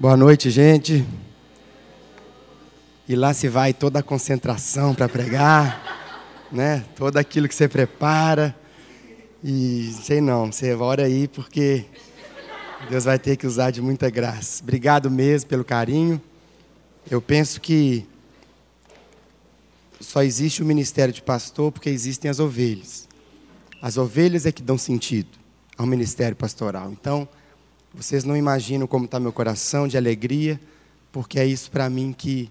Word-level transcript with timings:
Boa 0.00 0.16
noite, 0.16 0.48
gente. 0.48 1.04
E 3.08 3.16
lá 3.16 3.34
se 3.34 3.48
vai 3.48 3.74
toda 3.74 3.98
a 3.98 4.02
concentração 4.02 4.94
para 4.94 5.08
pregar, 5.08 6.46
né? 6.52 6.84
Todo 6.94 7.16
aquilo 7.16 7.48
que 7.48 7.54
você 7.56 7.66
prepara. 7.66 8.56
E 9.42 9.92
sei 10.00 10.20
não, 10.20 10.52
você 10.52 10.72
ora 10.72 11.02
aí 11.02 11.26
porque 11.26 11.84
Deus 12.88 13.06
vai 13.06 13.18
ter 13.18 13.36
que 13.36 13.44
usar 13.44 13.72
de 13.72 13.82
muita 13.82 14.08
graça. 14.08 14.62
Obrigado 14.62 15.10
mesmo 15.10 15.50
pelo 15.50 15.64
carinho. 15.64 16.22
Eu 17.10 17.20
penso 17.20 17.60
que 17.60 18.06
só 19.98 20.22
existe 20.22 20.62
o 20.62 20.64
ministério 20.64 21.12
de 21.12 21.22
pastor 21.22 21.72
porque 21.72 21.90
existem 21.90 22.30
as 22.30 22.38
ovelhas. 22.38 23.08
As 23.82 23.96
ovelhas 23.96 24.46
é 24.46 24.52
que 24.52 24.62
dão 24.62 24.78
sentido 24.78 25.30
ao 25.76 25.84
ministério 25.84 26.36
pastoral. 26.36 26.92
Então, 26.92 27.28
vocês 27.94 28.24
não 28.24 28.36
imaginam 28.36 28.86
como 28.86 29.06
está 29.06 29.18
meu 29.18 29.32
coração 29.32 29.88
de 29.88 29.96
alegria, 29.96 30.60
porque 31.10 31.38
é 31.38 31.46
isso 31.46 31.70
para 31.70 31.88
mim 31.88 32.14
que, 32.16 32.48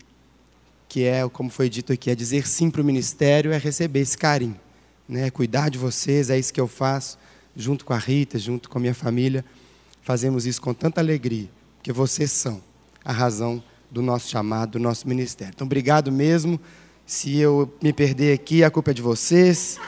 que 0.90 1.04
é, 1.04 1.28
como 1.30 1.50
foi 1.50 1.70
dito 1.70 1.94
aqui, 1.94 2.10
é 2.10 2.16
dizer 2.16 2.48
sim 2.48 2.70
para 2.70 2.82
o 2.82 2.84
ministério, 2.84 3.52
é 3.52 3.58
receber 3.58 4.02
esse 4.02 4.18
carinho. 4.18 4.60
Né? 5.08 5.30
Cuidar 5.30 5.70
de 5.70 5.78
vocês, 5.78 6.30
é 6.30 6.38
isso 6.38 6.54
que 6.54 6.60
eu 6.60 6.68
faço, 6.68 7.18
junto 7.56 7.86
com 7.86 7.94
a 7.94 7.98
Rita, 7.98 8.38
junto 8.38 8.70
com 8.70 8.78
a 8.78 8.82
minha 8.82 8.94
família. 8.94 9.46
Fazemos 10.02 10.46
isso 10.46 10.62
com 10.62 10.74
tanta 10.74 11.00
alegria, 11.02 11.48
porque 11.78 11.92
vocês 11.92 12.32
são 12.32 12.62
a 13.04 13.12
razão 13.12 13.64
do 13.90 14.02
nosso 14.02 14.30
chamado, 14.30 14.72
do 14.72 14.80
nosso 14.80 15.08
ministério. 15.08 15.54
Então, 15.56 15.66
obrigado 15.66 16.12
mesmo. 16.12 16.60
Se 17.06 17.38
eu 17.38 17.74
me 17.82 17.94
perder 17.94 18.34
aqui, 18.34 18.64
a 18.64 18.70
culpa 18.70 18.92
é 18.92 18.94
de 18.94 19.02
vocês, 19.02 19.80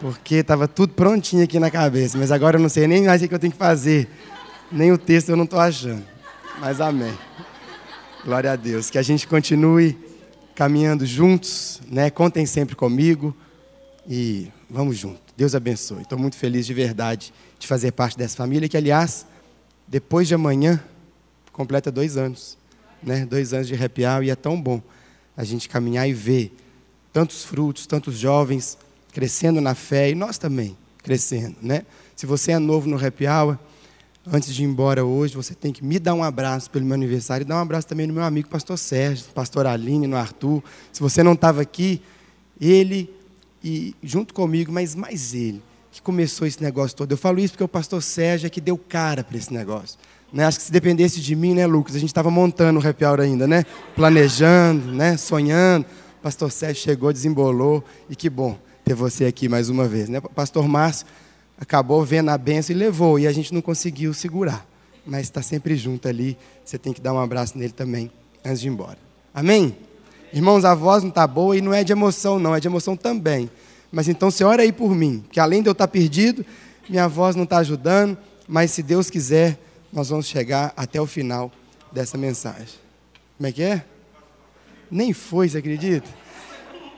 porque 0.00 0.36
estava 0.36 0.68
tudo 0.68 0.94
prontinho 0.94 1.42
aqui 1.42 1.58
na 1.58 1.70
cabeça, 1.70 2.16
mas 2.16 2.30
agora 2.30 2.56
eu 2.56 2.62
não 2.62 2.68
sei 2.68 2.86
nem 2.86 3.04
mais 3.04 3.20
o 3.22 3.28
que 3.28 3.34
eu 3.34 3.38
tenho 3.38 3.52
que 3.52 3.58
fazer. 3.58 4.08
Nem 4.72 4.92
o 4.92 4.98
texto 4.98 5.30
eu 5.30 5.36
não 5.36 5.44
estou 5.44 5.58
achando. 5.58 6.04
Mas 6.60 6.80
amém. 6.80 7.12
Glória 8.24 8.52
a 8.52 8.56
Deus. 8.56 8.88
Que 8.88 8.98
a 8.98 9.02
gente 9.02 9.26
continue 9.26 9.98
caminhando 10.54 11.04
juntos, 11.04 11.80
né? 11.88 12.08
Contem 12.08 12.46
sempre 12.46 12.76
comigo 12.76 13.36
e 14.08 14.48
vamos 14.68 14.96
junto. 14.96 15.20
Deus 15.36 15.56
abençoe. 15.56 16.02
Estou 16.02 16.18
muito 16.18 16.36
feliz 16.36 16.66
de 16.66 16.72
verdade 16.72 17.32
de 17.58 17.66
fazer 17.66 17.90
parte 17.92 18.16
dessa 18.16 18.36
família, 18.36 18.68
que 18.68 18.76
aliás, 18.76 19.26
depois 19.88 20.28
de 20.28 20.34
amanhã, 20.34 20.80
completa 21.52 21.90
dois 21.90 22.16
anos. 22.16 22.56
Né? 23.02 23.26
Dois 23.26 23.52
anos 23.52 23.66
de 23.66 23.74
hour 23.74 24.22
e 24.22 24.30
é 24.30 24.36
tão 24.36 24.60
bom 24.60 24.80
a 25.36 25.42
gente 25.42 25.68
caminhar 25.68 26.08
e 26.08 26.12
ver 26.12 26.54
tantos 27.12 27.42
frutos, 27.42 27.86
tantos 27.86 28.18
jovens 28.18 28.78
crescendo 29.12 29.60
na 29.60 29.74
fé 29.74 30.10
e 30.10 30.14
nós 30.14 30.38
também 30.38 30.76
crescendo, 30.98 31.56
né? 31.62 31.84
Se 32.14 32.26
você 32.26 32.52
é 32.52 32.58
novo 32.58 32.86
no 32.88 33.02
happy 33.04 33.26
hour, 33.26 33.58
antes 34.26 34.54
de 34.54 34.62
ir 34.62 34.66
embora 34.66 35.04
hoje, 35.04 35.34
você 35.34 35.54
tem 35.54 35.72
que 35.72 35.84
me 35.84 35.98
dar 35.98 36.14
um 36.14 36.22
abraço 36.22 36.70
pelo 36.70 36.84
meu 36.84 36.94
aniversário 36.94 37.44
e 37.44 37.46
dar 37.46 37.56
um 37.56 37.60
abraço 37.60 37.86
também 37.86 38.06
no 38.06 38.14
meu 38.14 38.22
amigo 38.22 38.48
pastor 38.48 38.78
Sérgio, 38.78 39.26
pastor 39.34 39.66
Aline, 39.66 40.06
no 40.06 40.16
Arthur. 40.16 40.62
Se 40.92 41.00
você 41.00 41.22
não 41.22 41.32
estava 41.32 41.62
aqui, 41.62 42.02
ele 42.60 43.10
e 43.62 43.94
junto 44.02 44.32
comigo, 44.32 44.72
mas 44.72 44.94
mais 44.94 45.34
ele, 45.34 45.62
que 45.90 46.00
começou 46.00 46.46
esse 46.46 46.62
negócio 46.62 46.96
todo. 46.96 47.10
Eu 47.12 47.18
falo 47.18 47.38
isso 47.40 47.52
porque 47.52 47.64
o 47.64 47.68
pastor 47.68 48.02
Sérgio 48.02 48.46
é 48.46 48.50
que 48.50 48.60
deu 48.60 48.76
cara 48.78 49.22
para 49.22 49.36
esse 49.36 49.52
negócio. 49.52 49.98
Né? 50.32 50.44
Acho 50.44 50.58
que 50.58 50.64
se 50.64 50.72
dependesse 50.72 51.20
de 51.20 51.34
mim, 51.34 51.54
né, 51.54 51.66
Lucas? 51.66 51.96
A 51.96 51.98
gente 51.98 52.10
estava 52.10 52.30
montando 52.30 52.78
o 52.78 52.86
happy 52.86 53.04
hour 53.04 53.20
ainda, 53.20 53.46
né? 53.46 53.64
Planejando, 53.94 54.92
né? 54.92 55.16
Sonhando. 55.16 55.84
O 56.18 56.22
pastor 56.22 56.50
Sérgio 56.52 56.82
chegou, 56.82 57.12
desembolou 57.12 57.82
e 58.08 58.14
que 58.14 58.30
bom 58.30 58.56
ter 58.84 58.94
você 58.94 59.24
aqui 59.24 59.48
mais 59.48 59.68
uma 59.68 59.88
vez, 59.88 60.08
né? 60.08 60.20
Pastor 60.20 60.66
Márcio 60.68 61.06
acabou 61.60 62.02
vendo 62.04 62.30
a 62.30 62.38
benção 62.38 62.74
e 62.74 62.78
levou, 62.78 63.18
e 63.18 63.26
a 63.26 63.32
gente 63.32 63.52
não 63.52 63.60
conseguiu 63.60 64.14
segurar. 64.14 64.66
Mas 65.04 65.22
está 65.22 65.42
sempre 65.42 65.76
junto 65.76 66.08
ali, 66.08 66.36
você 66.64 66.78
tem 66.78 66.92
que 66.92 67.00
dar 67.00 67.12
um 67.12 67.18
abraço 67.20 67.56
nele 67.58 67.72
também 67.72 68.10
antes 68.44 68.60
de 68.60 68.68
ir 68.68 68.70
embora. 68.70 68.98
Amém? 69.34 69.76
Irmãos, 70.32 70.64
a 70.64 70.74
voz 70.74 71.02
não 71.02 71.10
está 71.10 71.26
boa 71.26 71.56
e 71.56 71.60
não 71.60 71.74
é 71.74 71.84
de 71.84 71.92
emoção, 71.92 72.38
não, 72.38 72.54
é 72.54 72.60
de 72.60 72.66
emoção 72.66 72.96
também. 72.96 73.50
Mas 73.92 74.08
então 74.08 74.30
você 74.30 74.44
ora 74.44 74.62
aí 74.62 74.72
por 74.72 74.94
mim, 74.94 75.24
que 75.30 75.40
além 75.40 75.62
de 75.62 75.68
eu 75.68 75.72
estar 75.72 75.86
tá 75.86 75.92
perdido, 75.92 76.44
minha 76.88 77.08
voz 77.08 77.36
não 77.36 77.44
está 77.44 77.58
ajudando, 77.58 78.16
mas 78.46 78.70
se 78.70 78.82
Deus 78.82 79.10
quiser, 79.10 79.58
nós 79.92 80.08
vamos 80.08 80.26
chegar 80.26 80.72
até 80.76 81.00
o 81.00 81.06
final 81.06 81.50
dessa 81.92 82.16
mensagem. 82.16 82.78
Como 83.36 83.48
é 83.48 83.52
que 83.52 83.62
é? 83.62 83.84
Nem 84.90 85.12
foi, 85.12 85.48
você 85.48 85.58
acredita? 85.58 86.08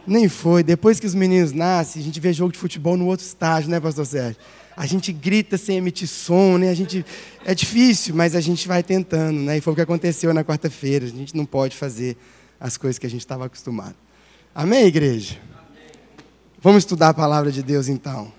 Nem 0.06 0.28
foi. 0.28 0.62
Depois 0.62 0.98
que 0.98 1.06
os 1.06 1.14
meninos 1.14 1.52
nascem, 1.52 2.02
a 2.02 2.04
gente 2.04 2.20
vê 2.20 2.32
jogo 2.32 2.52
de 2.52 2.58
futebol 2.58 2.96
no 2.96 3.06
outro 3.06 3.24
estágio, 3.24 3.70
né, 3.70 3.78
pastor 3.80 4.06
Sérgio? 4.06 4.40
A 4.76 4.86
gente 4.86 5.12
grita 5.12 5.58
sem 5.58 5.76
emitir 5.76 6.08
som, 6.08 6.58
né? 6.58 6.70
A 6.70 6.74
gente 6.74 7.04
é 7.44 7.54
difícil, 7.54 8.14
mas 8.14 8.34
a 8.34 8.40
gente 8.40 8.66
vai 8.66 8.82
tentando, 8.82 9.38
né? 9.38 9.58
E 9.58 9.60
foi 9.60 9.72
o 9.72 9.76
que 9.76 9.82
aconteceu 9.82 10.32
na 10.32 10.42
quarta-feira. 10.42 11.04
A 11.04 11.08
gente 11.08 11.36
não 11.36 11.44
pode 11.44 11.76
fazer 11.76 12.16
as 12.58 12.76
coisas 12.76 12.98
que 12.98 13.06
a 13.06 13.10
gente 13.10 13.20
estava 13.20 13.46
acostumado. 13.46 13.94
Amém, 14.54 14.86
igreja? 14.86 15.38
Vamos 16.60 16.84
estudar 16.84 17.08
a 17.08 17.14
palavra 17.14 17.50
de 17.50 17.62
Deus 17.62 17.88
então. 17.88 18.32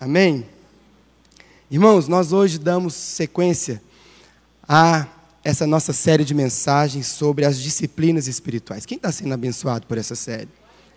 Amém? 0.00 0.44
Irmãos, 1.70 2.08
nós 2.08 2.32
hoje 2.32 2.58
damos 2.58 2.94
sequência 2.94 3.80
a 4.66 5.06
essa 5.44 5.66
nossa 5.66 5.92
série 5.92 6.24
de 6.24 6.34
mensagens 6.34 7.06
sobre 7.06 7.44
as 7.44 7.60
disciplinas 7.60 8.26
espirituais. 8.26 8.84
Quem 8.84 8.96
está 8.96 9.10
sendo 9.12 9.32
abençoado 9.32 9.86
por 9.86 9.96
essa 9.96 10.14
série? 10.14 10.48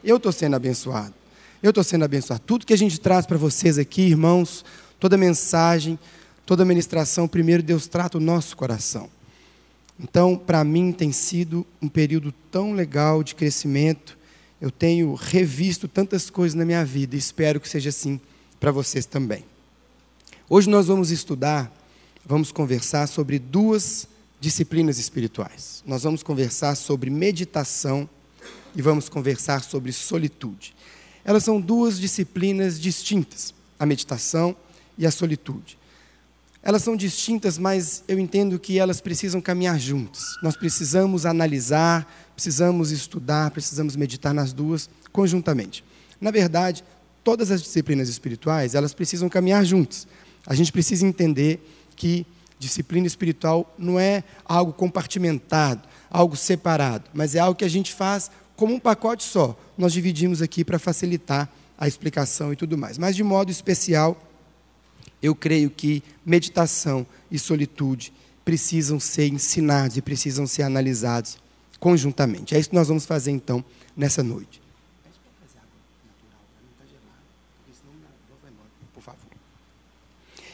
Eu 0.03 0.17
estou 0.17 0.31
sendo 0.31 0.55
abençoado. 0.55 1.13
Eu 1.63 1.69
estou 1.69 1.81
sendo 1.81 2.03
abençoado. 2.03 2.43
Tudo 2.45 2.65
que 2.65 2.73
a 2.73 2.77
gente 2.77 2.99
traz 2.99 3.25
para 3.25 3.37
vocês 3.37 3.77
aqui, 3.77 4.01
irmãos, 4.01 4.65
toda 4.99 5.15
mensagem, 5.15 5.97
toda 6.45 6.65
ministração, 6.65 7.25
primeiro 7.25 7.63
Deus 7.63 7.87
trata 7.87 8.17
o 8.17 8.21
nosso 8.21 8.57
coração. 8.57 9.09
Então, 9.97 10.35
para 10.35 10.61
mim 10.65 10.91
tem 10.91 11.13
sido 11.13 11.65
um 11.81 11.87
período 11.87 12.33
tão 12.51 12.73
legal 12.73 13.23
de 13.23 13.33
crescimento. 13.33 14.17
Eu 14.59 14.69
tenho 14.69 15.13
revisto 15.13 15.87
tantas 15.87 16.29
coisas 16.29 16.53
na 16.53 16.65
minha 16.65 16.83
vida 16.83 17.15
e 17.15 17.19
espero 17.19 17.61
que 17.61 17.69
seja 17.69 17.91
assim 17.91 18.19
para 18.59 18.69
vocês 18.69 19.05
também. 19.05 19.45
Hoje 20.49 20.69
nós 20.69 20.87
vamos 20.87 21.11
estudar, 21.11 21.73
vamos 22.25 22.51
conversar 22.51 23.07
sobre 23.07 23.39
duas 23.39 24.05
disciplinas 24.37 24.99
espirituais. 24.99 25.81
Nós 25.87 26.03
vamos 26.03 26.23
conversar 26.23 26.75
sobre 26.75 27.09
meditação 27.09 28.09
e 28.75 28.81
vamos 28.81 29.07
conversar 29.07 29.63
sobre 29.63 29.93
solitude. 29.93 30.75
Elas 31.25 31.43
são 31.43 31.59
duas 31.59 31.99
disciplinas 31.99 32.79
distintas, 32.79 33.53
a 33.79 33.85
meditação 33.85 34.55
e 34.97 35.05
a 35.05 35.11
solitude. 35.11 35.77
Elas 36.61 36.81
são 36.81 36.95
distintas, 36.95 37.57
mas 37.57 38.03
eu 38.07 38.17
entendo 38.17 38.57
que 38.57 38.79
elas 38.79 39.01
precisam 39.01 39.41
caminhar 39.41 39.77
juntas. 39.77 40.23
Nós 40.41 40.55
precisamos 40.55 41.25
analisar, 41.25 42.09
precisamos 42.33 42.91
estudar, 42.91 43.51
precisamos 43.51 43.95
meditar 43.95 44.33
nas 44.33 44.53
duas 44.53 44.89
conjuntamente. 45.11 45.83
Na 46.21 46.31
verdade, 46.31 46.83
todas 47.23 47.51
as 47.51 47.61
disciplinas 47.61 48.07
espirituais, 48.07 48.75
elas 48.75 48.93
precisam 48.93 49.27
caminhar 49.27 49.65
juntas. 49.65 50.07
A 50.47 50.55
gente 50.55 50.71
precisa 50.71 51.05
entender 51.05 51.59
que 51.95 52.25
disciplina 52.57 53.07
espiritual 53.07 53.73
não 53.77 53.99
é 53.99 54.23
algo 54.45 54.71
compartimentado, 54.71 55.87
algo 56.09 56.35
separado, 56.35 57.09
mas 57.13 57.35
é 57.35 57.39
algo 57.39 57.57
que 57.57 57.65
a 57.65 57.69
gente 57.69 57.93
faz 57.93 58.31
como 58.63 58.75
um 58.75 58.79
pacote 58.79 59.25
só. 59.25 59.59
Nós 59.77 59.91
dividimos 59.91 60.41
aqui 60.41 60.63
para 60.63 60.79
facilitar 60.79 61.49
a 61.77 61.85
explicação 61.85 62.53
e 62.53 62.55
tudo 62.55 62.77
mais. 62.77 62.97
Mas, 62.97 63.13
de 63.13 63.21
modo 63.21 63.51
especial, 63.51 64.17
eu 65.21 65.35
creio 65.35 65.69
que 65.69 66.01
meditação 66.25 67.05
e 67.29 67.37
solitude 67.37 68.13
precisam 68.45 69.01
ser 69.01 69.27
ensinados 69.27 69.97
e 69.97 70.01
precisam 70.01 70.47
ser 70.47 70.63
analisados 70.63 71.37
conjuntamente. 71.77 72.55
É 72.55 72.59
isso 72.59 72.69
que 72.69 72.75
nós 72.75 72.87
vamos 72.87 73.05
fazer, 73.05 73.31
então, 73.31 73.65
nessa 73.97 74.23
noite. 74.23 74.61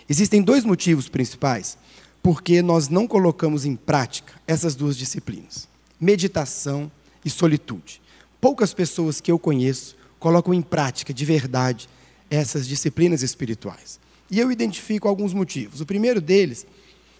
Existem 0.10 0.42
dois 0.42 0.66
motivos 0.66 1.08
principais 1.08 1.78
porque 2.24 2.64
nós 2.64 2.90
não 2.90 3.08
colocamos 3.08 3.66
em 3.66 3.76
prática 3.76 4.34
essas 4.48 4.74
duas 4.74 4.98
disciplinas: 4.98 5.70
meditação 6.02 6.92
e 7.24 7.30
solitude. 7.30 8.02
Poucas 8.40 8.74
pessoas 8.74 9.20
que 9.20 9.32
eu 9.32 9.38
conheço 9.38 9.96
colocam 10.20 10.54
em 10.54 10.62
prática 10.62 11.14
de 11.14 11.26
verdade 11.26 11.90
essas 12.30 12.68
disciplinas 12.68 13.22
espirituais. 13.24 14.00
E 14.30 14.40
eu 14.40 14.52
identifico 14.52 15.08
alguns 15.08 15.34
motivos. 15.34 15.82
O 15.82 15.86
primeiro 15.86 16.22
deles 16.22 16.66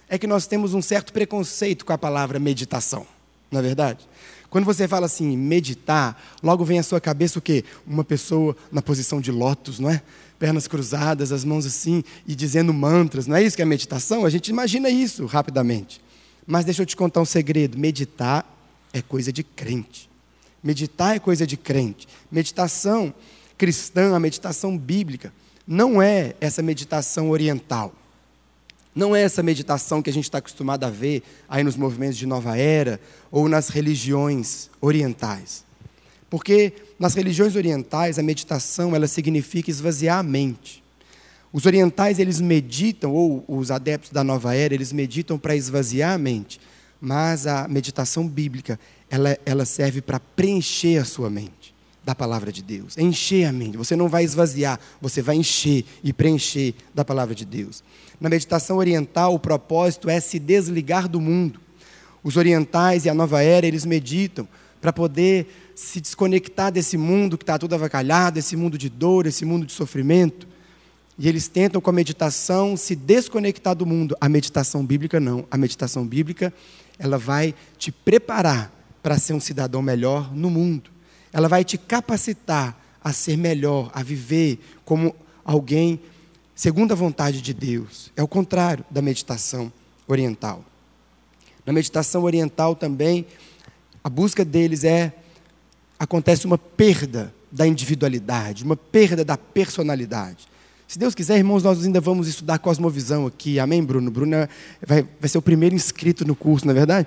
é 0.08 0.18
que 0.18 0.26
nós 0.26 0.46
temos 0.46 0.74
um 0.74 0.82
certo 0.82 1.12
preconceito 1.12 1.84
com 1.84 1.92
a 1.92 1.98
palavra 1.98 2.38
meditação, 2.38 3.06
não 3.50 3.60
é 3.60 3.62
verdade? 3.62 4.08
Quando 4.50 4.64
você 4.64 4.88
fala 4.88 5.06
assim, 5.06 5.36
meditar, 5.36 6.20
logo 6.42 6.64
vem 6.64 6.80
à 6.80 6.82
sua 6.82 7.00
cabeça 7.00 7.38
o 7.38 7.42
quê? 7.42 7.64
Uma 7.86 8.02
pessoa 8.02 8.56
na 8.72 8.82
posição 8.82 9.20
de 9.20 9.30
lótus, 9.30 9.78
não 9.78 9.88
é? 9.88 10.02
Pernas 10.40 10.66
cruzadas, 10.66 11.30
as 11.30 11.44
mãos 11.44 11.64
assim 11.64 12.02
e 12.26 12.34
dizendo 12.34 12.74
mantras. 12.74 13.28
Não 13.28 13.36
é 13.36 13.42
isso 13.44 13.54
que 13.54 13.62
é 13.62 13.64
meditação? 13.64 14.24
A 14.24 14.30
gente 14.30 14.48
imagina 14.48 14.90
isso 14.90 15.24
rapidamente. 15.26 16.00
Mas 16.44 16.64
deixa 16.64 16.82
eu 16.82 16.86
te 16.86 16.96
contar 16.96 17.20
um 17.20 17.24
segredo: 17.24 17.78
meditar 17.78 18.44
é 18.92 19.02
coisa 19.02 19.32
de 19.32 19.42
crente. 19.42 20.10
Meditar 20.62 21.16
é 21.16 21.18
coisa 21.18 21.46
de 21.46 21.56
crente. 21.56 22.06
Meditação 22.30 23.14
cristã, 23.56 24.14
a 24.14 24.20
meditação 24.20 24.76
bíblica, 24.76 25.32
não 25.66 26.00
é 26.00 26.34
essa 26.40 26.62
meditação 26.62 27.30
oriental. 27.30 27.94
Não 28.94 29.14
é 29.14 29.22
essa 29.22 29.42
meditação 29.42 30.02
que 30.02 30.10
a 30.10 30.12
gente 30.12 30.24
está 30.24 30.38
acostumado 30.38 30.84
a 30.84 30.90
ver 30.90 31.22
aí 31.48 31.62
nos 31.62 31.76
movimentos 31.76 32.18
de 32.18 32.26
nova 32.26 32.56
era 32.56 33.00
ou 33.30 33.48
nas 33.48 33.68
religiões 33.68 34.68
orientais. 34.80 35.64
Porque 36.28 36.72
nas 36.98 37.14
religiões 37.14 37.54
orientais 37.54 38.18
a 38.18 38.22
meditação 38.22 38.94
ela 38.94 39.06
significa 39.06 39.70
esvaziar 39.70 40.18
a 40.18 40.22
mente. 40.22 40.82
Os 41.52 41.66
orientais 41.66 42.18
eles 42.18 42.40
meditam 42.40 43.12
ou 43.12 43.44
os 43.48 43.70
adeptos 43.70 44.10
da 44.10 44.22
nova 44.22 44.54
era 44.54 44.74
eles 44.74 44.92
meditam 44.92 45.38
para 45.38 45.56
esvaziar 45.56 46.12
a 46.12 46.18
mente, 46.18 46.60
mas 47.00 47.46
a 47.46 47.66
meditação 47.66 48.26
bíblica 48.28 48.78
ela, 49.08 49.36
ela 49.44 49.64
serve 49.64 50.00
para 50.00 50.20
preencher 50.20 50.98
a 50.98 51.04
sua 51.04 51.30
mente 51.30 51.74
da 52.04 52.14
palavra 52.14 52.50
de 52.50 52.62
Deus, 52.62 52.96
encher 52.96 53.44
a 53.44 53.52
mente. 53.52 53.76
Você 53.76 53.94
não 53.94 54.08
vai 54.08 54.24
esvaziar, 54.24 54.80
você 55.00 55.20
vai 55.20 55.36
encher 55.36 55.84
e 56.02 56.12
preencher 56.12 56.74
da 56.94 57.04
palavra 57.04 57.34
de 57.34 57.44
Deus. 57.44 57.82
Na 58.20 58.28
meditação 58.28 58.78
oriental, 58.78 59.34
o 59.34 59.38
propósito 59.38 60.08
é 60.08 60.18
se 60.20 60.38
desligar 60.38 61.08
do 61.08 61.20
mundo. 61.20 61.60
Os 62.22 62.36
orientais 62.36 63.04
e 63.04 63.10
a 63.10 63.14
nova 63.14 63.42
era, 63.42 63.66
eles 63.66 63.84
meditam 63.84 64.46
para 64.80 64.92
poder 64.92 65.46
se 65.74 66.00
desconectar 66.00 66.72
desse 66.72 66.96
mundo 66.96 67.36
que 67.36 67.42
está 67.42 67.58
tudo 67.58 67.74
avacalhado, 67.74 68.38
esse 68.38 68.56
mundo 68.56 68.76
de 68.76 68.88
dor, 68.88 69.26
esse 69.26 69.44
mundo 69.44 69.66
de 69.66 69.72
sofrimento. 69.72 70.48
E 71.18 71.28
eles 71.28 71.48
tentam, 71.48 71.80
com 71.80 71.90
a 71.90 71.92
meditação, 71.92 72.76
se 72.76 72.96
desconectar 72.96 73.74
do 73.74 73.84
mundo. 73.84 74.16
A 74.20 74.28
meditação 74.28 74.84
bíblica 74.84 75.20
não. 75.20 75.46
A 75.50 75.56
meditação 75.56 76.06
bíblica, 76.06 76.52
ela 77.00 77.16
vai 77.16 77.54
te 77.78 77.90
preparar 77.90 78.70
para 79.02 79.18
ser 79.18 79.32
um 79.32 79.40
cidadão 79.40 79.80
melhor 79.80 80.32
no 80.34 80.50
mundo. 80.50 80.90
Ela 81.32 81.48
vai 81.48 81.64
te 81.64 81.78
capacitar 81.78 82.78
a 83.02 83.12
ser 83.12 83.38
melhor, 83.38 83.90
a 83.94 84.02
viver 84.02 84.60
como 84.84 85.16
alguém 85.42 85.98
segundo 86.54 86.92
a 86.92 86.94
vontade 86.94 87.40
de 87.40 87.54
Deus. 87.54 88.12
É 88.14 88.22
o 88.22 88.28
contrário 88.28 88.84
da 88.90 89.00
meditação 89.00 89.72
oriental. 90.06 90.62
Na 91.64 91.72
meditação 91.72 92.24
oriental 92.24 92.76
também, 92.76 93.26
a 94.04 94.10
busca 94.10 94.44
deles 94.44 94.84
é 94.84 95.14
acontece 95.98 96.44
uma 96.44 96.58
perda 96.58 97.32
da 97.50 97.66
individualidade, 97.66 98.62
uma 98.62 98.76
perda 98.76 99.24
da 99.24 99.38
personalidade. 99.38 100.46
Se 100.90 100.98
Deus 100.98 101.14
quiser, 101.14 101.38
irmãos, 101.38 101.62
nós 101.62 101.84
ainda 101.84 102.00
vamos 102.00 102.26
estudar 102.26 102.58
cosmovisão 102.58 103.24
aqui. 103.24 103.60
Amém, 103.60 103.80
Bruno? 103.80 104.10
Bruno 104.10 104.34
vai, 104.84 105.06
vai 105.20 105.28
ser 105.28 105.38
o 105.38 105.42
primeiro 105.42 105.72
inscrito 105.72 106.24
no 106.26 106.34
curso, 106.34 106.66
não 106.66 106.72
é 106.72 106.74
verdade? 106.74 107.06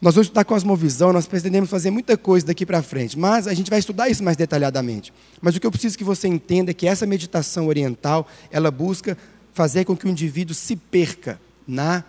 Nós 0.00 0.14
vamos 0.14 0.28
estudar 0.28 0.44
cosmovisão, 0.44 1.12
nós 1.12 1.26
pretendemos 1.26 1.68
fazer 1.68 1.90
muita 1.90 2.16
coisa 2.16 2.46
daqui 2.46 2.64
para 2.64 2.80
frente, 2.84 3.18
mas 3.18 3.48
a 3.48 3.52
gente 3.52 3.68
vai 3.68 3.80
estudar 3.80 4.08
isso 4.08 4.22
mais 4.22 4.36
detalhadamente. 4.36 5.12
Mas 5.42 5.56
o 5.56 5.60
que 5.60 5.66
eu 5.66 5.72
preciso 5.72 5.98
que 5.98 6.04
você 6.04 6.28
entenda 6.28 6.70
é 6.70 6.74
que 6.74 6.86
essa 6.86 7.04
meditação 7.04 7.66
oriental, 7.66 8.28
ela 8.48 8.70
busca 8.70 9.18
fazer 9.52 9.84
com 9.84 9.96
que 9.96 10.06
o 10.06 10.08
indivíduo 10.08 10.54
se 10.54 10.76
perca 10.76 11.40
na, 11.66 12.04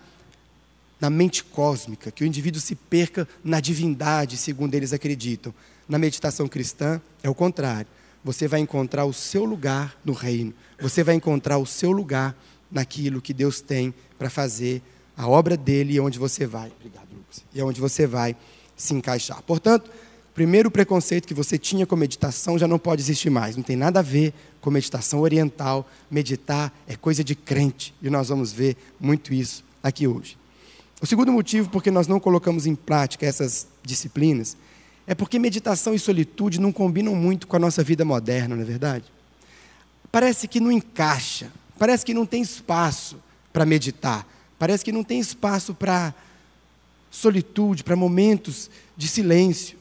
na 1.00 1.10
mente 1.10 1.42
cósmica, 1.42 2.12
que 2.12 2.22
o 2.22 2.26
indivíduo 2.28 2.60
se 2.60 2.76
perca 2.76 3.26
na 3.42 3.58
divindade, 3.58 4.36
segundo 4.36 4.72
eles 4.76 4.92
acreditam. 4.92 5.52
Na 5.88 5.98
meditação 5.98 6.46
cristã, 6.46 7.02
é 7.24 7.28
o 7.28 7.34
contrário. 7.34 7.88
Você 8.24 8.46
vai 8.46 8.60
encontrar 8.60 9.04
o 9.04 9.12
seu 9.12 9.44
lugar 9.44 9.96
no 10.04 10.12
reino, 10.12 10.54
você 10.80 11.02
vai 11.02 11.14
encontrar 11.14 11.58
o 11.58 11.66
seu 11.66 11.90
lugar 11.90 12.36
naquilo 12.70 13.20
que 13.20 13.34
Deus 13.34 13.60
tem 13.60 13.92
para 14.18 14.30
fazer, 14.30 14.82
a 15.16 15.28
obra 15.28 15.56
dele 15.56 15.94
e 15.94 16.00
onde 16.00 16.18
você 16.18 16.46
vai. 16.46 16.72
Obrigado 16.78 17.12
e 17.54 17.60
é 17.60 17.64
onde 17.64 17.80
você 17.80 18.06
vai 18.06 18.36
se 18.76 18.94
encaixar. 18.94 19.42
Portanto, 19.42 19.90
primeiro 20.34 20.70
preconceito 20.70 21.26
que 21.26 21.34
você 21.34 21.58
tinha 21.58 21.86
com 21.86 21.96
meditação 21.96 22.58
já 22.58 22.66
não 22.66 22.78
pode 22.78 23.02
existir 23.02 23.30
mais. 23.30 23.56
Não 23.56 23.62
tem 23.62 23.76
nada 23.76 24.00
a 24.00 24.02
ver 24.02 24.34
com 24.60 24.70
meditação 24.70 25.20
oriental. 25.20 25.88
Meditar 26.10 26.72
é 26.86 26.96
coisa 26.96 27.22
de 27.22 27.34
crente. 27.34 27.94
E 28.02 28.10
nós 28.10 28.28
vamos 28.28 28.52
ver 28.52 28.76
muito 28.98 29.32
isso 29.32 29.64
aqui 29.82 30.06
hoje. 30.06 30.36
O 31.00 31.06
segundo 31.06 31.32
motivo 31.32 31.68
por 31.68 31.82
que 31.82 31.90
nós 31.90 32.06
não 32.06 32.20
colocamos 32.20 32.66
em 32.66 32.74
prática 32.74 33.26
essas 33.26 33.66
disciplinas 33.82 34.56
é 35.06 35.14
porque 35.14 35.38
meditação 35.38 35.94
e 35.94 35.98
solitude 35.98 36.60
não 36.60 36.72
combinam 36.72 37.14
muito 37.14 37.46
com 37.46 37.56
a 37.56 37.58
nossa 37.58 37.82
vida 37.82 38.04
moderna, 38.04 38.54
não 38.54 38.62
é 38.62 38.66
verdade? 38.66 39.04
Parece 40.10 40.46
que 40.46 40.60
não 40.60 40.70
encaixa, 40.70 41.50
parece 41.78 42.04
que 42.04 42.14
não 42.14 42.26
tem 42.26 42.42
espaço 42.42 43.16
para 43.52 43.66
meditar, 43.66 44.26
parece 44.58 44.84
que 44.84 44.92
não 44.92 45.02
tem 45.02 45.18
espaço 45.18 45.74
para 45.74 46.14
solitude, 47.10 47.82
para 47.82 47.96
momentos 47.96 48.70
de 48.96 49.08
silêncio. 49.08 49.76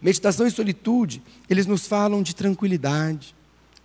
Meditação 0.00 0.46
e 0.46 0.50
solitude, 0.50 1.22
eles 1.48 1.66
nos 1.66 1.86
falam 1.86 2.22
de 2.22 2.34
tranquilidade, 2.34 3.34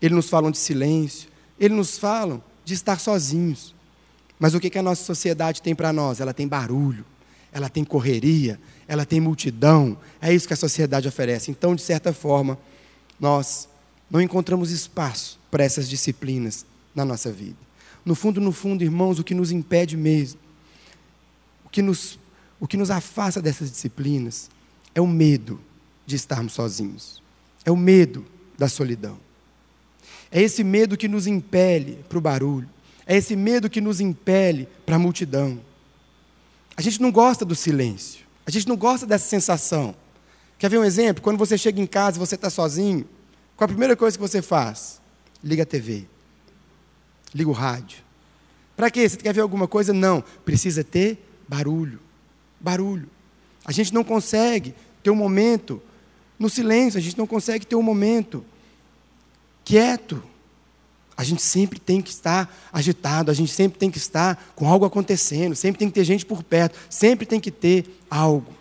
eles 0.02 0.16
nos 0.16 0.30
falam 0.30 0.52
de 0.52 0.58
silêncio, 0.58 1.30
eles 1.60 1.76
nos 1.76 1.98
falam 1.98 2.42
de 2.64 2.74
estar 2.74 3.00
sozinhos. 3.00 3.74
Mas 4.38 4.54
o 4.54 4.60
que, 4.60 4.70
que 4.70 4.78
a 4.78 4.84
nossa 4.84 5.04
sociedade 5.04 5.62
tem 5.62 5.76
para 5.76 5.92
nós? 5.92 6.20
Ela 6.22 6.34
tem 6.34 6.48
barulho, 6.48 7.06
ela 7.52 7.70
tem 7.70 7.84
correria, 7.84 8.60
ela 8.90 9.06
tem 9.06 9.22
multidão. 9.22 9.96
É 10.20 10.34
isso 10.34 10.48
que 10.48 10.54
a 10.54 10.58
sociedade 10.58 11.08
oferece. 11.08 11.52
Então, 11.52 11.76
de 11.76 11.82
certa 11.84 12.12
forma, 12.12 12.58
nós 13.20 13.70
não 14.10 14.20
encontramos 14.20 14.72
espaço 14.72 15.40
para 15.52 15.64
essas 15.64 15.88
disciplinas 15.88 16.66
na 16.96 17.06
nossa 17.06 17.32
vida. 17.32 17.58
No 18.04 18.16
fundo, 18.16 18.42
no 18.42 18.52
fundo, 18.52 18.84
irmãos, 18.84 19.20
o 19.20 19.24
que 19.24 19.36
nos 19.36 19.52
impede 19.52 19.96
mesmo, 19.96 20.40
o 21.64 21.70
que 21.70 21.84
nos 21.84 22.18
o 22.60 22.68
que 22.68 22.76
nos 22.76 22.92
afasta 22.92 23.42
dessas 23.42 23.72
disciplinas 23.72 24.50
é 24.94 25.00
o 25.00 25.08
medo 25.08 25.62
de 26.06 26.18
estarmos 26.18 26.52
sozinhos. 26.52 27.24
É 27.64 27.72
o 27.72 27.78
medo 27.78 28.26
da 28.58 28.68
solidão. 28.68 29.18
É 30.30 30.42
esse 30.42 30.62
medo 30.62 30.98
que 30.98 31.08
nos 31.08 31.26
impele 31.26 32.04
para 32.10 32.18
o 32.18 32.22
barulho. 32.22 32.70
É 33.06 33.16
esse 33.16 33.34
medo 33.34 33.70
que 33.70 33.80
nos 33.80 34.02
impele 34.02 34.68
para 34.86 34.98
a 34.98 35.00
multidão. 35.00 35.62
A 36.76 36.82
gente 36.82 37.02
não 37.02 37.14
gosta 37.14 37.46
do 37.46 37.56
silêncio. 37.56 38.28
A 38.50 38.52
gente 38.52 38.68
não 38.68 38.76
gosta 38.76 39.06
dessa 39.06 39.28
sensação. 39.28 39.96
Quer 40.58 40.70
ver 40.70 40.80
um 40.80 40.84
exemplo? 40.84 41.24
Quando 41.24 41.38
você 41.38 41.58
chega 41.58 41.80
em 41.80 41.88
casa 41.88 42.18
e 42.18 42.20
você 42.20 42.36
está 42.36 42.50
sozinho, 42.50 43.08
qual 43.56 43.66
a 43.66 43.70
primeira 43.70 43.96
coisa 43.96 44.18
que 44.18 44.22
você 44.22 44.42
faz? 44.42 45.00
Liga 45.44 45.64
a 45.64 45.66
TV. 45.66 46.06
Liga 47.34 47.50
o 47.50 47.54
rádio. 47.54 48.00
Para 48.76 48.90
quê? 48.90 49.08
Você 49.08 49.18
quer 49.18 49.34
ver 49.34 49.42
alguma 49.42 49.68
coisa? 49.68 49.94
Não. 49.94 50.24
Precisa 50.44 50.84
ter 50.84 51.24
barulho 51.48 52.00
barulho. 52.60 53.10
A 53.64 53.72
gente 53.72 53.94
não 53.94 54.04
consegue 54.04 54.74
ter 55.02 55.10
um 55.10 55.16
momento 55.16 55.82
no 56.38 56.50
silêncio, 56.50 56.98
a 56.98 57.02
gente 57.02 57.18
não 57.18 57.28
consegue 57.28 57.66
ter 57.66 57.76
um 57.76 57.82
momento 57.82 58.44
quieto. 59.64 60.22
A 61.20 61.24
gente 61.26 61.42
sempre 61.42 61.82
tem 61.82 62.02
que 62.02 62.12
estar 62.12 62.50
agitado, 62.72 63.30
a 63.30 63.34
gente 63.34 63.52
sempre 63.52 63.78
tem 63.78 63.92
que 63.92 63.98
estar 63.98 64.42
com 64.56 64.70
algo 64.70 64.86
acontecendo, 64.86 65.54
sempre 65.54 65.78
tem 65.78 65.90
que 65.90 65.94
ter 65.94 66.06
gente 66.06 66.26
por 66.26 66.42
perto, 66.42 66.80
sempre 66.90 67.26
tem 67.26 67.42
que 67.42 67.52
ter 67.52 68.00
algo. 68.10 68.54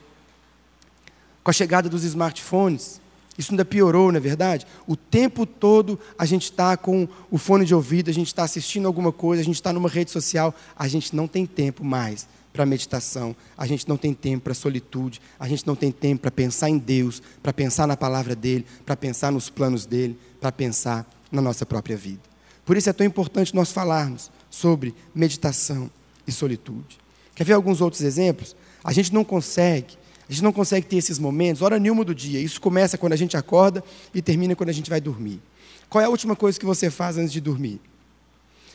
Com 1.45 1.51
a 1.53 1.53
chegada 1.53 1.89
dos 1.89 2.03
smartphones, 2.03 3.01
isso 3.39 3.53
ainda 3.53 3.65
piorou, 3.65 4.11
não 4.11 4.17
é 4.17 4.21
verdade? 4.21 4.67
O 4.89 4.97
tempo 4.97 5.47
todo 5.47 6.01
a 6.19 6.27
gente 6.27 6.47
está 6.51 6.77
com 6.77 7.07
o 7.31 7.39
fone 7.39 7.65
de 7.65 7.77
ouvido, 7.77 8.11
a 8.11 8.13
gente 8.13 8.27
está 8.27 8.43
assistindo 8.43 8.87
alguma 8.87 9.13
coisa, 9.13 9.41
a 9.41 9.45
gente 9.45 9.55
está 9.55 9.73
numa 9.73 9.89
rede 9.89 10.11
social, 10.11 10.53
a 10.77 10.89
gente 10.89 11.15
não 11.15 11.29
tem 11.29 11.47
tempo 11.47 11.85
mais 11.85 12.27
para 12.53 12.67
meditação, 12.67 13.37
a 13.57 13.69
gente 13.69 13.89
não 13.89 13.97
tem 13.97 14.13
tempo 14.13 14.43
para 14.43 14.55
solitude, 14.55 15.21
a 15.39 15.47
gente 15.47 15.65
não 15.65 15.77
tem 15.77 15.93
tempo 15.93 16.23
para 16.23 16.33
pensar 16.33 16.69
em 16.69 16.77
Deus, 16.77 17.23
para 17.41 17.53
pensar 17.53 17.87
na 17.87 17.97
palavra 17.97 18.35
dele, 18.35 18.67
para 18.85 18.97
pensar 18.97 19.31
nos 19.31 19.49
planos 19.49 19.87
dele, 19.87 20.19
para 20.41 20.51
pensar 20.51 21.09
na 21.31 21.41
nossa 21.41 21.65
própria 21.65 21.97
vida. 21.97 22.29
Por 22.69 22.77
isso 22.77 22.91
é 22.91 22.93
tão 22.93 23.07
importante 23.07 23.55
nós 23.55 23.73
falarmos 23.73 24.31
sobre 24.51 24.95
meditação 25.15 25.91
e 26.27 26.31
solitude. 26.31 26.99
Quer 27.35 27.45
ver 27.45 27.55
alguns 27.55 27.81
outros 27.81 28.03
exemplos? 28.03 28.55
A 28.85 28.93
gente 28.93 29.11
não 29.11 29.25
consegue, 29.25 29.97
a 30.29 30.31
gente 30.31 30.43
não 30.43 30.53
consegue 30.53 30.87
ter 30.87 30.97
esses 30.97 31.19
momentos, 31.19 31.63
hora 31.63 31.79
nenhuma 31.79 32.05
do 32.05 32.15
dia. 32.15 32.39
Isso 32.39 32.61
começa 32.61 32.99
quando 32.99 33.15
a 33.15 33.17
gente 33.17 33.39
acorda 33.39 33.83
e 34.13 34.21
termina 34.21 34.55
quando 34.55 34.69
a 34.69 34.73
gente 34.75 34.91
vai 34.91 35.01
dormir. 35.01 35.41
Qual 35.89 36.03
é 36.03 36.05
a 36.05 36.11
última 36.11 36.37
coisa 36.37 36.61
que 36.61 36.67
você 36.67 36.91
faz 36.91 37.17
antes 37.17 37.33
de 37.33 37.41
dormir? 37.41 37.81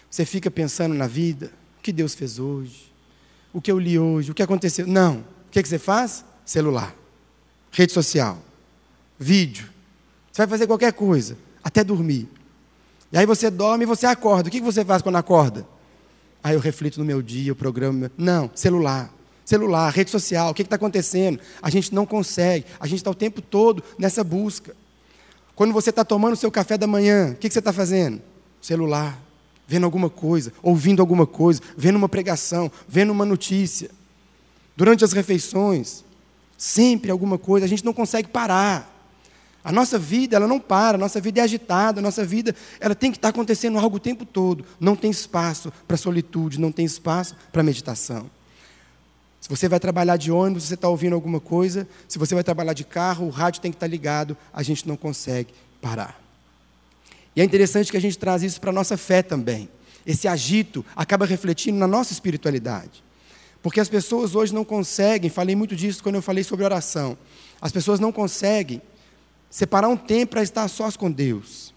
Você 0.09 0.25
fica 0.25 0.49
pensando 0.49 0.95
na 0.95 1.05
vida, 1.05 1.51
o 1.77 1.83
que 1.83 1.91
Deus 1.91 2.15
fez 2.15 2.39
hoje, 2.39 2.91
o 3.53 3.61
que 3.61 3.71
eu 3.71 3.77
li 3.77 3.99
hoje, 3.99 4.31
o 4.31 4.33
que 4.33 4.41
aconteceu. 4.41 4.87
Não. 4.87 5.17
O 5.17 5.51
que, 5.51 5.61
que 5.61 5.69
você 5.69 5.77
faz? 5.77 6.25
Celular, 6.43 6.95
rede 7.71 7.93
social, 7.93 8.41
vídeo. 9.19 9.69
Você 10.31 10.41
vai 10.41 10.47
fazer 10.47 10.65
qualquer 10.65 10.93
coisa, 10.93 11.37
até 11.63 11.83
dormir. 11.83 12.27
E 13.13 13.17
aí 13.17 13.25
você 13.25 13.49
dorme 13.49 13.83
e 13.83 13.87
você 13.87 14.05
acorda. 14.05 14.49
O 14.49 14.51
que, 14.51 14.59
você 14.59 14.83
faz 14.83 15.01
quando 15.01 15.15
acorda? 15.15 15.65
Aí 16.43 16.55
eu 16.55 16.59
reflito 16.59 16.99
no 16.99 17.05
meu 17.05 17.21
dia, 17.21 17.53
o 17.53 17.55
programa. 17.55 18.11
Não, 18.17 18.51
celular. 18.53 19.13
Celular, 19.45 19.89
rede 19.91 20.09
social, 20.09 20.51
o 20.51 20.53
que 20.53 20.63
está 20.63 20.75
acontecendo? 20.75 21.39
A 21.61 21.69
gente 21.69 21.93
não 21.93 22.05
consegue, 22.05 22.65
a 22.79 22.87
gente 22.87 22.97
está 22.97 23.11
o 23.11 23.15
tempo 23.15 23.41
todo 23.41 23.83
nessa 23.97 24.23
busca. 24.23 24.75
Quando 25.55 25.71
você 25.71 25.91
está 25.91 26.03
tomando 26.03 26.33
o 26.33 26.37
seu 26.37 26.49
café 26.49 26.77
da 26.77 26.87
manhã, 26.87 27.31
o 27.31 27.35
que, 27.35 27.47
que 27.47 27.53
você 27.53 27.59
está 27.59 27.71
fazendo? 27.71 28.21
Celular 28.61 29.21
vendo 29.67 29.85
alguma 29.85 30.09
coisa, 30.09 30.53
ouvindo 30.61 31.01
alguma 31.01 31.25
coisa, 31.25 31.61
vendo 31.77 31.95
uma 31.95 32.09
pregação, 32.09 32.71
vendo 32.87 33.11
uma 33.11 33.25
notícia. 33.25 33.89
Durante 34.75 35.03
as 35.03 35.13
refeições, 35.13 36.03
sempre 36.57 37.11
alguma 37.11 37.37
coisa, 37.37 37.65
a 37.65 37.69
gente 37.69 37.85
não 37.85 37.93
consegue 37.93 38.27
parar. 38.27 38.92
A 39.63 39.71
nossa 39.71 39.97
vida, 39.97 40.35
ela 40.35 40.47
não 40.47 40.59
para, 40.59 40.97
a 40.97 40.99
nossa 40.99 41.21
vida 41.21 41.39
é 41.39 41.43
agitada, 41.43 41.99
a 41.99 42.03
nossa 42.03 42.25
vida, 42.25 42.53
ela 42.79 42.93
tem 42.93 43.11
que 43.11 43.17
estar 43.17 43.29
acontecendo 43.29 43.79
algo 43.79 43.95
o 43.95 43.99
tempo 43.99 44.25
todo. 44.25 44.65
Não 44.79 44.95
tem 44.95 45.09
espaço 45.09 45.71
para 45.87 45.95
solitude, 45.95 46.59
não 46.59 46.71
tem 46.71 46.85
espaço 46.85 47.35
para 47.51 47.63
meditação. 47.63 48.29
Se 49.39 49.49
você 49.49 49.69
vai 49.69 49.79
trabalhar 49.79 50.17
de 50.17 50.31
ônibus, 50.31 50.63
você 50.63 50.73
está 50.73 50.89
ouvindo 50.89 51.13
alguma 51.13 51.39
coisa. 51.39 51.87
Se 52.07 52.19
você 52.19 52.33
vai 52.33 52.43
trabalhar 52.43 52.73
de 52.73 52.83
carro, 52.83 53.25
o 53.25 53.29
rádio 53.29 53.61
tem 53.61 53.71
que 53.71 53.75
estar 53.75 53.87
ligado. 53.87 54.37
A 54.53 54.63
gente 54.63 54.87
não 54.87 54.97
consegue 54.97 55.53
parar. 55.81 56.21
E 57.35 57.41
é 57.41 57.43
interessante 57.43 57.91
que 57.91 57.97
a 57.97 58.01
gente 58.01 58.17
traz 58.17 58.43
isso 58.43 58.59
para 58.59 58.69
a 58.69 58.73
nossa 58.73 58.97
fé 58.97 59.21
também. 59.21 59.69
Esse 60.05 60.27
agito 60.27 60.85
acaba 60.95 61.25
refletindo 61.25 61.77
na 61.77 61.87
nossa 61.87 62.13
espiritualidade. 62.13 63.03
Porque 63.61 63.79
as 63.79 63.87
pessoas 63.87 64.35
hoje 64.35 64.53
não 64.53 64.65
conseguem, 64.65 65.29
falei 65.29 65.55
muito 65.55 65.75
disso 65.75 66.03
quando 66.03 66.15
eu 66.15 66.21
falei 66.21 66.43
sobre 66.43 66.65
oração. 66.65 67.17
As 67.61 67.71
pessoas 67.71 67.99
não 67.99 68.11
conseguem 68.11 68.81
separar 69.53 69.87
um 69.87 69.95
tempo 69.95 70.31
para 70.31 70.41
estar 70.41 70.67
sós 70.67 70.97
com 70.97 71.11
Deus. 71.11 71.75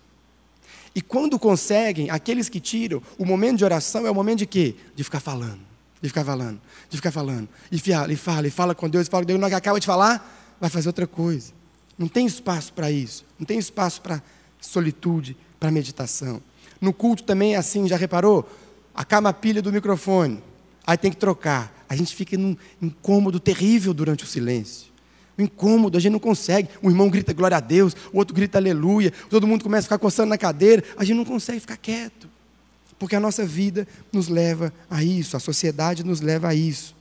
E 0.95 1.03
quando 1.03 1.39
conseguem, 1.39 2.09
aqueles 2.09 2.49
que 2.49 2.59
tiram, 2.59 3.03
o 3.19 3.25
momento 3.27 3.59
de 3.59 3.67
oração 3.67 4.07
é 4.07 4.11
o 4.11 4.15
momento 4.15 4.39
de 4.39 4.47
quê? 4.47 4.75
De 4.95 5.05
ficar 5.05 5.21
falando, 5.21 5.61
de 6.01 6.09
ficar 6.09 6.25
falando, 6.25 6.59
de 6.89 6.97
ficar 6.97 7.11
falando. 7.11 7.47
E 7.71 7.79
fala, 7.79 8.11
e 8.11 8.17
fala, 8.17 8.47
e 8.47 8.51
fala 8.51 8.75
com 8.75 8.89
Deus, 8.89 9.07
e 9.07 9.11
fala 9.11 9.25
com 9.25 9.27
Deus, 9.27 9.39
não 9.39 9.47
acaba 9.47 9.79
de 9.79 9.87
falar, 9.87 10.57
vai 10.59 10.71
fazer 10.71 10.89
outra 10.89 11.07
coisa. 11.07 11.53
Não 11.99 12.09
tem 12.09 12.25
espaço 12.25 12.73
para 12.73 12.91
isso, 12.91 13.27
não 13.39 13.45
tem 13.45 13.59
espaço 13.59 14.01
para 14.01 14.23
solitude, 14.59 15.37
para 15.61 15.71
meditação. 15.71 16.41
No 16.81 16.95
culto 16.95 17.25
também 17.25 17.57
é 17.57 17.59
assim, 17.59 17.87
já 17.87 17.99
reparou? 17.99 18.49
Acaba 18.95 19.29
a 19.29 19.35
pilha 19.35 19.61
do 19.61 19.71
microfone, 19.71 20.43
aí 20.87 20.97
tem 20.97 21.11
que 21.11 21.19
trocar. 21.19 21.85
A 21.91 21.95
gente 21.95 22.17
fica 22.17 22.39
num 22.39 22.57
incômodo 22.81 23.39
terrível 23.39 23.93
durante 23.93 24.25
o 24.25 24.27
silêncio 24.27 24.96
um 25.39 25.43
incômodo, 25.43 25.99
a 25.99 26.01
gente 26.01 26.13
não 26.13 26.19
consegue. 26.19 26.69
Um 26.83 26.89
irmão 26.89 27.09
grita 27.09 27.33
glória 27.33 27.57
a 27.57 27.61
Deus, 27.61 27.95
o 28.13 28.19
outro 28.19 28.35
grita 28.35 28.59
aleluia, 28.59 29.13
todo 29.29 29.47
mundo 29.47 29.63
começa 29.63 29.83
a 29.83 29.89
ficar 29.89 29.99
coçando 29.99 30.31
na 30.31 30.39
cadeira, 30.39 30.83
a 30.97 31.05
gente 31.05 31.17
não 31.17 31.25
consegue 31.25 31.61
ficar 31.61 31.77
quieto. 31.77 32.29
Porque 32.99 33.15
a 33.15 33.21
nossa 33.21 33.45
vida 33.45 33.87
nos 34.13 34.29
leva 34.29 34.73
a 34.89 35.03
isso, 35.05 35.37
a 35.37 35.41
sociedade 35.41 36.03
nos 36.03 36.21
leva 36.21 36.49
a 36.49 36.55
isso. 36.55 36.95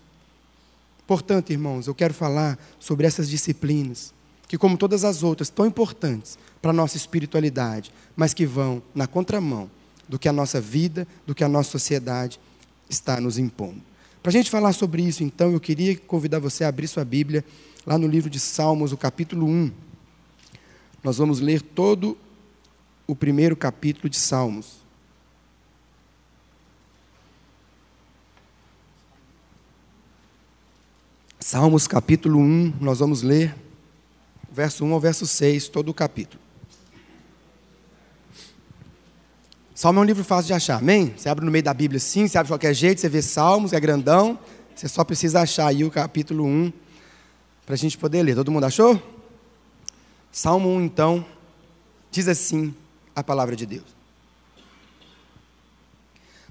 Portanto, 1.08 1.52
irmãos, 1.52 1.88
eu 1.88 1.96
quero 1.96 2.14
falar 2.14 2.60
sobre 2.80 3.08
essas 3.08 3.30
disciplinas, 3.30 4.14
que, 4.48 4.58
como 4.58 4.78
todas 4.78 5.04
as 5.04 5.24
outras, 5.24 5.50
tão 5.50 5.66
importantes 5.66 6.38
para 6.62 6.72
a 6.72 6.74
nossa 6.74 6.98
espiritualidade, 6.98 7.92
mas 8.16 8.34
que 8.34 8.46
vão 8.46 8.82
na 8.94 9.08
contramão 9.08 9.70
do 10.10 10.20
que 10.20 10.28
a 10.28 10.34
nossa 10.34 10.60
vida, 10.60 11.08
do 11.26 11.34
que 11.34 11.44
a 11.44 11.50
nossa 11.50 11.72
sociedade 11.72 12.40
está 12.90 13.22
nos 13.22 13.38
impondo. 13.38 13.82
Para 14.22 14.32
a 14.32 14.34
gente 14.34 14.50
falar 14.50 14.74
sobre 14.74 15.04
isso, 15.04 15.24
então, 15.24 15.54
eu 15.54 15.60
queria 15.60 15.96
convidar 15.96 16.40
você 16.40 16.64
a 16.64 16.68
abrir 16.68 16.88
sua 16.88 17.06
Bíblia 17.06 17.46
lá 17.86 17.98
no 17.98 18.08
livro 18.08 18.30
de 18.30 18.40
Salmos, 18.40 18.92
o 18.92 18.98
capítulo 18.98 19.46
1. 19.46 19.72
Nós 21.04 21.18
vamos 21.18 21.40
ler 21.40 21.62
todo 21.62 22.18
o 23.06 23.16
primeiro 23.16 23.56
capítulo 23.56 24.10
de 24.10 24.18
Salmos. 24.18 24.84
Salmos 31.40 31.86
capítulo 31.86 32.40
1, 32.40 32.74
nós 32.82 32.98
vamos 32.98 33.22
ler 33.22 33.56
verso 34.52 34.84
1 34.84 34.94
ao 34.94 35.00
verso 35.00 35.28
6, 35.28 35.68
todo 35.68 35.90
o 35.90 35.94
capítulo. 35.94 36.42
Salmo 39.76 40.00
é 40.00 40.02
um 40.02 40.06
livro 40.06 40.24
fácil 40.24 40.48
de 40.48 40.54
achar, 40.54 40.78
amém? 40.78 41.14
Você 41.16 41.30
abre 41.30 41.46
no 41.46 41.52
meio 41.52 41.64
da 41.64 41.74
Bíblia 41.74 42.00
sim, 42.00 42.28
você 42.28 42.38
abre 42.38 42.48
de 42.48 42.54
qualquer 42.54 42.74
jeito, 42.74 43.00
você 43.00 43.10
vê 43.10 43.22
Salmos, 43.22 43.74
é 43.74 43.80
grandão, 43.80 44.40
você 44.74 44.88
só 44.88 45.04
precisa 45.04 45.42
achar 45.42 45.68
aí 45.68 45.84
o 45.84 45.92
capítulo 45.92 46.46
1 46.46 46.74
para 47.66 47.76
a 47.76 47.78
gente 47.78 47.98
poder 47.98 48.22
ler. 48.24 48.36
Todo 48.36 48.52
mundo 48.52 48.66
achou? 48.66 49.02
Salmo 50.32 50.70
1, 50.70 50.82
então, 50.82 51.26
diz 52.12 52.28
assim 52.28 52.74
a 53.16 53.24
palavra 53.24 53.56
de 53.56 53.66
Deus. 53.66 53.96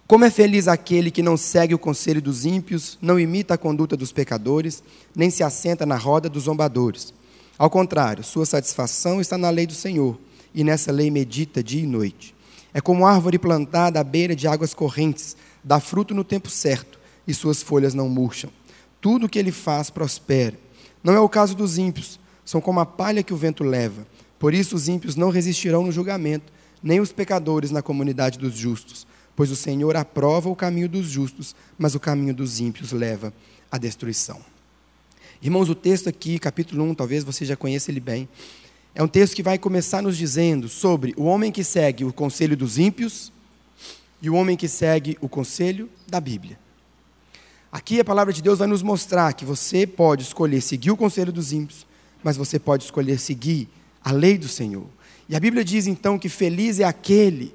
Como 0.06 0.25
é 0.25 0.30
feliz 0.30 0.68
aquele 0.68 1.11
que 1.11 1.23
não 1.23 1.37
segue 1.37 1.75
o 1.75 1.78
conselho 1.78 2.21
dos 2.21 2.44
ímpios, 2.44 2.99
não 3.00 3.18
imita 3.18 3.54
a 3.54 3.59
conduta 3.59 3.97
dos 3.97 4.12
pecadores, 4.12 4.83
nem 5.16 5.30
se 5.30 5.42
assenta 5.42 5.87
na 5.87 5.97
roda 5.97 6.28
dos 6.28 6.44
zombadores. 6.44 7.14
Ao 7.56 7.71
contrário, 7.71 8.23
sua 8.23 8.44
satisfação 8.44 9.21
está 9.21 9.38
na 9.38 9.49
lei 9.49 9.66
do 9.66 9.73
Senhor, 9.73 10.18
e 10.54 10.62
nessa 10.62 10.92
lei 10.92 11.11
medita 11.11 11.62
dia 11.62 11.83
e 11.83 11.87
noite. 11.87 12.35
É 12.73 12.80
como 12.80 13.06
árvore 13.06 13.38
plantada 13.38 13.99
à 13.99 14.04
beira 14.04 14.37
de 14.37 14.47
águas 14.47 14.75
correntes, 14.75 15.37
dá 15.62 15.80
fruto 15.80 16.14
no 16.14 16.25
tempo 16.25 16.50
certo, 16.50 16.99
e 17.26 17.33
suas 17.33 17.62
folhas 17.62 17.94
não 17.94 18.09
murcham. 18.09 18.50
Tudo 19.00 19.26
o 19.26 19.28
que 19.28 19.38
ele 19.38 19.52
faz 19.52 19.88
prospera. 19.88 20.63
Não 21.04 21.12
é 21.12 21.20
o 21.20 21.28
caso 21.28 21.54
dos 21.54 21.76
ímpios, 21.76 22.18
são 22.46 22.62
como 22.62 22.80
a 22.80 22.87
palha 22.87 23.23
que 23.23 23.34
o 23.34 23.37
vento 23.37 23.62
leva. 23.62 24.06
Por 24.38 24.54
isso 24.54 24.75
os 24.75 24.88
ímpios 24.88 25.16
não 25.16 25.28
resistirão 25.28 25.84
no 25.84 25.92
julgamento, 25.92 26.50
nem 26.82 26.99
os 26.99 27.12
pecadores 27.12 27.70
na 27.70 27.82
comunidade 27.82 28.38
dos 28.38 28.56
justos, 28.56 29.06
pois 29.37 29.50
o 29.50 29.56
Senhor 29.56 29.96
aprova 29.96 30.49
o 30.49 30.56
caminho 30.56 30.88
dos 30.88 31.06
justos, 31.06 31.54
mas 31.76 31.94
o 31.94 32.00
caminho 32.00 32.32
dos 32.34 32.58
ímpios 32.58 32.90
leva 32.90 33.34
à 33.70 33.76
destruição. 33.76 34.40
Irmãos, 35.42 35.68
o 35.68 35.75
texto 35.75 36.08
aqui, 36.08 36.38
capítulo 36.38 36.82
1, 36.84 36.94
talvez 36.94 37.23
você 37.23 37.44
já 37.44 37.54
conheça 37.54 37.90
ele 37.90 38.00
bem, 38.00 38.26
é 38.94 39.02
um 39.02 39.08
texto 39.08 39.34
que 39.34 39.42
vai 39.42 39.58
começar 39.58 40.02
nos 40.02 40.16
dizendo 40.16 40.70
sobre 40.70 41.12
o 41.18 41.25
homem 41.25 41.52
que 41.52 41.62
segue 41.62 42.02
o 42.02 42.12
conselho 42.14 42.56
dos 42.56 42.78
ímpios 42.78 43.30
e 44.23 44.30
o 44.30 44.34
homem 44.34 44.56
que 44.56 44.68
segue 44.68 45.18
o 45.20 45.28
conselho 45.28 45.90
da 46.06 46.18
Bíblia. 46.18 46.63
Aqui 47.75 47.99
a 47.99 48.04
palavra 48.04 48.33
de 48.33 48.40
Deus 48.40 48.61
vai 48.61 48.69
nos 48.69 48.85
mostrar 48.85 49.33
que 49.33 49.45
você 49.45 49.85
pode 49.85 50.23
escolher 50.23 50.61
seguir 50.61 50.93
o 50.93 50.97
conselho 50.97 51.33
dos 51.33 51.52
ímpios, 51.52 51.85
mas 52.23 52.37
você 52.37 52.57
pode 52.57 52.85
escolher 52.85 53.19
seguir 53.19 53.69
a 54.00 54.12
lei 54.12 54.38
do 54.38 54.47
Senhor. 54.47 54.87
E 55.28 55.35
a 55.35 55.40
Bíblia 55.40 55.64
diz 55.64 55.88
então 55.88 56.16
que 56.16 56.28
feliz 56.28 56.78
é 56.78 56.85
aquele, 56.85 57.52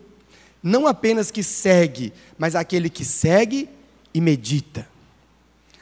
não 0.62 0.88
apenas 0.88 1.32
que 1.32 1.42
segue, 1.42 2.12
mas 2.38 2.54
aquele 2.54 2.90
que 2.90 3.06
segue 3.06 3.70
e 4.14 4.20
medita. 4.20 4.86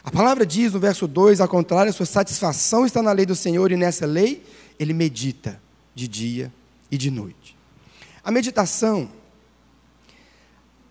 A 0.04 0.12
palavra 0.12 0.46
diz 0.46 0.72
no 0.72 0.80
verso 0.80 1.08
2, 1.08 1.42
ao 1.42 1.48
contrário, 1.48 1.90
a 1.90 1.94
sua 1.94 2.06
satisfação 2.06 2.86
está 2.86 3.02
na 3.02 3.14
lei 3.14 3.26
do 3.26 3.36
Senhor 3.36 3.72
e 3.72 3.76
nessa 3.76 4.06
lei 4.06 4.46
ele 4.78 4.94
medita 4.94 5.60
de 5.96 6.08
dia 6.08 6.54
e 6.92 6.98
de 6.98 7.10
noite. 7.10 7.58
A 8.24 8.30
meditação, 8.30 9.10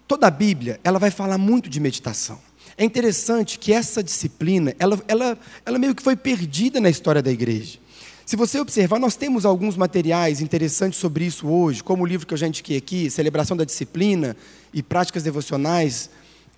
toda 0.09 0.27
a 0.27 0.33
Bíblia, 0.33 0.81
ela 0.83 0.99
vai 0.99 1.13
falar 1.13 1.39
muito 1.39 1.71
de 1.71 1.79
meditação. 1.79 2.45
É 2.79 2.85
interessante 2.85 3.59
que 3.59 3.73
essa 3.73 4.03
disciplina, 4.03 4.75
ela, 4.79 5.03
ela, 5.09 5.39
ela 5.65 5.79
meio 5.79 5.95
que 5.95 6.03
foi 6.03 6.15
perdida 6.15 6.81
na 6.81 6.91
história 6.91 7.23
da 7.23 7.33
igreja. 7.33 7.79
Se 8.27 8.37
você 8.37 8.59
observar, 8.59 8.99
nós 8.99 9.17
temos 9.17 9.47
alguns 9.47 9.77
materiais 9.77 10.41
interessantes 10.41 10.99
sobre 10.99 11.25
isso 11.25 11.47
hoje, 11.49 11.83
como 11.83 12.03
o 12.03 12.07
livro 12.07 12.27
que 12.27 12.35
eu 12.35 12.39
já 12.39 12.47
indiquei 12.49 12.77
aqui, 12.77 13.09
Celebração 13.09 13.57
da 13.57 13.65
Disciplina 13.65 14.37
e 14.75 14.83
Práticas 14.83 15.23
Devocionais, 15.23 16.11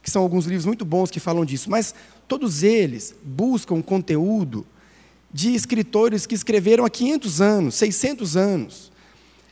que 0.02 0.10
são 0.10 0.22
alguns 0.22 0.46
livros 0.46 0.64
muito 0.64 0.84
bons 0.84 1.10
que 1.10 1.20
falam 1.20 1.44
disso, 1.44 1.70
mas 1.70 1.94
todos 2.26 2.62
eles 2.62 3.14
buscam 3.22 3.82
conteúdo 3.82 4.66
de 5.32 5.54
escritores 5.54 6.26
que 6.26 6.34
escreveram 6.34 6.84
há 6.84 6.90
500 6.90 7.40
anos, 7.40 7.75
600 7.75 8.37
anos. 8.37 8.92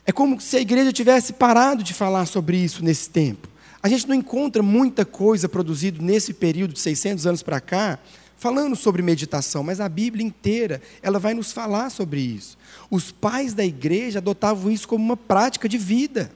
É 0.05 0.11
como 0.11 0.41
se 0.41 0.57
a 0.57 0.59
igreja 0.59 0.91
tivesse 0.91 1.33
parado 1.33 1.83
de 1.83 1.93
falar 1.93 2.25
sobre 2.25 2.57
isso 2.57 2.83
nesse 2.83 3.09
tempo. 3.09 3.47
A 3.81 3.89
gente 3.89 4.07
não 4.07 4.15
encontra 4.15 4.63
muita 4.63 5.05
coisa 5.05 5.47
produzida 5.47 6.01
nesse 6.01 6.33
período 6.33 6.73
de 6.73 6.79
600 6.79 7.27
anos 7.27 7.43
para 7.43 7.59
cá, 7.59 7.99
falando 8.37 8.75
sobre 8.75 9.01
meditação, 9.01 9.63
mas 9.63 9.79
a 9.79 9.89
Bíblia 9.89 10.25
inteira, 10.25 10.81
ela 11.01 11.19
vai 11.19 11.33
nos 11.33 11.51
falar 11.51 11.89
sobre 11.89 12.19
isso. 12.21 12.57
Os 12.89 13.11
pais 13.11 13.53
da 13.53 13.65
igreja 13.65 14.19
adotavam 14.19 14.71
isso 14.71 14.87
como 14.87 15.03
uma 15.03 15.17
prática 15.17 15.67
de 15.67 15.77
vida. 15.77 16.31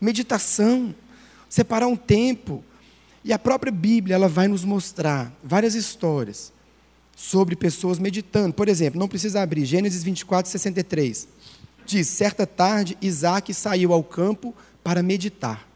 Meditação, 0.00 0.94
separar 1.48 1.86
um 1.86 1.96
tempo. 1.96 2.64
E 3.24 3.32
a 3.32 3.38
própria 3.38 3.70
Bíblia, 3.70 4.14
ela 4.14 4.28
vai 4.28 4.48
nos 4.48 4.64
mostrar 4.64 5.32
várias 5.44 5.74
histórias 5.74 6.52
sobre 7.14 7.54
pessoas 7.54 7.98
meditando. 7.98 8.54
Por 8.54 8.68
exemplo, 8.68 8.98
não 8.98 9.08
precisa 9.08 9.42
abrir, 9.42 9.64
Gênesis 9.64 10.02
24, 10.02 10.50
63. 10.50 11.28
Diz: 11.86 12.08
certa 12.08 12.46
tarde, 12.46 12.96
Isaac 13.00 13.52
saiu 13.54 13.92
ao 13.92 14.02
campo 14.02 14.54
para 14.82 15.02
meditar. 15.02 15.71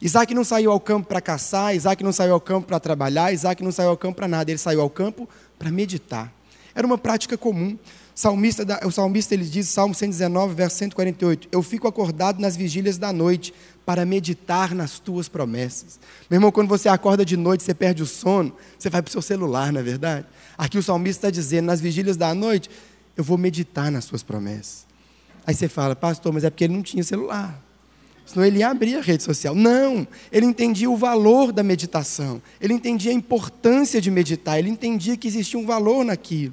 Isaac 0.00 0.34
não 0.34 0.44
saiu 0.44 0.70
ao 0.70 0.80
campo 0.80 1.08
para 1.08 1.20
caçar, 1.20 1.74
Isaac 1.74 2.04
não 2.04 2.12
saiu 2.12 2.34
ao 2.34 2.40
campo 2.40 2.66
para 2.66 2.78
trabalhar, 2.78 3.32
Isaac 3.32 3.62
não 3.62 3.72
saiu 3.72 3.90
ao 3.90 3.96
campo 3.96 4.16
para 4.16 4.28
nada, 4.28 4.50
ele 4.50 4.58
saiu 4.58 4.80
ao 4.80 4.90
campo 4.90 5.28
para 5.58 5.70
meditar. 5.70 6.32
Era 6.74 6.86
uma 6.86 6.98
prática 6.98 7.38
comum. 7.38 7.78
Salmista, 8.14 8.64
o 8.86 8.90
salmista 8.90 9.34
ele 9.34 9.44
diz, 9.44 9.68
Salmo 9.68 9.94
119, 9.94 10.54
verso 10.54 10.76
148, 10.76 11.48
Eu 11.52 11.62
fico 11.62 11.86
acordado 11.86 12.40
nas 12.40 12.56
vigílias 12.56 12.96
da 12.96 13.12
noite 13.12 13.52
para 13.84 14.06
meditar 14.06 14.74
nas 14.74 14.98
tuas 14.98 15.28
promessas. 15.28 15.98
Meu 16.28 16.38
irmão, 16.38 16.50
quando 16.50 16.68
você 16.68 16.88
acorda 16.88 17.24
de 17.24 17.36
noite, 17.36 17.62
você 17.62 17.74
perde 17.74 18.02
o 18.02 18.06
sono, 18.06 18.54
você 18.78 18.88
vai 18.88 19.02
para 19.02 19.08
o 19.08 19.12
seu 19.12 19.22
celular, 19.22 19.72
não 19.72 19.80
é 19.80 19.82
verdade? 19.82 20.26
Aqui 20.56 20.78
o 20.78 20.82
salmista 20.82 21.28
está 21.28 21.30
dizendo, 21.30 21.66
nas 21.66 21.80
vigílias 21.80 22.16
da 22.16 22.34
noite, 22.34 22.70
eu 23.16 23.24
vou 23.24 23.36
meditar 23.36 23.90
nas 23.90 24.04
suas 24.04 24.22
promessas. 24.22 24.86
Aí 25.46 25.54
você 25.54 25.68
fala, 25.68 25.94
pastor, 25.94 26.32
mas 26.32 26.44
é 26.44 26.50
porque 26.50 26.64
ele 26.64 26.74
não 26.74 26.82
tinha 26.82 27.04
celular 27.04 27.65
senão 28.26 28.44
ele 28.44 28.58
ia 28.58 28.68
abrir 28.68 28.96
a 28.96 29.00
rede 29.00 29.22
social. 29.22 29.54
Não, 29.54 30.06
ele 30.30 30.44
entendia 30.44 30.90
o 30.90 30.96
valor 30.96 31.52
da 31.52 31.62
meditação, 31.62 32.42
ele 32.60 32.74
entendia 32.74 33.12
a 33.12 33.14
importância 33.14 34.00
de 34.00 34.10
meditar, 34.10 34.58
ele 34.58 34.68
entendia 34.68 35.16
que 35.16 35.28
existia 35.28 35.58
um 35.58 35.64
valor 35.64 36.04
naquilo. 36.04 36.52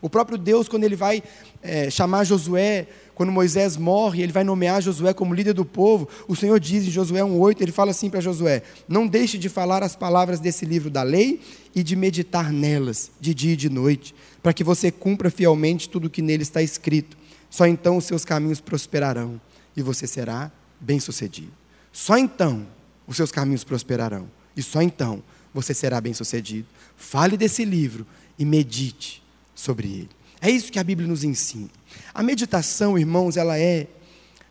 O 0.00 0.08
próprio 0.08 0.38
Deus, 0.38 0.68
quando 0.68 0.84
ele 0.84 0.94
vai 0.94 1.22
é, 1.60 1.90
chamar 1.90 2.24
Josué, 2.24 2.86
quando 3.14 3.32
Moisés 3.32 3.76
morre, 3.76 4.22
ele 4.22 4.30
vai 4.30 4.44
nomear 4.44 4.80
Josué 4.80 5.12
como 5.12 5.34
líder 5.34 5.52
do 5.52 5.64
povo. 5.64 6.08
O 6.28 6.36
Senhor 6.36 6.60
diz 6.60 6.86
em 6.86 6.90
Josué 6.90 7.20
1,8, 7.20 7.60
ele 7.60 7.72
fala 7.72 7.90
assim 7.90 8.08
para 8.08 8.20
Josué: 8.20 8.62
Não 8.88 9.08
deixe 9.08 9.36
de 9.36 9.48
falar 9.48 9.82
as 9.82 9.96
palavras 9.96 10.38
desse 10.38 10.64
livro 10.64 10.88
da 10.88 11.02
lei 11.02 11.40
e 11.74 11.82
de 11.82 11.96
meditar 11.96 12.52
nelas, 12.52 13.10
de 13.20 13.34
dia 13.34 13.54
e 13.54 13.56
de 13.56 13.68
noite, 13.68 14.14
para 14.40 14.52
que 14.52 14.62
você 14.62 14.92
cumpra 14.92 15.30
fielmente 15.30 15.88
tudo 15.88 16.06
o 16.06 16.10
que 16.10 16.22
nele 16.22 16.44
está 16.44 16.62
escrito. 16.62 17.16
Só 17.50 17.66
então 17.66 17.96
os 17.96 18.04
seus 18.04 18.24
caminhos 18.24 18.60
prosperarão 18.60 19.40
e 19.76 19.82
você 19.82 20.06
será 20.06 20.52
bem-sucedido. 20.80 21.52
Só 21.92 22.16
então 22.16 22.66
os 23.06 23.16
seus 23.16 23.32
caminhos 23.32 23.64
prosperarão 23.64 24.28
e 24.56 24.62
só 24.62 24.82
então 24.82 25.22
você 25.52 25.72
será 25.74 26.00
bem-sucedido. 26.00 26.66
Fale 26.96 27.36
desse 27.36 27.64
livro 27.64 28.06
e 28.38 28.44
medite 28.44 29.22
sobre 29.54 29.88
ele. 29.88 30.10
É 30.40 30.50
isso 30.50 30.70
que 30.70 30.78
a 30.78 30.84
Bíblia 30.84 31.08
nos 31.08 31.24
ensina. 31.24 31.68
A 32.14 32.22
meditação, 32.22 32.98
irmãos, 32.98 33.36
ela 33.36 33.58
é 33.58 33.88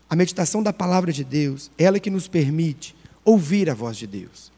a 0.08 0.16
meditação 0.16 0.62
da 0.62 0.72
palavra 0.72 1.12
de 1.12 1.24
Deus, 1.24 1.70
ela 1.78 1.98
que 2.00 2.10
nos 2.10 2.28
permite 2.28 2.94
ouvir 3.24 3.68
a 3.68 3.74
voz 3.74 3.96
de 3.96 4.06
Deus. 4.06 4.50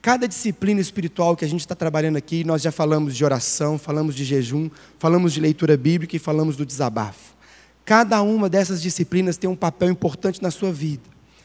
Cada 0.00 0.28
disciplina 0.28 0.80
espiritual 0.80 1.34
que 1.34 1.44
a 1.44 1.48
gente 1.48 1.60
está 1.60 1.74
trabalhando 1.74 2.16
aqui, 2.16 2.44
nós 2.44 2.60
já 2.60 2.70
falamos 2.70 3.16
de 3.16 3.24
oração, 3.24 3.78
falamos 3.78 4.14
de 4.14 4.24
jejum, 4.24 4.68
falamos 4.98 5.32
de 5.32 5.40
leitura 5.40 5.76
bíblica 5.76 6.16
e 6.16 6.18
falamos 6.18 6.56
do 6.56 6.66
desabafo. 6.66 7.33
Cada 7.84 8.22
uma 8.22 8.48
dessas 8.48 8.80
disciplinas 8.80 9.36
tem 9.36 9.48
um 9.48 9.56
papel 9.56 9.90
importante 9.90 10.42
na 10.42 10.50
sua 10.50 10.72
vida, 10.72 11.02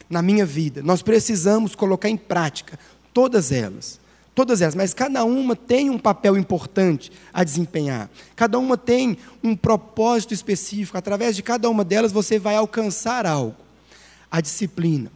na 0.08 0.22
minha 0.22 0.46
vida. 0.46 0.82
Nós 0.82 1.02
precisamos 1.02 1.74
colocar 1.74 2.08
em 2.08 2.16
prática 2.16 2.78
todas 3.12 3.52
elas. 3.52 4.00
Todas 4.34 4.62
elas, 4.62 4.74
mas 4.74 4.94
cada 4.94 5.24
uma 5.24 5.54
tem 5.54 5.90
um 5.90 5.98
papel 5.98 6.36
importante 6.36 7.10
a 7.32 7.44
desempenhar. 7.44 8.08
Cada 8.36 8.58
uma 8.58 8.78
tem 8.78 9.18
um 9.42 9.56
propósito 9.56 10.32
específico. 10.32 10.96
Através 10.96 11.36
de 11.36 11.42
cada 11.42 11.68
uma 11.68 11.84
delas 11.84 12.12
você 12.12 12.38
vai 12.38 12.54
alcançar 12.54 13.26
algo. 13.26 13.56
A 14.30 14.40
disciplina 14.40 15.10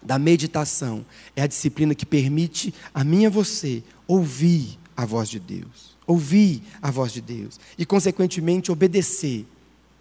da 0.00 0.18
meditação 0.18 1.04
é 1.34 1.42
a 1.42 1.46
disciplina 1.46 1.94
que 1.94 2.06
permite 2.06 2.72
a 2.94 3.02
mim 3.02 3.22
e 3.22 3.26
a 3.26 3.30
você 3.30 3.82
ouvir 4.06 4.78
a 4.96 5.04
voz 5.04 5.28
de 5.28 5.40
Deus. 5.40 5.94
Ouvir 6.06 6.62
a 6.80 6.90
voz 6.90 7.12
de 7.12 7.20
Deus 7.20 7.58
e, 7.76 7.84
consequentemente, 7.84 8.70
obedecer 8.70 9.44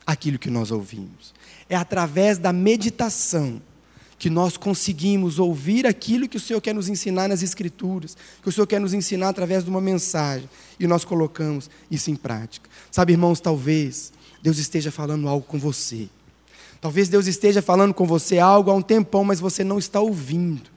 aquilo 0.05 0.39
que 0.39 0.49
nós 0.49 0.71
ouvimos. 0.71 1.33
É 1.69 1.75
através 1.75 2.37
da 2.37 2.53
meditação 2.53 3.61
que 4.17 4.29
nós 4.29 4.55
conseguimos 4.55 5.37
ouvir 5.37 5.85
aquilo 5.85 6.29
que 6.29 6.37
o 6.37 6.39
Senhor 6.39 6.61
quer 6.61 6.73
nos 6.73 6.87
ensinar 6.87 7.27
nas 7.27 7.43
Escrituras, 7.43 8.15
que 8.41 8.47
o 8.47 8.51
Senhor 8.51 8.65
quer 8.65 8.79
nos 8.79 8.93
ensinar 8.93 9.29
através 9.29 9.63
de 9.65 9.69
uma 9.69 9.81
mensagem, 9.81 10.49
e 10.79 10.87
nós 10.87 11.03
colocamos 11.03 11.69
isso 11.91 12.09
em 12.09 12.15
prática. 12.15 12.69
Sabe, 12.89 13.13
irmãos, 13.13 13.41
talvez 13.41 14.13
Deus 14.41 14.57
esteja 14.57 14.91
falando 14.91 15.27
algo 15.27 15.45
com 15.45 15.59
você. 15.59 16.07
Talvez 16.79 17.09
Deus 17.09 17.27
esteja 17.27 17.61
falando 17.61 17.93
com 17.93 18.05
você 18.05 18.39
algo 18.39 18.71
há 18.71 18.73
um 18.73 18.81
tempão, 18.81 19.23
mas 19.23 19.39
você 19.39 19.63
não 19.63 19.77
está 19.77 19.99
ouvindo. 19.99 20.71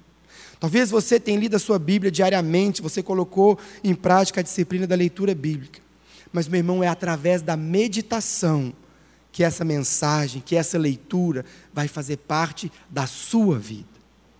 Talvez 0.58 0.90
você 0.90 1.20
tenha 1.20 1.38
lido 1.38 1.56
a 1.56 1.58
sua 1.58 1.78
Bíblia 1.78 2.10
diariamente, 2.10 2.80
você 2.80 3.02
colocou 3.02 3.58
em 3.84 3.94
prática 3.94 4.40
a 4.40 4.42
disciplina 4.42 4.86
da 4.86 4.94
leitura 4.94 5.34
bíblica. 5.34 5.80
Mas, 6.32 6.48
meu 6.48 6.58
irmão, 6.58 6.82
é 6.82 6.88
através 6.88 7.42
da 7.42 7.56
meditação 7.56 8.72
que 9.36 9.44
essa 9.44 9.66
mensagem, 9.66 10.40
que 10.40 10.56
essa 10.56 10.78
leitura 10.78 11.44
vai 11.70 11.88
fazer 11.88 12.16
parte 12.16 12.72
da 12.88 13.06
sua 13.06 13.58
vida. 13.58 13.84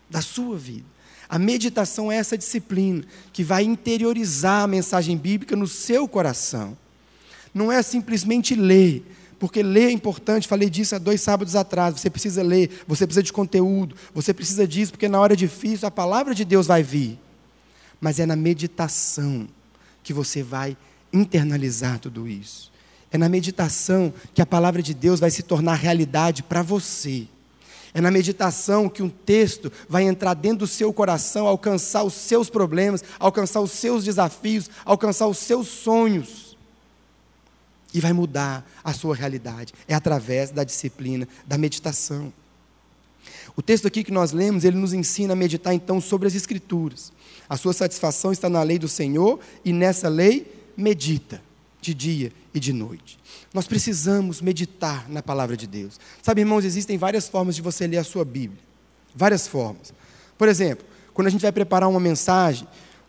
Da 0.09 0.23
sua 0.23 0.57
vida. 0.57 0.87
A 1.29 1.39
meditação 1.39 2.11
é 2.11 2.17
essa 2.17 2.39
disciplina 2.39 3.05
que 3.31 3.45
vai 3.45 3.63
interiorizar 3.63 4.63
a 4.63 4.67
mensagem 4.67 5.15
bíblica 5.15 5.55
no 5.55 5.67
seu 5.67 6.09
coração. 6.09 6.79
Não 7.53 7.71
é 7.71 7.83
simplesmente 7.83 8.55
ler, 8.55 9.05
porque 9.39 9.63
ler 9.63 9.89
é 9.89 9.91
importante, 9.91 10.49
falei 10.49 10.71
disso 10.71 10.95
há 10.95 10.99
dois 10.99 11.21
sábados 11.21 11.55
atrás. 11.55 12.01
Você 12.01 12.09
precisa 12.09 12.43
ler, 12.43 12.83
você 12.89 13.07
precisa 13.07 13.23
de 13.23 13.35
conteúdo, 13.35 13.95
você 14.15 14.33
precisa 14.33 14.67
disso, 14.67 14.93
porque 14.93 15.11
na 15.11 15.21
hora 15.21 15.37
difícil 15.37 15.87
a 15.87 15.91
palavra 15.91 16.35
de 16.35 16.43
Deus 16.43 16.67
vai 16.67 16.83
vir. 16.83 17.19
Mas 18.01 18.19
é 18.19 18.25
na 18.25 18.35
meditação 18.35 19.47
que 20.03 20.15
você 20.15 20.43
vai 20.43 20.75
internalizar 21.13 21.99
tudo 21.99 22.27
isso. 22.27 22.75
É 23.11 23.19
na 23.19 23.29
meditação 23.29 24.13
que 24.35 24.43
a 24.43 24.47
palavra 24.47 24.83
de 24.83 24.93
Deus 24.93 25.21
vai 25.21 25.31
se 25.31 25.43
tornar 25.43 25.75
realidade 25.75 26.43
para 26.43 26.63
você. 26.63 27.27
É 27.95 28.01
na 28.01 28.11
meditação 28.11 28.89
que 28.89 29.03
um 29.03 29.09
texto 29.09 29.73
vai 29.89 30.03
entrar 30.03 30.35
dentro 30.35 30.59
do 30.59 30.67
seu 30.67 30.93
coração, 30.93 31.47
alcançar 31.47 32.03
os 32.03 32.13
seus 32.13 32.51
problemas, 32.51 33.03
alcançar 33.19 33.61
os 33.61 33.71
seus 33.71 34.05
desafios, 34.05 34.69
alcançar 34.85 35.27
os 35.29 35.39
seus 35.39 35.69
sonhos. 35.69 36.57
E 37.95 38.01
vai 38.01 38.13
mudar 38.13 38.69
a 38.85 38.93
sua 38.93 39.15
realidade. 39.15 39.73
É 39.89 39.95
através 39.95 40.51
da 40.51 40.63
disciplina, 40.63 41.27
da 41.47 41.57
meditação. 41.57 42.31
O 43.57 43.63
texto 43.63 43.87
aqui 43.87 44.05
que 44.05 44.13
nós 44.13 44.33
lemos, 44.33 44.65
ele 44.65 44.77
nos 44.77 44.93
ensina 44.93 45.33
a 45.33 45.37
meditar 45.37 45.73
então 45.73 45.99
sobre 45.99 46.29
as 46.29 46.35
Escrituras. 46.35 47.11
A 47.49 47.57
sua 47.57 47.73
satisfação 47.73 48.31
está 48.31 48.51
na 48.51 48.63
lei 48.63 48.79
do 48.79 48.89
Senhor 48.89 49.41
e 49.65 49.73
nessa 49.73 50.09
lei 50.09 50.53
medita 50.77 51.46
de 51.87 51.95
dia 51.95 52.33
e 52.53 52.59
de 52.59 52.73
noite. 52.73 53.19
Nós 53.55 53.67
precisamos 53.67 54.41
meditar 54.41 55.09
na 55.09 55.23
palavra 55.23 55.57
de 55.57 55.67
Deus. 55.67 56.01
Sabe, 56.21 56.41
irmãos, 56.41 56.65
existem 56.65 56.99
várias 56.99 57.29
formas 57.29 57.55
de 57.55 57.63
você 57.63 57.87
ler 57.87 57.99
a 57.99 58.05
sua 58.05 58.25
Bíblia. 58.25 58.61
Várias 59.15 59.47
formas. 59.47 59.95
Por 60.37 60.49
exemplo, 60.49 60.85
quando 61.15 61.29
a 61.29 61.31
gente 61.31 61.43
vai 61.43 61.53
preparar 61.53 61.89
uma 61.89 62.01
mensagem, 62.01 62.67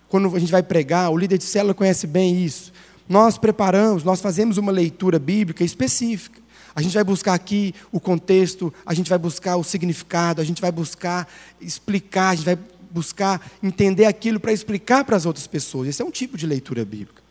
quando 0.08 0.36
a 0.36 0.40
gente 0.40 0.52
vai 0.52 0.62
pregar, 0.62 1.10
o 1.12 1.18
líder 1.18 1.38
de 1.38 1.44
célula 1.44 1.74
conhece 1.74 2.06
bem 2.06 2.44
isso. 2.44 2.72
Nós 3.10 3.38
preparamos, 3.38 4.04
nós 4.04 4.22
fazemos 4.22 4.58
uma 4.58 4.72
leitura 4.72 5.18
bíblica 5.18 5.64
específica. 5.64 6.40
A 6.76 6.82
gente 6.82 6.94
vai 6.94 7.04
buscar 7.04 7.34
aqui 7.34 7.74
o 7.92 8.00
contexto, 8.00 8.72
a 8.86 8.94
gente 8.94 9.10
vai 9.10 9.18
buscar 9.18 9.56
o 9.56 9.64
significado, 9.64 10.40
a 10.40 10.46
gente 10.46 10.62
vai 10.62 10.72
buscar 10.72 11.28
explicar, 11.60 12.30
a 12.30 12.36
gente 12.36 12.46
vai 12.46 12.58
buscar 12.92 13.42
entender 13.64 14.06
aquilo 14.06 14.40
para 14.40 14.54
explicar 14.54 15.04
para 15.04 15.16
as 15.16 15.26
outras 15.26 15.48
pessoas. 15.48 15.88
Esse 15.88 16.04
é 16.04 16.06
um 16.06 16.12
tipo 16.12 16.38
de 16.38 16.46
leitura 16.46 16.86
bíblica. 16.86 17.27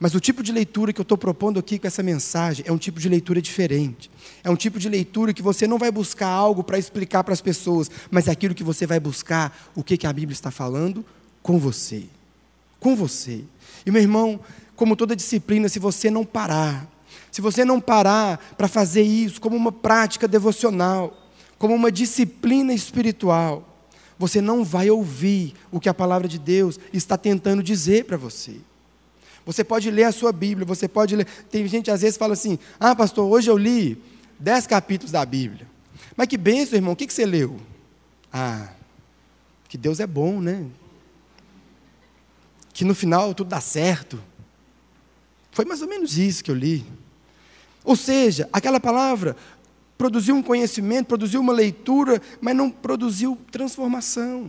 Mas 0.00 0.14
o 0.14 0.20
tipo 0.20 0.42
de 0.42 0.50
leitura 0.50 0.94
que 0.94 1.00
eu 1.00 1.02
estou 1.02 1.18
propondo 1.18 1.60
aqui 1.60 1.78
com 1.78 1.86
essa 1.86 2.02
mensagem 2.02 2.64
é 2.66 2.72
um 2.72 2.78
tipo 2.78 2.98
de 2.98 3.06
leitura 3.06 3.42
diferente. 3.42 4.10
É 4.42 4.48
um 4.48 4.56
tipo 4.56 4.78
de 4.78 4.88
leitura 4.88 5.34
que 5.34 5.42
você 5.42 5.66
não 5.66 5.76
vai 5.76 5.92
buscar 5.92 6.26
algo 6.26 6.64
para 6.64 6.78
explicar 6.78 7.22
para 7.22 7.34
as 7.34 7.42
pessoas, 7.42 7.90
mas 8.10 8.26
é 8.26 8.30
aquilo 8.30 8.54
que 8.54 8.64
você 8.64 8.86
vai 8.86 8.98
buscar, 8.98 9.70
o 9.76 9.84
que, 9.84 9.98
que 9.98 10.06
a 10.06 10.12
Bíblia 10.12 10.32
está 10.32 10.50
falando 10.50 11.04
com 11.42 11.58
você. 11.58 12.04
Com 12.80 12.96
você. 12.96 13.44
E 13.84 13.90
meu 13.90 14.00
irmão, 14.00 14.40
como 14.74 14.96
toda 14.96 15.14
disciplina, 15.14 15.68
se 15.68 15.78
você 15.78 16.10
não 16.10 16.24
parar, 16.24 16.88
se 17.30 17.42
você 17.42 17.62
não 17.62 17.78
parar 17.78 18.38
para 18.56 18.68
fazer 18.68 19.02
isso 19.02 19.38
como 19.38 19.54
uma 19.54 19.70
prática 19.70 20.26
devocional, 20.26 21.14
como 21.58 21.74
uma 21.74 21.92
disciplina 21.92 22.72
espiritual, 22.72 23.68
você 24.18 24.40
não 24.40 24.64
vai 24.64 24.88
ouvir 24.88 25.52
o 25.70 25.78
que 25.78 25.90
a 25.90 25.94
palavra 25.94 26.26
de 26.26 26.38
Deus 26.38 26.80
está 26.90 27.18
tentando 27.18 27.62
dizer 27.62 28.06
para 28.06 28.16
você. 28.16 28.56
Você 29.50 29.64
pode 29.64 29.90
ler 29.90 30.04
a 30.04 30.12
sua 30.12 30.30
Bíblia, 30.30 30.64
você 30.64 30.86
pode 30.86 31.16
ler. 31.16 31.26
Tem 31.50 31.66
gente 31.66 31.86
que 31.86 31.90
às 31.90 32.02
vezes 32.02 32.16
fala 32.16 32.34
assim: 32.34 32.56
Ah, 32.78 32.94
pastor, 32.94 33.28
hoje 33.28 33.50
eu 33.50 33.58
li 33.58 34.00
dez 34.38 34.64
capítulos 34.64 35.10
da 35.10 35.26
Bíblia. 35.26 35.66
Mas 36.16 36.28
que 36.28 36.36
benção, 36.36 36.76
irmão, 36.76 36.92
o 36.92 36.96
que, 36.96 37.04
que 37.04 37.12
você 37.12 37.26
leu? 37.26 37.58
Ah, 38.32 38.68
que 39.68 39.76
Deus 39.76 39.98
é 39.98 40.06
bom, 40.06 40.40
né? 40.40 40.64
Que 42.72 42.84
no 42.84 42.94
final 42.94 43.34
tudo 43.34 43.48
dá 43.48 43.60
certo. 43.60 44.22
Foi 45.50 45.64
mais 45.64 45.82
ou 45.82 45.88
menos 45.88 46.16
isso 46.16 46.44
que 46.44 46.50
eu 46.52 46.54
li. 46.54 46.86
Ou 47.82 47.96
seja, 47.96 48.48
aquela 48.52 48.78
palavra 48.78 49.36
produziu 49.98 50.36
um 50.36 50.44
conhecimento, 50.44 51.08
produziu 51.08 51.40
uma 51.40 51.52
leitura, 51.52 52.22
mas 52.40 52.54
não 52.54 52.70
produziu 52.70 53.36
transformação. 53.50 54.48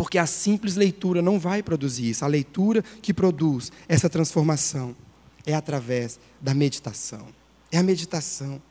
Porque 0.00 0.16
a 0.16 0.24
simples 0.24 0.76
leitura 0.76 1.20
não 1.20 1.38
vai 1.38 1.62
produzir 1.62 2.08
isso. 2.08 2.24
A 2.24 2.26
leitura 2.26 2.82
que 3.02 3.12
produz 3.12 3.70
essa 3.86 4.08
transformação 4.08 4.96
é 5.44 5.52
através 5.52 6.18
da 6.40 6.54
meditação. 6.54 7.26
É 7.70 7.76
a 7.76 7.82
meditação. 7.82 8.62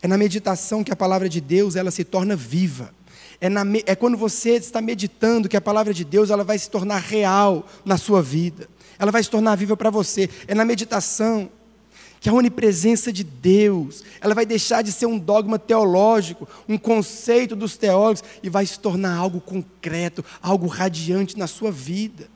É 0.00 0.08
na 0.08 0.16
meditação 0.16 0.82
que 0.82 0.90
a 0.90 0.96
palavra 0.96 1.28
de 1.28 1.38
Deus 1.38 1.76
ela 1.76 1.90
se 1.90 2.02
torna 2.02 2.34
viva. 2.34 2.94
É, 3.38 3.50
na, 3.50 3.62
é 3.84 3.94
quando 3.94 4.16
você 4.16 4.52
está 4.52 4.80
meditando 4.80 5.50
que 5.50 5.56
a 5.58 5.60
palavra 5.60 5.92
de 5.92 6.02
Deus 6.02 6.30
ela 6.30 6.44
vai 6.44 6.58
se 6.58 6.70
tornar 6.70 7.00
real 7.00 7.68
na 7.84 7.98
sua 7.98 8.22
vida. 8.22 8.66
Ela 8.98 9.12
vai 9.12 9.22
se 9.22 9.28
tornar 9.28 9.56
viva 9.56 9.76
para 9.76 9.90
você. 9.90 10.30
É 10.48 10.54
na 10.54 10.64
meditação 10.64 11.50
que 12.20 12.28
a 12.28 12.34
onipresença 12.34 13.10
de 13.10 13.24
Deus, 13.24 14.04
ela 14.20 14.34
vai 14.34 14.44
deixar 14.44 14.82
de 14.82 14.92
ser 14.92 15.06
um 15.06 15.18
dogma 15.18 15.58
teológico, 15.58 16.46
um 16.68 16.76
conceito 16.76 17.56
dos 17.56 17.78
teólogos 17.78 18.22
e 18.42 18.50
vai 18.50 18.66
se 18.66 18.78
tornar 18.78 19.16
algo 19.16 19.40
concreto, 19.40 20.22
algo 20.42 20.66
radiante 20.66 21.38
na 21.38 21.46
sua 21.46 21.72
vida. 21.72 22.28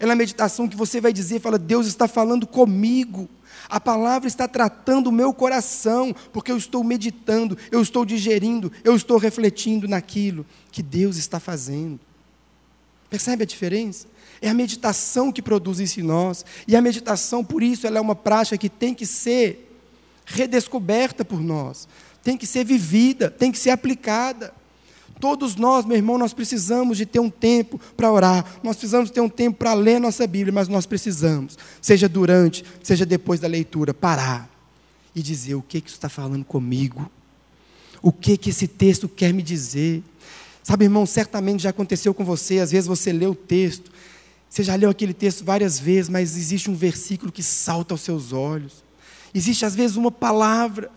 É 0.00 0.06
na 0.06 0.16
meditação 0.16 0.66
que 0.66 0.76
você 0.76 0.98
vai 0.98 1.12
dizer, 1.12 1.40
fala, 1.40 1.58
Deus 1.58 1.86
está 1.86 2.08
falando 2.08 2.46
comigo. 2.46 3.28
A 3.68 3.78
palavra 3.78 4.26
está 4.26 4.48
tratando 4.48 5.08
o 5.08 5.12
meu 5.12 5.34
coração, 5.34 6.14
porque 6.32 6.50
eu 6.50 6.56
estou 6.56 6.82
meditando, 6.82 7.56
eu 7.70 7.82
estou 7.82 8.06
digerindo, 8.06 8.72
eu 8.82 8.96
estou 8.96 9.18
refletindo 9.18 9.86
naquilo 9.86 10.46
que 10.70 10.82
Deus 10.82 11.16
está 11.16 11.38
fazendo. 11.38 12.00
Percebe 13.10 13.42
a 13.42 13.46
diferença? 13.46 14.06
É 14.42 14.48
a 14.48 14.54
meditação 14.54 15.30
que 15.30 15.40
produz 15.40 15.78
isso 15.78 16.00
em 16.00 16.02
nós. 16.02 16.44
E 16.66 16.74
a 16.74 16.82
meditação, 16.82 17.44
por 17.44 17.62
isso, 17.62 17.86
ela 17.86 17.98
é 17.98 18.00
uma 18.00 18.16
prática 18.16 18.58
que 18.58 18.68
tem 18.68 18.92
que 18.92 19.06
ser 19.06 19.72
redescoberta 20.26 21.24
por 21.24 21.40
nós, 21.40 21.88
tem 22.22 22.36
que 22.36 22.46
ser 22.46 22.64
vivida, 22.64 23.30
tem 23.30 23.52
que 23.52 23.58
ser 23.58 23.70
aplicada. 23.70 24.52
Todos 25.20 25.54
nós, 25.54 25.84
meu 25.84 25.96
irmão, 25.96 26.18
nós 26.18 26.32
precisamos 26.32 26.96
de 26.96 27.06
ter 27.06 27.20
um 27.20 27.30
tempo 27.30 27.80
para 27.96 28.10
orar, 28.10 28.44
nós 28.62 28.76
precisamos 28.76 29.10
ter 29.10 29.20
um 29.20 29.28
tempo 29.28 29.58
para 29.58 29.72
ler 29.74 30.00
nossa 30.00 30.26
Bíblia, 30.26 30.52
mas 30.52 30.66
nós 30.66 30.86
precisamos, 30.86 31.56
seja 31.80 32.08
durante, 32.08 32.64
seja 32.82 33.06
depois 33.06 33.38
da 33.38 33.46
leitura, 33.46 33.94
parar 33.94 34.50
e 35.14 35.22
dizer 35.22 35.54
o 35.54 35.62
que, 35.62 35.80
que 35.80 35.88
isso 35.88 35.96
está 35.96 36.08
falando 36.08 36.44
comigo, 36.44 37.08
o 38.00 38.10
que, 38.10 38.36
que 38.36 38.50
esse 38.50 38.66
texto 38.66 39.08
quer 39.08 39.32
me 39.32 39.42
dizer. 39.42 40.02
Sabe, 40.64 40.84
irmão, 40.84 41.06
certamente 41.06 41.62
já 41.62 41.70
aconteceu 41.70 42.12
com 42.12 42.24
você, 42.24 42.58
às 42.58 42.72
vezes 42.72 42.88
você 42.88 43.12
lê 43.12 43.26
o 43.26 43.34
texto, 43.34 43.92
você 44.52 44.62
já 44.62 44.74
leu 44.74 44.90
aquele 44.90 45.14
texto 45.14 45.46
várias 45.46 45.78
vezes, 45.78 46.10
mas 46.10 46.36
existe 46.36 46.70
um 46.70 46.74
versículo 46.74 47.32
que 47.32 47.42
salta 47.42 47.94
aos 47.94 48.02
seus 48.02 48.34
olhos, 48.34 48.84
existe 49.32 49.64
às 49.64 49.74
vezes 49.74 49.96
uma 49.96 50.10
palavra 50.10 50.90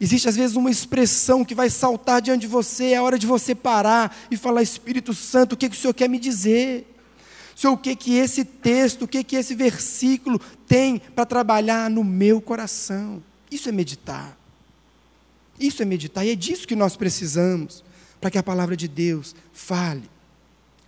Existe 0.00 0.28
às 0.28 0.34
vezes 0.34 0.56
uma 0.56 0.70
expressão 0.70 1.44
que 1.44 1.54
vai 1.54 1.70
saltar 1.70 2.20
diante 2.20 2.40
de 2.42 2.46
você, 2.48 2.94
é 2.94 3.00
hora 3.00 3.16
de 3.16 3.28
você 3.28 3.54
parar 3.54 4.14
e 4.28 4.36
falar: 4.36 4.60
Espírito 4.60 5.14
Santo, 5.14 5.52
o 5.52 5.56
que, 5.56 5.68
que 5.68 5.76
o 5.76 5.78
Senhor 5.78 5.94
quer 5.94 6.08
me 6.08 6.18
dizer? 6.18 6.92
Senhor, 7.54 7.74
o 7.74 7.78
que, 7.78 7.94
que 7.94 8.16
esse 8.16 8.44
texto, 8.44 9.02
o 9.02 9.08
que, 9.08 9.22
que 9.22 9.36
esse 9.36 9.54
versículo 9.54 10.40
tem 10.66 10.98
para 10.98 11.24
trabalhar 11.24 11.88
no 11.88 12.02
meu 12.02 12.40
coração? 12.40 13.22
Isso 13.48 13.68
é 13.68 13.72
meditar. 13.72 14.36
Isso 15.60 15.80
é 15.80 15.84
meditar, 15.84 16.26
e 16.26 16.30
é 16.30 16.34
disso 16.34 16.66
que 16.66 16.74
nós 16.74 16.96
precisamos, 16.96 17.84
para 18.20 18.32
que 18.32 18.36
a 18.36 18.42
palavra 18.42 18.76
de 18.76 18.88
Deus 18.88 19.36
fale, 19.52 20.10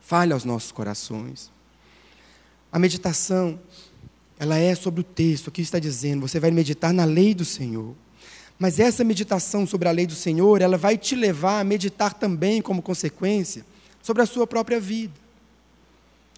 fale 0.00 0.32
aos 0.32 0.44
nossos 0.44 0.72
corações. 0.72 1.54
A 2.76 2.78
meditação, 2.78 3.58
ela 4.38 4.58
é 4.58 4.74
sobre 4.74 5.00
o 5.00 5.02
texto, 5.02 5.48
aqui 5.48 5.62
está 5.62 5.78
dizendo, 5.78 6.28
você 6.28 6.38
vai 6.38 6.50
meditar 6.50 6.92
na 6.92 7.06
lei 7.06 7.32
do 7.34 7.42
Senhor. 7.42 7.94
Mas 8.58 8.78
essa 8.78 9.02
meditação 9.02 9.66
sobre 9.66 9.88
a 9.88 9.90
lei 9.90 10.06
do 10.06 10.14
Senhor, 10.14 10.60
ela 10.60 10.76
vai 10.76 10.98
te 10.98 11.16
levar 11.16 11.60
a 11.60 11.64
meditar 11.64 12.12
também, 12.12 12.60
como 12.60 12.82
consequência, 12.82 13.64
sobre 14.02 14.22
a 14.22 14.26
sua 14.26 14.46
própria 14.46 14.78
vida. 14.78 15.14